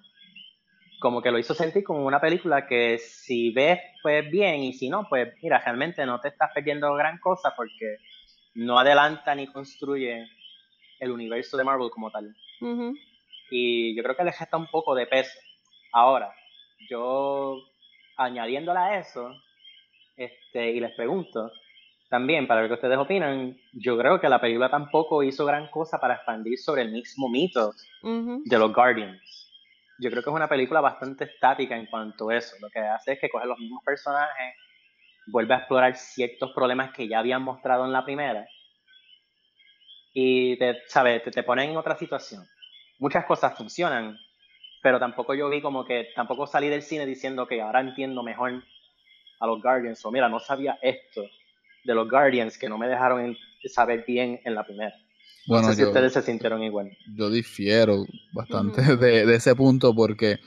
como 1.01 1.23
que 1.23 1.31
lo 1.31 1.39
hizo 1.39 1.55
sentir 1.55 1.85
como 1.85 2.05
una 2.05 2.21
película 2.21 2.67
que 2.67 2.99
si 2.99 3.53
ves, 3.53 3.79
pues 4.03 4.29
bien, 4.31 4.63
y 4.63 4.73
si 4.73 4.89
no, 4.89 5.07
pues 5.09 5.33
mira, 5.43 5.59
realmente 5.59 6.05
no 6.07 6.21
te 6.21 6.29
estás 6.29 6.51
perdiendo 6.53 6.93
gran 6.95 7.19
cosa 7.19 7.55
porque 7.57 7.99
no 8.55 8.79
adelanta 8.79 9.35
ni 9.35 9.47
construye 9.47 10.27
el 10.99 11.11
universo 11.11 11.57
de 11.57 11.65
Marvel 11.65 11.91
como 11.91 12.11
tal. 12.11 12.35
Y 13.51 13.97
yo 13.97 14.03
creo 14.03 14.17
que 14.17 14.25
le 14.25 14.33
gesta 14.33 14.57
un 14.57 14.67
poco 14.67 14.95
de 14.95 15.07
peso. 15.07 15.39
Ahora, 15.93 16.33
yo 16.91 17.57
añadiéndola 18.17 18.87
a 18.87 18.99
eso, 18.99 19.31
este, 20.19 20.73
y 20.73 20.81
les 20.81 20.95
pregunto 20.95 21.51
también, 22.09 22.47
para 22.47 22.63
ver 22.63 22.71
qué 22.71 22.75
ustedes 22.75 22.97
opinan, 22.97 23.57
yo 23.73 23.99
creo 23.99 24.19
que 24.19 24.29
la 24.29 24.41
película 24.41 24.71
tampoco 24.71 25.23
hizo 25.23 25.45
gran 25.45 25.69
cosa 25.71 25.99
para 25.99 26.15
expandir 26.15 26.59
sobre 26.59 26.83
el 26.83 26.91
mismo 26.91 27.29
mito 27.29 27.73
de 28.03 28.59
los 28.59 28.73
Guardians. 28.73 29.53
Yo 30.01 30.11
creo 30.11 30.23
que 30.23 30.31
es 30.31 30.37
una 30.37 30.49
película 30.49 30.81
bastante 30.81 31.25
estática 31.25 31.77
en 31.77 31.87
cuanto 31.87 32.31
a 32.31 32.37
eso. 32.37 32.57
Lo 32.61 32.71
que 32.71 32.79
hace 32.79 33.13
es 33.13 33.21
que 33.21 33.29
coge 33.29 33.47
los 33.47 33.59
mismos 33.59 33.83
personajes, 33.85 34.55
vuelve 35.27 35.55
a 35.55 35.59
explorar 35.59 35.97
ciertos 35.97 36.53
problemas 36.53 36.93
que 36.93 37.09
ya 37.09 37.19
habían 37.19 37.43
mostrado 37.43 37.85
en 37.85 37.93
la 37.93 38.05
primera 38.05 38.49
y 40.15 40.57
te, 40.57 40.79
¿sabes? 40.87 41.23
te, 41.23 41.31
te 41.31 41.43
pone 41.43 41.65
en 41.65 41.77
otra 41.77 41.95
situación. 41.97 42.45
Muchas 42.99 43.27
cosas 43.27 43.57
funcionan, 43.57 44.17
pero 44.83 44.99
tampoco 44.99 45.35
yo 45.35 45.51
vi 45.51 45.61
como 45.61 45.85
que, 45.85 46.09
tampoco 46.15 46.47
salí 46.47 46.69
del 46.69 46.83
cine 46.83 47.05
diciendo 47.05 47.47
que 47.47 47.61
ahora 47.61 47.81
entiendo 47.81 48.23
mejor 48.23 48.63
a 49.41 49.47
los 49.47 49.63
Guardians, 49.63 50.05
o 50.05 50.11
mira, 50.11 50.29
no 50.29 50.41
sabía 50.41 50.79
esto 50.83 51.23
de 51.85 51.95
los 51.95 52.09
Guardians 52.09 52.59
que 52.59 52.69
no 52.69 52.79
me 52.79 52.89
dejaron 52.89 53.37
saber 53.67 54.05
bien 54.07 54.41
en 54.45 54.55
la 54.55 54.65
primera. 54.65 54.95
Bueno, 55.47 55.69
no 55.69 55.75
sé 55.75 55.81
si 55.81 55.85
ustedes 55.85 56.13
se 56.13 56.23
sintieron 56.23 56.63
igual. 56.63 56.91
Yo 57.17 57.31
difiero 57.31 58.05
bastante 58.33 58.97
de, 58.97 59.35
ese 59.35 59.55
punto 59.55 59.95
porque 59.95 60.39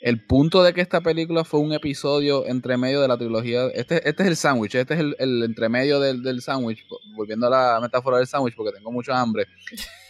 el 0.00 0.24
punto 0.24 0.62
de 0.62 0.72
que 0.72 0.80
esta 0.80 1.02
película 1.02 1.44
fue 1.44 1.60
un 1.60 1.72
episodio 1.74 2.46
entre 2.46 2.78
medio 2.78 3.02
de 3.02 3.08
la 3.08 3.18
trilogía, 3.18 3.66
este, 3.74 4.08
este 4.08 4.22
es 4.22 4.28
el 4.28 4.36
sándwich, 4.36 4.74
este 4.76 4.94
es 4.94 5.00
el, 5.00 5.16
el 5.18 5.42
entremedio 5.42 6.00
del, 6.00 6.22
del 6.22 6.40
sándwich, 6.40 6.86
volviendo 7.14 7.46
a 7.48 7.50
la 7.50 7.80
metáfora 7.80 8.18
del 8.18 8.26
sándwich 8.26 8.54
porque 8.56 8.72
tengo 8.72 8.90
mucha 8.90 9.20
hambre, 9.20 9.46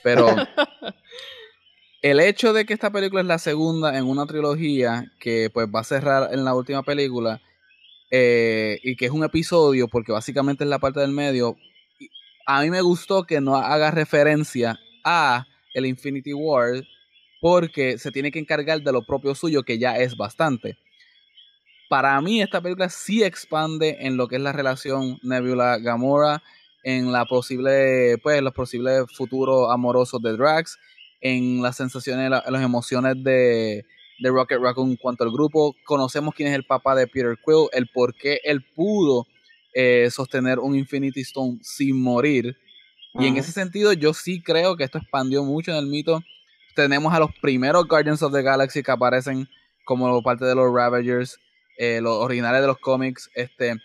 pero 0.05 0.29
el 2.03 2.21
hecho 2.21 2.53
de 2.53 2.65
que 2.65 2.75
esta 2.75 2.91
película 2.91 3.23
es 3.23 3.27
la 3.27 3.39
segunda 3.39 3.99
en 3.99 4.05
una 4.05 4.27
trilogía 4.27 5.11
que 5.19 5.51
pues 5.53 5.67
va 5.75 5.81
a 5.81 5.85
cerrar 5.85 6.33
en 6.33 6.45
la 6.45 6.55
última 6.55 6.85
película, 6.85 7.41
eh, 8.11 8.79
y 8.83 8.97
que 8.97 9.07
es 9.07 9.11
un 9.11 9.25
episodio, 9.25 9.89
porque 9.89 10.13
básicamente 10.13 10.65
es 10.65 10.71
la 10.71 10.79
parte 10.79 11.01
del 11.01 11.11
medio. 11.11 11.57
A 12.47 12.63
mí 12.63 12.71
me 12.71 12.81
gustó 12.81 13.25
que 13.25 13.41
no 13.41 13.57
haga 13.57 13.91
referencia 13.91 14.79
a 15.05 15.47
el 15.75 15.87
Infinity 15.87 16.33
War, 16.33 16.83
porque 17.41 17.99
se 17.99 18.11
tiene 18.11 18.31
que 18.31 18.39
encargar 18.39 18.81
de 18.81 18.93
lo 18.93 19.05
propio 19.05 19.35
suyo, 19.35 19.63
que 19.63 19.79
ya 19.79 19.97
es 19.97 20.17
bastante. 20.17 20.79
Para 21.89 22.21
mí, 22.21 22.41
esta 22.41 22.61
película 22.61 22.89
sí 22.89 23.23
expande 23.23 23.99
en 24.01 24.17
lo 24.17 24.27
que 24.27 24.37
es 24.37 24.43
la 24.43 24.53
relación 24.53 25.19
Nebula-Gamora, 25.23 26.43
en 26.83 27.13
la 27.13 27.25
posible, 27.27 28.19
pues, 28.23 28.43
los 28.43 28.53
posibles 28.53 29.05
futuros 29.15 29.73
amorosos 29.73 30.21
de 30.23 30.37
Drax, 30.37 30.79
en 31.21 31.63
las 31.63 31.77
sensaciones, 31.77 32.31
las 32.31 32.63
emociones 32.63 33.23
de, 33.23 33.85
de 34.19 34.31
Rocket 34.31 34.61
Raccoon 34.61 34.91
en 34.91 34.97
cuanto 34.97 35.25
al 35.25 35.31
grupo. 35.31 35.75
Conocemos 35.85 36.35
quién 36.35 36.49
es 36.49 36.55
el 36.55 36.65
papá 36.65 36.95
de 36.95 37.07
Peter 37.07 37.37
Quill, 37.45 37.69
el 37.73 37.89
por 37.89 38.15
qué 38.15 38.41
él 38.45 38.65
pudo 38.75 39.27
eh, 39.75 40.09
sostener 40.11 40.59
un 40.59 40.75
Infinity 40.75 41.21
Stone 41.21 41.59
sin 41.63 42.01
morir. 42.01 42.57
Y 43.19 43.27
en 43.27 43.37
ese 43.37 43.53
sentido, 43.53 43.93
yo 43.93 44.13
sí 44.13 44.43
creo 44.43 44.77
que 44.77 44.85
esto 44.85 44.99
expandió 44.99 45.43
mucho 45.43 45.71
en 45.71 45.79
el 45.79 45.87
mito. 45.87 46.23
Tenemos 46.75 47.13
a 47.15 47.19
los 47.19 47.31
primeros 47.41 47.89
Guardians 47.89 48.23
of 48.23 48.33
the 48.33 48.43
Galaxy 48.43 48.83
que 48.83 48.91
aparecen 48.91 49.49
como 49.85 50.23
parte 50.23 50.45
de 50.45 50.55
los 50.55 50.73
Ravagers, 50.73 51.39
eh, 51.79 52.01
los 52.03 52.17
originales 52.17 52.61
de 52.61 52.67
los 52.67 52.79
cómics. 52.79 53.31
Este, 53.35 53.77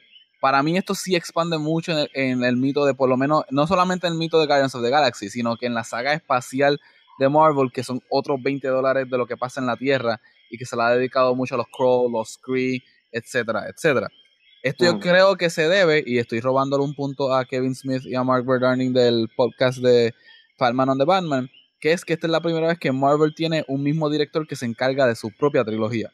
para 0.41 0.63
mí 0.63 0.75
esto 0.75 0.95
sí 0.95 1.15
expande 1.15 1.57
mucho 1.57 1.93
en 2.13 2.43
el, 2.43 2.57
mito 2.57 2.83
de, 2.85 2.93
por 2.93 3.07
lo 3.07 3.15
menos, 3.15 3.43
no 3.51 3.67
solamente 3.67 4.07
en 4.07 4.13
el 4.13 4.19
mito 4.19 4.39
de 4.39 4.47
Guardians 4.47 4.75
of 4.75 4.83
the 4.83 4.89
Galaxy, 4.89 5.29
sino 5.29 5.55
que 5.55 5.67
en 5.67 5.73
la 5.73 5.83
saga 5.83 6.13
espacial 6.13 6.81
de 7.21 7.29
Marvel, 7.29 7.71
que 7.71 7.83
son 7.83 8.01
otros 8.09 8.41
20 8.41 8.67
dólares 8.67 9.07
de 9.09 9.17
lo 9.17 9.27
que 9.27 9.37
pasa 9.37 9.61
en 9.61 9.67
la 9.67 9.77
Tierra 9.77 10.19
y 10.49 10.57
que 10.57 10.65
se 10.65 10.75
la 10.75 10.87
ha 10.87 10.95
dedicado 10.95 11.35
mucho 11.35 11.55
a 11.55 11.59
los 11.59 11.67
Krolls, 11.67 12.11
los 12.11 12.37
Kree, 12.39 12.83
etcétera, 13.11 13.67
etcétera. 13.69 14.07
Esto 14.63 14.85
yo 14.85 14.99
creo 14.99 15.37
que 15.37 15.49
se 15.49 15.67
debe, 15.67 16.03
y 16.05 16.17
estoy 16.17 16.39
robándole 16.39 16.83
un 16.83 16.93
punto 16.93 17.33
a 17.33 17.45
Kevin 17.45 17.73
Smith 17.73 18.03
y 18.05 18.15
a 18.15 18.23
Mark 18.23 18.45
Berdarning 18.45 18.93
del 18.93 19.27
podcast 19.35 19.79
de 19.79 20.13
Batman 20.59 20.89
on 20.89 20.97
the 20.99 21.05
Batman, 21.05 21.49
que 21.79 21.93
es 21.93 22.05
que 22.05 22.13
esta 22.13 22.27
es 22.27 22.31
la 22.31 22.41
primera 22.41 22.67
vez 22.67 22.77
que 22.77 22.91
Marvel 22.91 23.33
tiene 23.35 23.65
un 23.67 23.81
mismo 23.81 24.09
director 24.09 24.47
que 24.47 24.55
se 24.55 24.65
encarga 24.65 25.07
de 25.07 25.15
su 25.15 25.31
propia 25.31 25.63
trilogía. 25.63 26.11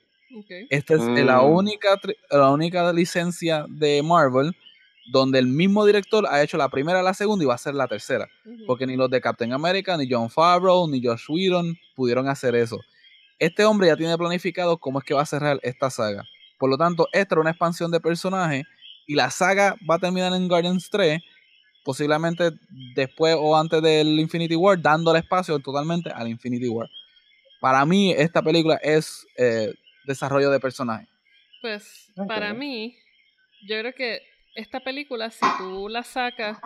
Esta 0.69 0.95
es 0.95 1.25
la, 1.25 1.41
mm. 1.41 1.51
única, 1.51 1.99
la 2.29 2.51
única 2.51 2.93
licencia 2.93 3.65
de 3.69 4.01
Marvel 4.03 4.55
donde 5.07 5.39
el 5.39 5.47
mismo 5.47 5.85
director 5.85 6.25
ha 6.29 6.43
hecho 6.43 6.57
la 6.57 6.69
primera, 6.69 7.01
la 7.01 7.13
segunda 7.13 7.43
y 7.43 7.47
va 7.47 7.55
a 7.55 7.57
ser 7.57 7.73
la 7.75 7.87
tercera. 7.87 8.27
Porque 8.65 8.85
ni 8.85 8.95
los 8.95 9.09
de 9.09 9.21
Captain 9.21 9.53
America, 9.53 9.97
ni 9.97 10.07
John 10.09 10.29
Favreau, 10.29 10.87
ni 10.89 11.03
Josh 11.03 11.25
Whedon 11.29 11.77
pudieron 11.95 12.27
hacer 12.27 12.55
eso. 12.55 12.79
Este 13.39 13.65
hombre 13.65 13.87
ya 13.87 13.95
tiene 13.95 14.17
planificado 14.17 14.77
cómo 14.77 14.99
es 14.99 15.05
que 15.05 15.13
va 15.13 15.21
a 15.21 15.25
cerrar 15.25 15.59
esta 15.63 15.89
saga. 15.89 16.23
Por 16.57 16.69
lo 16.69 16.77
tanto, 16.77 17.07
esta 17.13 17.35
era 17.35 17.41
una 17.41 17.51
expansión 17.51 17.91
de 17.91 17.99
personaje 17.99 18.63
y 19.05 19.15
la 19.15 19.29
saga 19.29 19.75
va 19.89 19.95
a 19.95 19.99
terminar 19.99 20.33
en 20.33 20.47
Guardians 20.47 20.89
3, 20.89 21.21
posiblemente 21.83 22.51
después 22.95 23.35
o 23.39 23.57
antes 23.57 23.81
del 23.81 24.19
Infinity 24.19 24.55
War, 24.55 24.81
dándole 24.81 25.19
espacio 25.19 25.59
totalmente 25.59 26.09
al 26.09 26.27
Infinity 26.27 26.67
War. 26.67 26.89
Para 27.61 27.85
mí, 27.85 28.11
esta 28.11 28.41
película 28.41 28.75
es 28.83 29.25
eh, 29.37 29.73
desarrollo 30.05 30.51
de 30.51 30.59
personaje. 30.59 31.07
Pues, 31.61 32.11
para 32.27 32.53
mí, 32.53 32.97
yo 33.67 33.79
creo 33.79 33.93
que 33.93 34.21
esta 34.57 34.79
película, 34.79 35.29
si 35.29 35.45
tú 35.59 35.87
la 35.87 36.03
sacas 36.03 36.57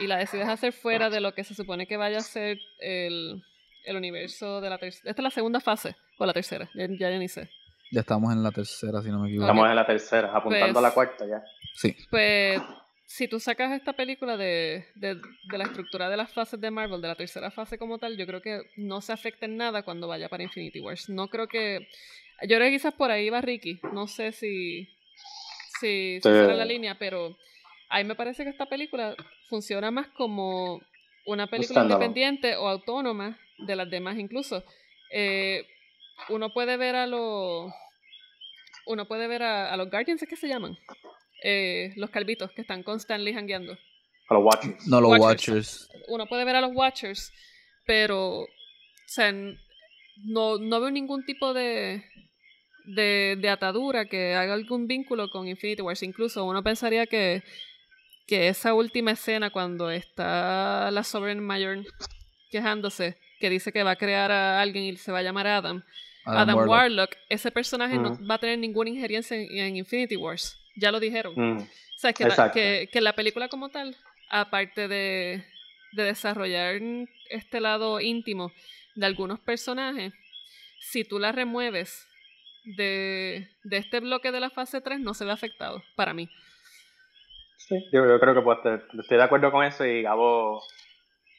y 0.00 0.06
la 0.06 0.16
decides 0.16 0.48
hacer 0.48 0.72
fuera 0.72 1.10
de 1.10 1.20
lo 1.20 1.34
que 1.34 1.44
se 1.44 1.54
supone 1.54 1.86
que 1.86 1.98
vaya 1.98 2.18
a 2.18 2.22
ser 2.22 2.58
el, 2.80 3.42
universo 3.94 4.62
de 4.62 4.70
la 4.70 4.78
tercera. 4.78 5.10
Esta 5.10 5.20
es 5.20 5.24
la 5.24 5.30
segunda 5.30 5.60
fase, 5.60 5.94
o 6.18 6.24
la 6.24 6.32
tercera, 6.32 6.70
ya, 6.74 6.86
ya, 6.98 7.10
ni 7.10 7.28
sé. 7.28 7.50
Ya 7.92 8.00
estamos 8.00 8.32
en 8.32 8.42
la 8.42 8.50
tercera, 8.50 9.02
si 9.02 9.10
no 9.10 9.20
me 9.20 9.28
equivoco. 9.28 9.44
Estamos 9.44 9.68
en 9.68 9.76
la 9.76 9.86
tercera, 9.86 10.34
apuntando 10.34 10.78
a 10.78 10.82
la 10.82 10.94
pues, 10.94 11.08
cuarta 11.08 11.26
ya. 11.26 11.44
Sí. 11.74 11.94
Pues 12.10 12.62
si 13.04 13.28
tú 13.28 13.38
sacas 13.38 13.72
esta 13.72 13.92
película 13.92 14.38
de, 14.38 14.86
de, 14.94 15.16
de, 15.16 15.58
la 15.58 15.64
estructura 15.64 16.08
de 16.08 16.16
las 16.16 16.32
fases 16.32 16.58
de 16.58 16.70
Marvel, 16.70 17.02
de 17.02 17.08
la 17.08 17.16
tercera 17.16 17.50
fase 17.50 17.76
como 17.76 17.98
tal, 17.98 18.16
yo 18.16 18.26
creo 18.26 18.40
que 18.40 18.62
no 18.78 19.02
se 19.02 19.12
afecta 19.12 19.44
en 19.44 19.58
nada 19.58 19.82
cuando 19.82 20.08
vaya 20.08 20.30
para 20.30 20.42
Infinity 20.42 20.80
Wars. 20.80 21.10
No 21.10 21.28
creo 21.28 21.48
que... 21.48 21.86
Yo 22.48 22.56
creo 22.56 22.62
que 22.68 22.72
quizás 22.72 22.94
por 22.94 23.10
ahí 23.10 23.28
va 23.28 23.42
Ricky. 23.42 23.78
No 23.92 24.08
sé 24.08 24.32
si, 24.32 24.88
si, 25.84 26.20
si 26.22 26.28
la 26.28 26.64
línea, 26.64 26.98
pero 26.98 27.36
a 27.88 27.98
mí 27.98 28.04
me 28.04 28.14
parece 28.14 28.44
que 28.44 28.50
esta 28.50 28.66
película 28.66 29.14
funciona 29.48 29.90
más 29.90 30.08
como 30.08 30.80
una 31.26 31.46
película 31.46 31.82
independiente 31.82 32.56
o 32.56 32.68
autónoma 32.68 33.38
de 33.58 33.76
las 33.76 33.90
demás 33.90 34.18
incluso. 34.18 34.64
Eh, 35.12 35.66
uno 36.28 36.52
puede 36.52 36.76
ver 36.76 36.96
a 36.96 37.06
los 37.06 37.72
uno 38.86 39.06
puede 39.06 39.26
ver 39.28 39.42
a, 39.42 39.76
los 39.76 39.90
Guardians, 39.90 40.24
¿qué 40.28 40.36
se 40.36 40.48
llaman? 40.48 40.76
Eh, 41.42 41.92
los 41.96 42.10
calvitos 42.10 42.50
que 42.52 42.62
están 42.62 42.82
con 42.82 42.96
Stanley 42.98 43.34
hangueando. 43.34 43.78
A 44.28 44.34
los 44.34 44.44
Watchers. 44.44 44.86
No, 44.86 45.00
los 45.00 45.18
Watchers. 45.18 45.88
Uno 46.08 46.26
puede 46.26 46.44
ver 46.44 46.56
a 46.56 46.60
los 46.60 46.74
Watchers, 46.74 47.32
pero 47.86 48.40
o 48.40 48.48
sea, 49.06 49.32
no, 49.32 50.58
no 50.58 50.80
veo 50.80 50.90
ningún 50.90 51.24
tipo 51.24 51.54
de, 51.54 52.04
de, 52.84 53.36
de, 53.40 53.48
atadura 53.48 54.06
que 54.06 54.34
haga 54.34 54.54
algún 54.54 54.86
vínculo 54.86 55.30
con 55.30 55.48
Infinity 55.48 55.82
Wars. 55.82 56.02
Incluso 56.02 56.44
uno 56.44 56.62
pensaría 56.62 57.06
que, 57.06 57.42
que 58.26 58.48
esa 58.48 58.74
última 58.74 59.12
escena 59.12 59.50
cuando 59.50 59.90
está 59.90 60.90
la 60.90 61.02
Sovereign 61.02 61.44
Mayor 61.44 61.84
quejándose, 62.50 63.18
que 63.40 63.50
dice 63.50 63.72
que 63.72 63.82
va 63.82 63.92
a 63.92 63.96
crear 63.96 64.30
a 64.30 64.60
alguien 64.60 64.84
y 64.84 64.96
se 64.96 65.12
va 65.12 65.18
a 65.18 65.22
llamar 65.22 65.46
Adam, 65.46 65.82
Adam, 66.24 66.68
Warlock. 66.68 67.16
ese 67.28 67.50
personaje 67.50 67.98
no 67.98 68.18
va 68.26 68.36
a 68.36 68.38
tener 68.38 68.58
ninguna 68.58 68.90
injerencia 68.90 69.36
en, 69.36 69.76
Infinity 69.76 70.16
Wars. 70.16 70.56
Ya 70.76 70.90
lo 70.90 71.00
dijeron. 71.00 71.34
O 71.36 71.66
sea, 71.98 72.12
que 72.12 72.24
la, 72.24 72.50
que, 72.52 72.88
que 72.92 73.00
la, 73.00 73.14
película 73.14 73.48
como 73.48 73.68
tal, 73.70 73.96
aparte 74.30 74.88
de, 74.88 75.44
de 75.92 76.02
desarrollar 76.02 76.80
este 77.30 77.60
lado 77.60 78.00
íntimo 78.00 78.52
de 78.94 79.06
algunos 79.06 79.40
personajes, 79.40 80.12
si 80.80 81.04
tú 81.04 81.18
la 81.18 81.32
remueves 81.32 82.06
de, 82.64 83.48
de, 83.62 83.76
este 83.76 84.00
bloque 84.00 84.32
de 84.32 84.40
la 84.40 84.50
fase 84.50 84.80
3, 84.80 85.00
no 85.00 85.14
se 85.14 85.24
ve 85.24 85.32
afectado, 85.32 85.82
para 85.96 86.14
mí. 86.14 86.28
Sí, 87.56 87.76
yo, 87.92 88.20
creo 88.20 88.34
que 88.34 88.42
pues, 88.42 88.58
estoy 88.98 89.16
de 89.16 89.22
acuerdo 89.22 89.50
con 89.50 89.64
eso 89.64 89.84
y 89.84 90.02
Gabo 90.02 90.62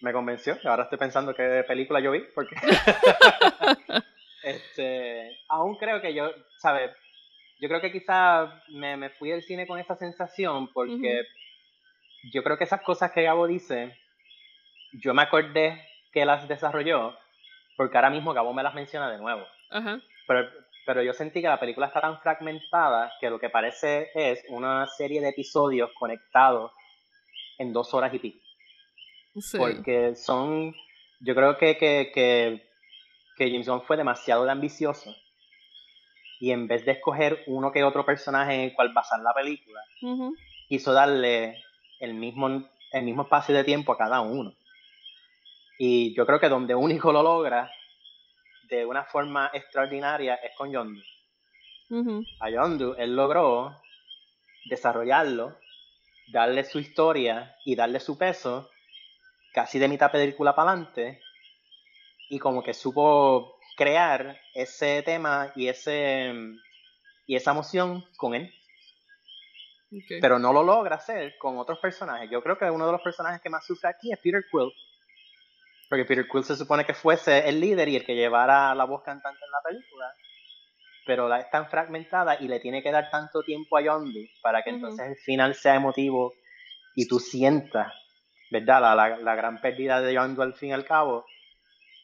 me 0.01 0.13
convenció. 0.13 0.57
Ahora 0.63 0.83
estoy 0.83 0.97
pensando 0.97 1.33
qué 1.35 1.63
película 1.67 1.99
yo 1.99 2.11
vi, 2.11 2.23
porque 2.33 2.55
Este, 4.43 5.39
aún 5.49 5.75
creo 5.77 6.01
que 6.01 6.13
yo, 6.13 6.31
¿sabes? 6.59 6.91
Yo 7.59 7.67
creo 7.67 7.81
que 7.81 7.91
quizá 7.91 8.61
me, 8.69 8.95
me, 8.95 9.09
fui 9.09 9.31
del 9.31 9.41
cine 9.41 9.65
con 9.65 9.79
esa 9.79 9.95
sensación 9.95 10.71
porque 10.71 11.23
yo 12.31 12.43
creo 12.43 12.55
que 12.55 12.65
esas 12.65 12.81
cosas 12.83 13.11
que 13.11 13.23
Gabo 13.23 13.47
dice, 13.47 13.97
yo 14.93 15.15
me 15.15 15.23
acordé 15.23 15.83
que 16.11 16.25
las 16.25 16.47
desarrolló 16.47 17.17
porque 17.75 17.97
ahora 17.97 18.11
mismo 18.11 18.33
Gabo 18.33 18.53
me 18.53 18.61
las 18.61 18.75
menciona 18.75 19.09
de 19.09 19.17
nuevo. 19.17 19.45
Pero, 20.27 20.49
pero 20.85 21.01
yo 21.01 21.13
sentí 21.13 21.41
que 21.41 21.47
la 21.47 21.59
película 21.59 21.87
está 21.87 22.01
tan 22.01 22.19
fragmentada 22.21 23.11
que 23.19 23.29
lo 23.29 23.39
que 23.39 23.49
parece 23.49 24.11
es 24.13 24.43
una 24.49 24.87
serie 24.87 25.21
de 25.21 25.29
episodios 25.29 25.91
conectados 25.97 26.71
en 27.57 27.73
dos 27.73 27.93
horas 27.93 28.13
y 28.13 28.19
pico. 28.19 28.39
Porque 29.57 30.15
son, 30.15 30.73
yo 31.19 31.35
creo 31.35 31.57
que, 31.57 31.77
que, 31.77 32.11
que 32.13 32.65
que 33.35 33.51
James 33.51 33.67
Gunn 33.67 33.81
fue 33.81 33.97
demasiado 33.97 34.49
ambicioso 34.49 35.13
y 36.39 36.51
en 36.51 36.67
vez 36.67 36.85
de 36.85 36.93
escoger 36.93 37.43
uno 37.47 37.71
que 37.71 37.83
otro 37.83 38.05
personaje 38.05 38.53
en 38.53 38.61
el 38.61 38.73
cual 38.73 38.93
basar 38.93 39.19
la 39.21 39.33
película, 39.33 39.81
quiso 40.67 40.93
darle 40.93 41.63
el 41.99 42.13
mismo, 42.13 42.69
el 42.91 43.03
mismo 43.03 43.23
espacio 43.23 43.55
de 43.55 43.63
tiempo 43.63 43.93
a 43.93 43.97
cada 43.97 44.21
uno. 44.21 44.53
Y 45.77 46.15
yo 46.15 46.25
creo 46.25 46.39
que 46.39 46.49
donde 46.49 46.75
único 46.75 47.11
lo 47.11 47.23
logra 47.23 47.71
de 48.69 48.85
una 48.85 49.03
forma 49.03 49.49
extraordinaria 49.53 50.35
es 50.35 50.55
con 50.55 50.71
Yondu. 50.71 51.01
A 52.39 52.49
Yondu 52.49 52.95
él 52.97 53.15
logró 53.15 53.81
desarrollarlo, 54.65 55.57
darle 56.31 56.63
su 56.63 56.79
historia 56.79 57.55
y 57.63 57.75
darle 57.75 57.99
su 57.99 58.17
peso 58.17 58.69
casi 59.53 59.79
de 59.79 59.87
mitad 59.87 60.11
película 60.11 60.55
para 60.55 60.71
adelante 60.71 61.21
y 62.29 62.39
como 62.39 62.63
que 62.63 62.73
supo 62.73 63.59
crear 63.77 64.39
ese 64.53 65.03
tema 65.03 65.51
y 65.55 65.67
ese 65.67 66.33
y 67.27 67.35
esa 67.35 67.51
emoción 67.51 68.05
con 68.17 68.35
él. 68.35 68.53
Pero 70.21 70.39
no 70.39 70.51
lo 70.51 70.63
logra 70.63 70.97
hacer 70.97 71.37
con 71.37 71.57
otros 71.57 71.79
personajes. 71.79 72.29
Yo 72.29 72.41
creo 72.41 72.57
que 72.57 72.69
uno 72.69 72.85
de 72.85 72.91
los 72.91 73.01
personajes 73.01 73.41
que 73.41 73.49
más 73.49 73.65
sufre 73.65 73.89
aquí 73.89 74.11
es 74.11 74.19
Peter 74.19 74.43
Quill. 74.51 74.71
Porque 75.89 76.05
Peter 76.05 76.27
Quill 76.31 76.43
se 76.43 76.55
supone 76.55 76.85
que 76.85 76.93
fuese 76.93 77.47
el 77.47 77.59
líder 77.59 77.89
y 77.89 77.95
el 77.95 78.05
que 78.05 78.15
llevara 78.15 78.73
la 78.73 78.85
voz 78.85 79.03
cantante 79.03 79.39
en 79.43 79.51
la 79.51 79.61
película. 79.63 80.13
Pero 81.05 81.27
la 81.27 81.39
es 81.39 81.49
tan 81.51 81.69
fragmentada 81.69 82.37
y 82.39 82.47
le 82.47 82.59
tiene 82.59 82.81
que 82.81 82.91
dar 82.91 83.09
tanto 83.11 83.43
tiempo 83.43 83.77
a 83.77 83.81
Yondu 83.81 84.21
para 84.41 84.63
que 84.63 84.71
entonces 84.71 85.07
el 85.07 85.17
final 85.17 85.53
sea 85.53 85.75
emotivo 85.75 86.33
y 86.95 87.07
tú 87.07 87.19
sientas, 87.19 87.93
¿verdad? 88.49 88.81
La, 88.81 88.95
la, 88.95 89.17
la 89.17 89.35
gran 89.35 89.61
pérdida 89.61 90.01
de 90.01 90.13
Yondu 90.13 90.41
al 90.41 90.55
fin 90.55 90.69
y 90.69 90.73
al 90.73 90.85
cabo 90.85 91.25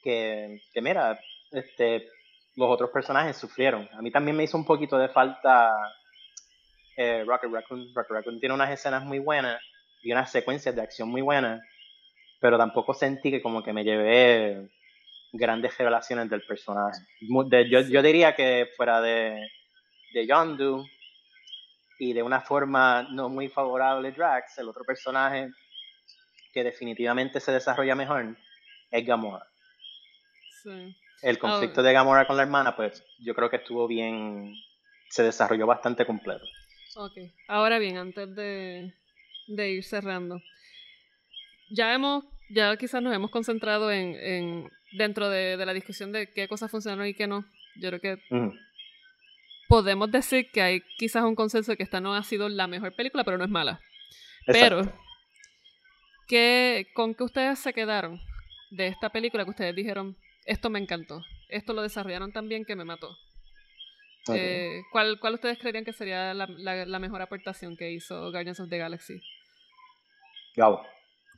que, 0.01 0.61
que 0.73 0.81
mira, 0.81 1.19
este, 1.51 2.07
los 2.55 2.69
otros 2.69 2.89
personajes 2.91 3.37
sufrieron. 3.37 3.87
A 3.93 4.01
mí 4.01 4.11
también 4.11 4.35
me 4.35 4.43
hizo 4.43 4.57
un 4.57 4.65
poquito 4.65 4.97
de 4.97 5.09
falta 5.09 5.71
eh, 6.97 7.23
Rocket 7.25 7.51
Raccoon. 7.51 7.93
Rocket 7.93 8.11
Raccoon 8.11 8.39
tiene 8.39 8.55
unas 8.55 8.71
escenas 8.71 9.03
muy 9.03 9.19
buenas 9.19 9.61
y 10.01 10.11
unas 10.11 10.31
secuencias 10.31 10.75
de 10.75 10.81
acción 10.81 11.09
muy 11.09 11.21
buenas, 11.21 11.61
pero 12.41 12.57
tampoco 12.57 12.93
sentí 12.93 13.31
que 13.31 13.41
como 13.41 13.63
que 13.63 13.71
me 13.71 13.83
llevé 13.83 14.69
grandes 15.31 15.77
revelaciones 15.77 16.29
del 16.29 16.41
personaje. 16.41 16.99
yo, 17.69 17.81
yo, 17.81 18.01
diría 18.01 18.35
que 18.35 18.67
fuera 18.75 18.99
de, 18.99 19.47
de 20.13 20.27
Yondu 20.27 20.85
y 21.99 22.13
de 22.13 22.23
una 22.23 22.41
forma 22.41 23.07
no 23.11 23.29
muy 23.29 23.47
favorable 23.47 24.11
Drax, 24.11 24.57
el 24.57 24.67
otro 24.67 24.83
personaje 24.83 25.49
que 26.51 26.63
definitivamente 26.63 27.39
se 27.39 27.51
desarrolla 27.51 27.95
mejor 27.95 28.35
es 28.89 29.05
Gamora. 29.05 29.45
El 31.21 31.37
conflicto 31.37 31.83
de 31.83 31.93
Gamora 31.93 32.25
con 32.25 32.35
la 32.37 32.43
hermana, 32.43 32.75
pues 32.75 33.03
yo 33.19 33.33
creo 33.35 33.49
que 33.49 33.57
estuvo 33.57 33.87
bien, 33.87 34.53
se 35.09 35.23
desarrolló 35.23 35.65
bastante 35.67 36.05
completo. 36.05 36.45
Ok, 36.95 37.17
ahora 37.47 37.79
bien, 37.79 37.97
antes 37.97 38.35
de, 38.35 38.93
ir 39.47 39.83
cerrando, 39.83 40.41
ya 41.71 41.93
hemos, 41.93 42.25
ya 42.49 42.75
quizás 42.77 43.01
nos 43.01 43.13
hemos 43.13 43.31
concentrado 43.31 43.91
en, 43.91 44.15
en 44.15 44.69
dentro 44.93 45.29
de, 45.29 45.57
de, 45.57 45.65
la 45.65 45.73
discusión 45.73 46.11
de 46.11 46.31
qué 46.31 46.47
cosas 46.47 46.69
funcionaron 46.69 47.07
y 47.07 47.13
qué 47.13 47.27
no. 47.27 47.45
Yo 47.75 47.89
creo 47.89 48.01
que 48.01 48.21
podemos 49.67 50.11
decir 50.11 50.51
que 50.51 50.61
hay 50.61 50.81
quizás 50.97 51.23
un 51.23 51.35
consenso 51.35 51.71
de 51.71 51.77
que 51.77 51.83
esta 51.83 52.01
no 52.01 52.13
ha 52.13 52.23
sido 52.23 52.49
la 52.49 52.67
mejor 52.67 52.93
película, 52.93 53.23
pero 53.23 53.37
no 53.37 53.45
es 53.45 53.49
mala. 53.49 53.79
Pero, 54.45 54.81
¿qué, 56.27 56.87
¿con 56.93 57.15
qué 57.15 57.23
ustedes 57.23 57.59
se 57.59 57.71
quedaron 57.71 58.19
de 58.71 58.87
esta 58.87 59.09
película 59.09 59.45
que 59.45 59.51
ustedes 59.51 59.73
dijeron, 59.73 60.17
esto 60.45 60.69
me 60.69 60.79
encantó, 60.79 61.23
esto 61.47 61.71
lo 61.71 61.81
desarrollaron 61.81 62.33
tan 62.33 62.49
bien 62.49 62.65
que 62.65 62.75
me 62.75 62.83
mató? 62.83 63.15
Eh, 64.33 64.81
¿cuál, 64.91 65.19
¿Cuál 65.19 65.35
ustedes 65.35 65.57
creerían 65.57 65.85
que 65.85 65.93
sería 65.93 66.33
la, 66.33 66.47
la, 66.47 66.99
mejor 66.99 67.21
aportación 67.21 67.75
que 67.75 67.91
hizo 67.91 68.29
Guardians 68.31 68.59
of 68.59 68.69
the 68.69 68.77
Galaxy? 68.77 69.21
Gabo. 70.55 70.85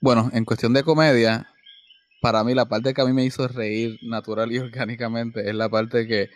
Bueno, 0.04 0.30
en 0.34 0.44
cuestión 0.44 0.74
de 0.74 0.84
comedia, 0.84 1.48
para 2.20 2.44
mí 2.44 2.54
la 2.54 2.66
parte 2.66 2.94
que 2.94 3.02
a 3.02 3.06
mí 3.06 3.14
me 3.14 3.24
hizo 3.24 3.48
reír 3.48 3.98
natural 4.02 4.52
y 4.52 4.58
orgánicamente 4.60 5.48
es 5.48 5.56
la 5.56 5.70
parte 5.70 6.06
que 6.06 6.30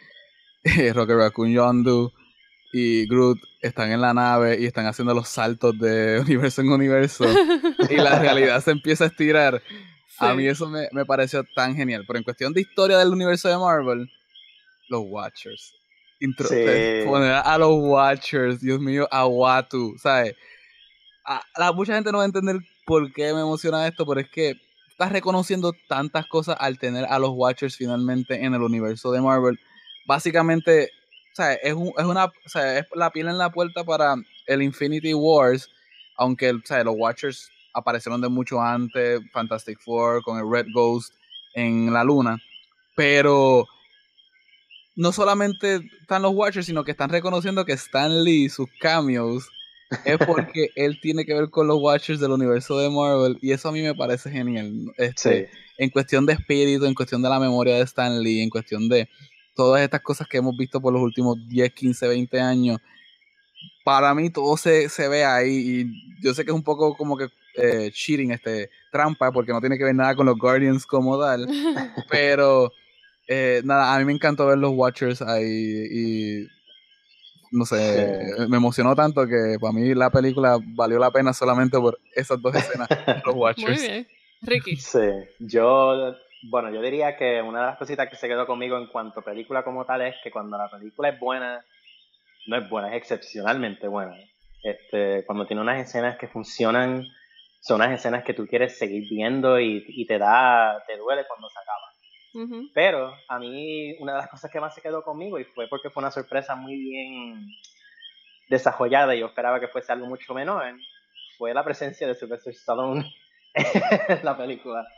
Rocket 0.93 1.17
Raccoon 1.17 1.51
Yondu 1.51 2.13
y 2.71 3.05
Groot 3.09 3.37
están 3.61 3.91
en 3.91 3.99
la 3.99 4.13
nave 4.13 4.57
y 4.57 4.65
están 4.65 4.85
haciendo 4.85 5.13
los 5.13 5.27
saltos 5.27 5.77
de 5.79 6.17
universo 6.25 6.61
en 6.61 6.69
universo 6.69 7.25
y 7.89 7.97
la 7.97 8.17
realidad 8.17 8.63
se 8.63 8.71
empieza 8.71 9.03
a 9.03 9.07
estirar. 9.07 9.61
A 10.19 10.33
mí 10.33 10.47
eso 10.47 10.69
me, 10.69 10.87
me, 10.93 11.05
pareció 11.05 11.43
tan 11.53 11.75
genial. 11.75 12.05
Pero 12.07 12.19
en 12.19 12.23
cuestión 12.23 12.53
de 12.53 12.61
historia 12.61 12.97
del 12.97 13.09
universo 13.09 13.49
de 13.49 13.57
Marvel, 13.57 14.09
los 14.87 15.01
Watchers. 15.07 15.73
Intro 16.21 16.47
Poner 16.47 17.33
a 17.33 17.57
los 17.57 17.71
Watchers, 17.73 18.61
Dios 18.61 18.79
mío, 18.79 19.09
a 19.11 19.27
Watu, 19.27 19.97
¿sabes? 20.01 20.37
A, 21.25 21.73
mucha 21.73 21.95
gente 21.95 22.13
no 22.13 22.19
va 22.19 22.23
a 22.23 22.27
entender 22.27 22.55
por 22.87 23.11
qué 23.11 23.33
me 23.33 23.41
emociona 23.41 23.85
esto, 23.85 24.05
pero 24.05 24.21
es 24.21 24.29
que 24.29 24.53
estás 24.87 25.11
reconociendo 25.11 25.73
tantas 25.89 26.25
cosas 26.25 26.55
al 26.57 26.79
tener 26.79 27.05
a 27.05 27.19
los 27.19 27.31
Watchers 27.31 27.75
finalmente 27.75 28.43
en 28.43 28.53
el 28.53 28.61
universo 28.61 29.11
de 29.11 29.21
Marvel. 29.21 29.59
Básicamente, 30.07 30.89
o 31.33 31.35
sea, 31.35 31.53
es, 31.53 31.73
un, 31.73 31.91
es 31.97 32.05
una, 32.05 32.25
o 32.25 32.49
sea, 32.49 32.79
es 32.79 32.85
la 32.95 33.11
piel 33.11 33.27
en 33.27 33.37
la 33.37 33.51
puerta 33.51 33.83
para 33.83 34.15
el 34.47 34.61
Infinity 34.61 35.13
Wars, 35.13 35.69
aunque, 36.15 36.49
o 36.49 36.61
sea, 36.63 36.81
los 36.85 36.95
Watchers 36.97 37.51
aparecieron 37.73 38.21
de 38.21 38.29
mucho 38.29 38.61
antes, 38.61 39.19
Fantastic 39.33 39.79
Four 39.81 40.23
con 40.23 40.39
el 40.39 40.49
Red 40.49 40.67
Ghost 40.73 41.13
en 41.55 41.91
la 41.91 42.05
luna, 42.05 42.41
pero 42.95 43.67
no 44.95 45.11
solamente 45.11 45.81
están 45.99 46.21
los 46.21 46.33
Watchers, 46.33 46.65
sino 46.65 46.85
que 46.85 46.91
están 46.91 47.09
reconociendo 47.09 47.65
que 47.65 47.73
Stan 47.73 48.23
Lee, 48.23 48.47
sus 48.47 48.69
cameos, 48.79 49.49
es 50.05 50.17
porque 50.25 50.69
él 50.75 50.99
tiene 51.01 51.25
que 51.25 51.33
ver 51.33 51.49
con 51.49 51.67
los 51.67 51.79
Watchers 51.79 52.19
del 52.19 52.31
universo 52.31 52.77
de 52.79 52.89
Marvel 52.89 53.37
y 53.41 53.51
eso 53.51 53.69
a 53.69 53.71
mí 53.71 53.81
me 53.81 53.95
parece 53.95 54.29
genial. 54.29 54.91
Este, 54.97 55.49
En 55.77 55.89
cuestión 55.89 56.25
de 56.25 56.33
espíritu, 56.33 56.85
en 56.85 56.93
cuestión 56.93 57.21
de 57.21 57.29
la 57.29 57.39
memoria 57.39 57.75
de 57.75 57.81
Stan 57.81 58.21
Lee, 58.21 58.41
en 58.41 58.49
cuestión 58.49 58.89
de 58.89 59.07
todas 59.55 59.81
estas 59.81 60.01
cosas 60.01 60.27
que 60.27 60.37
hemos 60.37 60.55
visto 60.57 60.81
por 60.81 60.93
los 60.93 61.01
últimos 61.01 61.37
10, 61.47 61.73
15, 61.73 62.07
20 62.07 62.39
años, 62.39 62.79
para 63.83 64.13
mí 64.13 64.29
todo 64.29 64.57
se, 64.57 64.89
se 64.89 65.07
ve 65.07 65.23
ahí 65.23 65.81
y 65.81 66.21
yo 66.21 66.33
sé 66.33 66.43
que 66.43 66.51
es 66.51 66.55
un 66.55 66.63
poco 66.63 66.95
como 66.95 67.17
que 67.17 67.27
eh, 67.55 67.89
cheating, 67.91 68.31
este, 68.31 68.69
trampa, 68.91 69.31
porque 69.31 69.51
no 69.51 69.59
tiene 69.59 69.77
que 69.77 69.83
ver 69.83 69.95
nada 69.95 70.15
con 70.15 70.25
los 70.25 70.37
Guardians 70.37 70.85
como 70.85 71.19
tal, 71.19 71.47
pero 72.09 72.71
eh, 73.27 73.61
nada, 73.63 73.95
a 73.95 73.99
mí 73.99 74.05
me 74.05 74.13
encantó 74.13 74.45
ver 74.45 74.57
los 74.57 74.73
Watchers 74.73 75.21
ahí 75.21 75.87
y 75.91 76.56
no 77.51 77.65
sé, 77.65 78.21
me 78.49 78.57
emocionó 78.57 78.95
tanto 78.95 79.25
que 79.27 79.57
para 79.59 79.73
mí 79.73 79.93
la 79.93 80.09
película 80.09 80.59
valió 80.61 80.99
la 80.99 81.11
pena 81.11 81.33
solamente 81.33 81.77
por 81.79 81.99
esas 82.13 82.41
dos 82.41 82.55
escenas, 82.55 82.87
los 83.25 83.35
Watchers. 83.35 83.79
Muy 83.79 83.87
bien. 83.87 84.07
Ricky. 84.41 84.75
Sí, 84.75 84.99
yo 85.39 86.15
bueno, 86.43 86.71
yo 86.71 86.81
diría 86.81 87.17
que 87.17 87.41
una 87.41 87.61
de 87.61 87.65
las 87.67 87.77
cositas 87.77 88.09
que 88.09 88.15
se 88.15 88.27
quedó 88.27 88.45
conmigo 88.45 88.77
en 88.77 88.87
cuanto 88.87 89.19
a 89.19 89.23
película 89.23 89.63
como 89.63 89.85
tal 89.85 90.01
es 90.01 90.15
que 90.23 90.31
cuando 90.31 90.57
la 90.57 90.69
película 90.69 91.09
es 91.09 91.19
buena, 91.19 91.65
no 92.47 92.57
es 92.57 92.69
buena, 92.69 92.89
es 92.89 92.97
excepcionalmente 93.01 93.87
buena. 93.87 94.15
Este, 94.63 95.25
cuando 95.25 95.45
tiene 95.45 95.61
unas 95.61 95.79
escenas 95.79 96.17
que 96.17 96.27
funcionan, 96.27 97.05
son 97.59 97.77
unas 97.81 97.91
escenas 97.91 98.23
que 98.23 98.33
tú 98.33 98.45
quieres 98.45 98.77
seguir 98.77 99.07
viendo 99.09 99.59
y, 99.59 100.05
te 100.05 100.17
da, 100.17 100.83
te 100.87 100.97
duele 100.97 101.25
cuando 101.27 101.49
se 101.49 101.59
acaba. 101.59 101.86
Pero 102.73 103.13
a 103.27 103.39
mí 103.39 103.95
una 103.99 104.13
de 104.13 104.19
las 104.19 104.29
cosas 104.29 104.51
que 104.51 104.59
más 104.59 104.73
se 104.75 104.81
quedó 104.81 105.03
conmigo 105.03 105.39
y 105.39 105.43
fue 105.43 105.67
porque 105.67 105.89
fue 105.89 106.01
una 106.01 106.11
sorpresa 106.11 106.55
muy 106.55 106.77
bien 106.77 107.47
desarrollada 108.49 109.15
y 109.15 109.19
yo 109.19 109.27
esperaba 109.27 109.59
que 109.59 109.67
fuese 109.67 109.91
algo 109.91 110.07
mucho 110.07 110.33
menor, 110.33 110.63
fue 111.37 111.53
la 111.53 111.63
presencia 111.63 112.07
de 112.07 112.15
Sylvester 112.15 112.53
Stallone 112.53 113.05
en 113.53 114.25
la 114.25 114.37
película. 114.37 114.85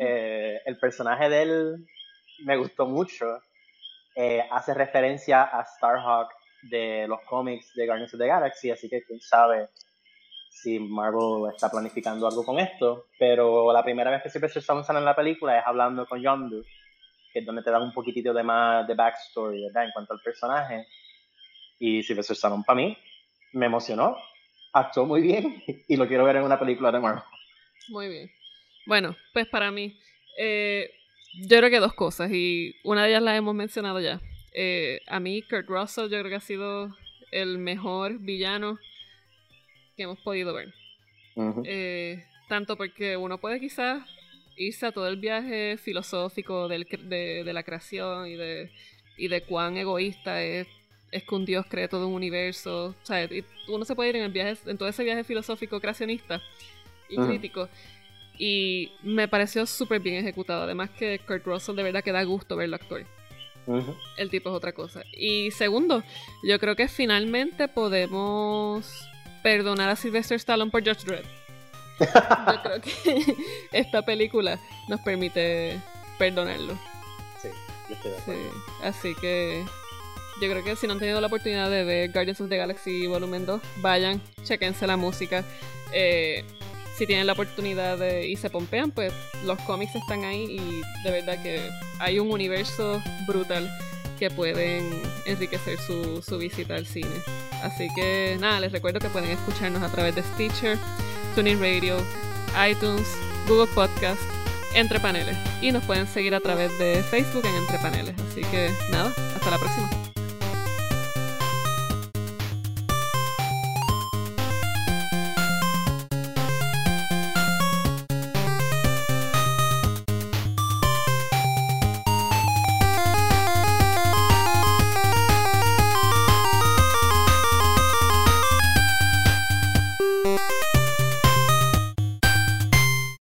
Eh, 0.00 0.60
el 0.66 0.78
personaje 0.78 1.28
de 1.28 1.42
él 1.42 1.86
me 2.44 2.56
gustó 2.56 2.86
mucho. 2.86 3.40
Eh, 4.16 4.42
hace 4.50 4.74
referencia 4.74 5.44
a 5.44 5.64
Starhawk 5.64 6.28
de 6.62 7.06
los 7.06 7.20
cómics 7.20 7.72
de 7.74 7.86
Guardians 7.86 8.12
of 8.12 8.18
the 8.18 8.26
Galaxy, 8.26 8.72
así 8.72 8.88
que 8.88 9.04
quién 9.04 9.20
sabe 9.20 9.68
si 10.50 10.78
Marvel 10.80 11.50
está 11.54 11.70
planificando 11.70 12.26
algo 12.26 12.44
con 12.44 12.58
esto. 12.58 13.06
Pero 13.18 13.72
la 13.72 13.82
primera 13.82 14.10
vez 14.10 14.22
que 14.22 14.28
Sylvester 14.28 14.60
Stallone 14.60 14.84
sale 14.84 14.98
en 14.98 15.04
la 15.04 15.16
película 15.16 15.58
es 15.58 15.64
hablando 15.66 16.04
con 16.06 16.20
Yondu, 16.20 16.62
que 17.32 17.38
es 17.38 17.46
donde 17.46 17.62
te 17.62 17.70
dan 17.70 17.82
un 17.82 17.92
poquitito 17.92 18.34
de 18.34 18.42
más 18.42 18.86
de 18.86 18.94
backstory, 18.94 19.62
¿verdad? 19.62 19.86
En 19.86 19.92
cuanto 19.92 20.12
al 20.12 20.20
personaje. 20.20 20.86
Y 21.78 22.02
Sylvester 22.02 22.34
Stallone 22.34 22.64
para 22.66 22.76
mí 22.76 22.98
me 23.52 23.66
emocionó, 23.66 24.16
actuó 24.72 25.06
muy 25.06 25.22
bien 25.22 25.62
y 25.88 25.96
lo 25.96 26.06
quiero 26.06 26.24
ver 26.24 26.36
en 26.36 26.42
una 26.42 26.58
película 26.58 26.92
de 26.92 27.00
Marvel. 27.00 27.22
Muy 27.88 28.08
bien. 28.08 28.30
Bueno, 28.86 29.16
pues 29.32 29.46
para 29.46 29.70
mí, 29.70 29.98
eh, 30.38 30.90
yo 31.48 31.58
creo 31.58 31.70
que 31.70 31.80
dos 31.80 31.94
cosas, 31.94 32.30
y 32.32 32.74
una 32.84 33.04
de 33.04 33.10
ellas 33.10 33.22
la 33.22 33.36
hemos 33.36 33.54
mencionado 33.54 34.00
ya. 34.00 34.20
Eh, 34.52 35.00
a 35.06 35.20
mí, 35.20 35.42
Kurt 35.42 35.68
Russell, 35.68 36.10
yo 36.10 36.18
creo 36.18 36.28
que 36.28 36.34
ha 36.34 36.40
sido 36.40 36.90
el 37.30 37.58
mejor 37.58 38.18
villano 38.18 38.78
que 40.00 40.04
hemos 40.04 40.20
podido 40.20 40.54
ver. 40.54 40.72
Eh, 41.64 42.24
tanto 42.48 42.76
porque 42.76 43.16
uno 43.16 43.38
puede 43.38 43.60
quizás 43.60 44.02
irse 44.56 44.86
a 44.86 44.92
todo 44.92 45.08
el 45.08 45.16
viaje 45.16 45.76
filosófico 45.76 46.68
del, 46.68 46.84
de, 46.84 47.44
de, 47.44 47.52
la 47.52 47.62
creación 47.62 48.26
y 48.26 48.34
de, 48.34 48.70
y 49.16 49.28
de 49.28 49.42
cuán 49.42 49.76
egoísta 49.76 50.42
es, 50.42 50.66
es 51.12 51.22
que 51.22 51.34
un 51.34 51.44
Dios 51.44 51.66
cree 51.68 51.88
todo 51.88 52.08
un 52.08 52.14
universo. 52.14 52.94
O 53.02 53.06
sea, 53.06 53.28
uno 53.68 53.84
se 53.84 53.94
puede 53.94 54.10
ir 54.10 54.16
en, 54.16 54.22
el 54.22 54.32
viaje, 54.32 54.56
en 54.66 54.78
todo 54.78 54.88
ese 54.88 55.04
viaje 55.04 55.24
filosófico 55.24 55.80
creacionista 55.80 56.40
y 57.08 57.16
crítico 57.16 57.68
y 58.38 58.92
me 59.02 59.28
pareció 59.28 59.66
súper 59.66 60.00
bien 60.00 60.16
ejecutado. 60.16 60.62
Además 60.62 60.88
que 60.90 61.18
Kurt 61.18 61.44
Russell 61.44 61.76
de 61.76 61.82
verdad 61.82 62.02
que 62.02 62.10
da 62.10 62.24
gusto 62.24 62.56
verlo 62.56 62.76
actuar. 62.76 63.04
El 64.16 64.30
tipo 64.30 64.48
es 64.48 64.56
otra 64.56 64.72
cosa. 64.72 65.02
Y 65.12 65.50
segundo, 65.50 66.02
yo 66.42 66.58
creo 66.58 66.74
que 66.74 66.88
finalmente 66.88 67.68
podemos 67.68 69.09
perdonar 69.42 69.88
a 69.88 69.96
Sylvester 69.96 70.36
Stallone 70.36 70.70
por 70.70 70.82
George 70.82 71.04
Dredd. 71.04 71.24
yo 72.00 72.62
creo 72.62 72.80
que 72.80 73.36
esta 73.72 74.02
película 74.02 74.58
nos 74.88 75.00
permite 75.00 75.78
perdonarlo. 76.18 76.74
Sí, 77.40 77.48
yo 77.88 77.94
estoy 77.94 78.10
de 78.10 78.18
acuerdo. 78.18 78.52
Así 78.82 79.14
que 79.16 79.64
yo 80.40 80.50
creo 80.50 80.64
que 80.64 80.76
si 80.76 80.86
no 80.86 80.94
han 80.94 80.98
tenido 80.98 81.20
la 81.20 81.26
oportunidad 81.26 81.70
de 81.70 81.84
ver 81.84 82.12
Guardians 82.12 82.40
of 82.40 82.48
the 82.48 82.56
Galaxy 82.56 83.06
Volumen 83.06 83.44
2, 83.44 83.60
vayan, 83.76 84.20
chequense 84.42 84.86
la 84.86 84.96
música. 84.96 85.44
Eh, 85.92 86.44
si 86.96 87.06
tienen 87.06 87.26
la 87.26 87.32
oportunidad 87.34 87.98
de, 87.98 88.28
y 88.28 88.36
se 88.36 88.50
pompean, 88.50 88.90
pues 88.90 89.12
los 89.44 89.58
cómics 89.62 89.94
están 89.94 90.24
ahí 90.24 90.44
y 90.44 90.82
de 91.02 91.10
verdad 91.10 91.42
que 91.42 91.70
hay 91.98 92.18
un 92.18 92.30
universo 92.30 93.02
brutal 93.26 93.70
que 94.20 94.30
pueden 94.30 95.02
enriquecer 95.24 95.78
su, 95.80 96.22
su 96.22 96.38
visita 96.38 96.76
al 96.76 96.86
cine. 96.86 97.10
Así 97.64 97.88
que 97.96 98.36
nada, 98.38 98.60
les 98.60 98.70
recuerdo 98.70 99.00
que 99.00 99.08
pueden 99.08 99.30
escucharnos 99.30 99.82
a 99.82 99.90
través 99.90 100.14
de 100.14 100.22
Stitcher, 100.22 100.78
TuneIn 101.34 101.58
Radio, 101.58 101.96
iTunes, 102.70 103.08
Google 103.48 103.72
Podcast, 103.74 104.20
Entre 104.74 105.00
Paneles. 105.00 105.36
Y 105.62 105.72
nos 105.72 105.82
pueden 105.84 106.06
seguir 106.06 106.34
a 106.34 106.40
través 106.40 106.76
de 106.78 107.02
Facebook 107.02 107.44
en 107.46 107.54
Entre 107.56 107.78
Paneles. 107.78 108.14
Así 108.30 108.42
que 108.42 108.70
nada, 108.92 109.12
hasta 109.34 109.50
la 109.50 109.58
próxima. 109.58 109.99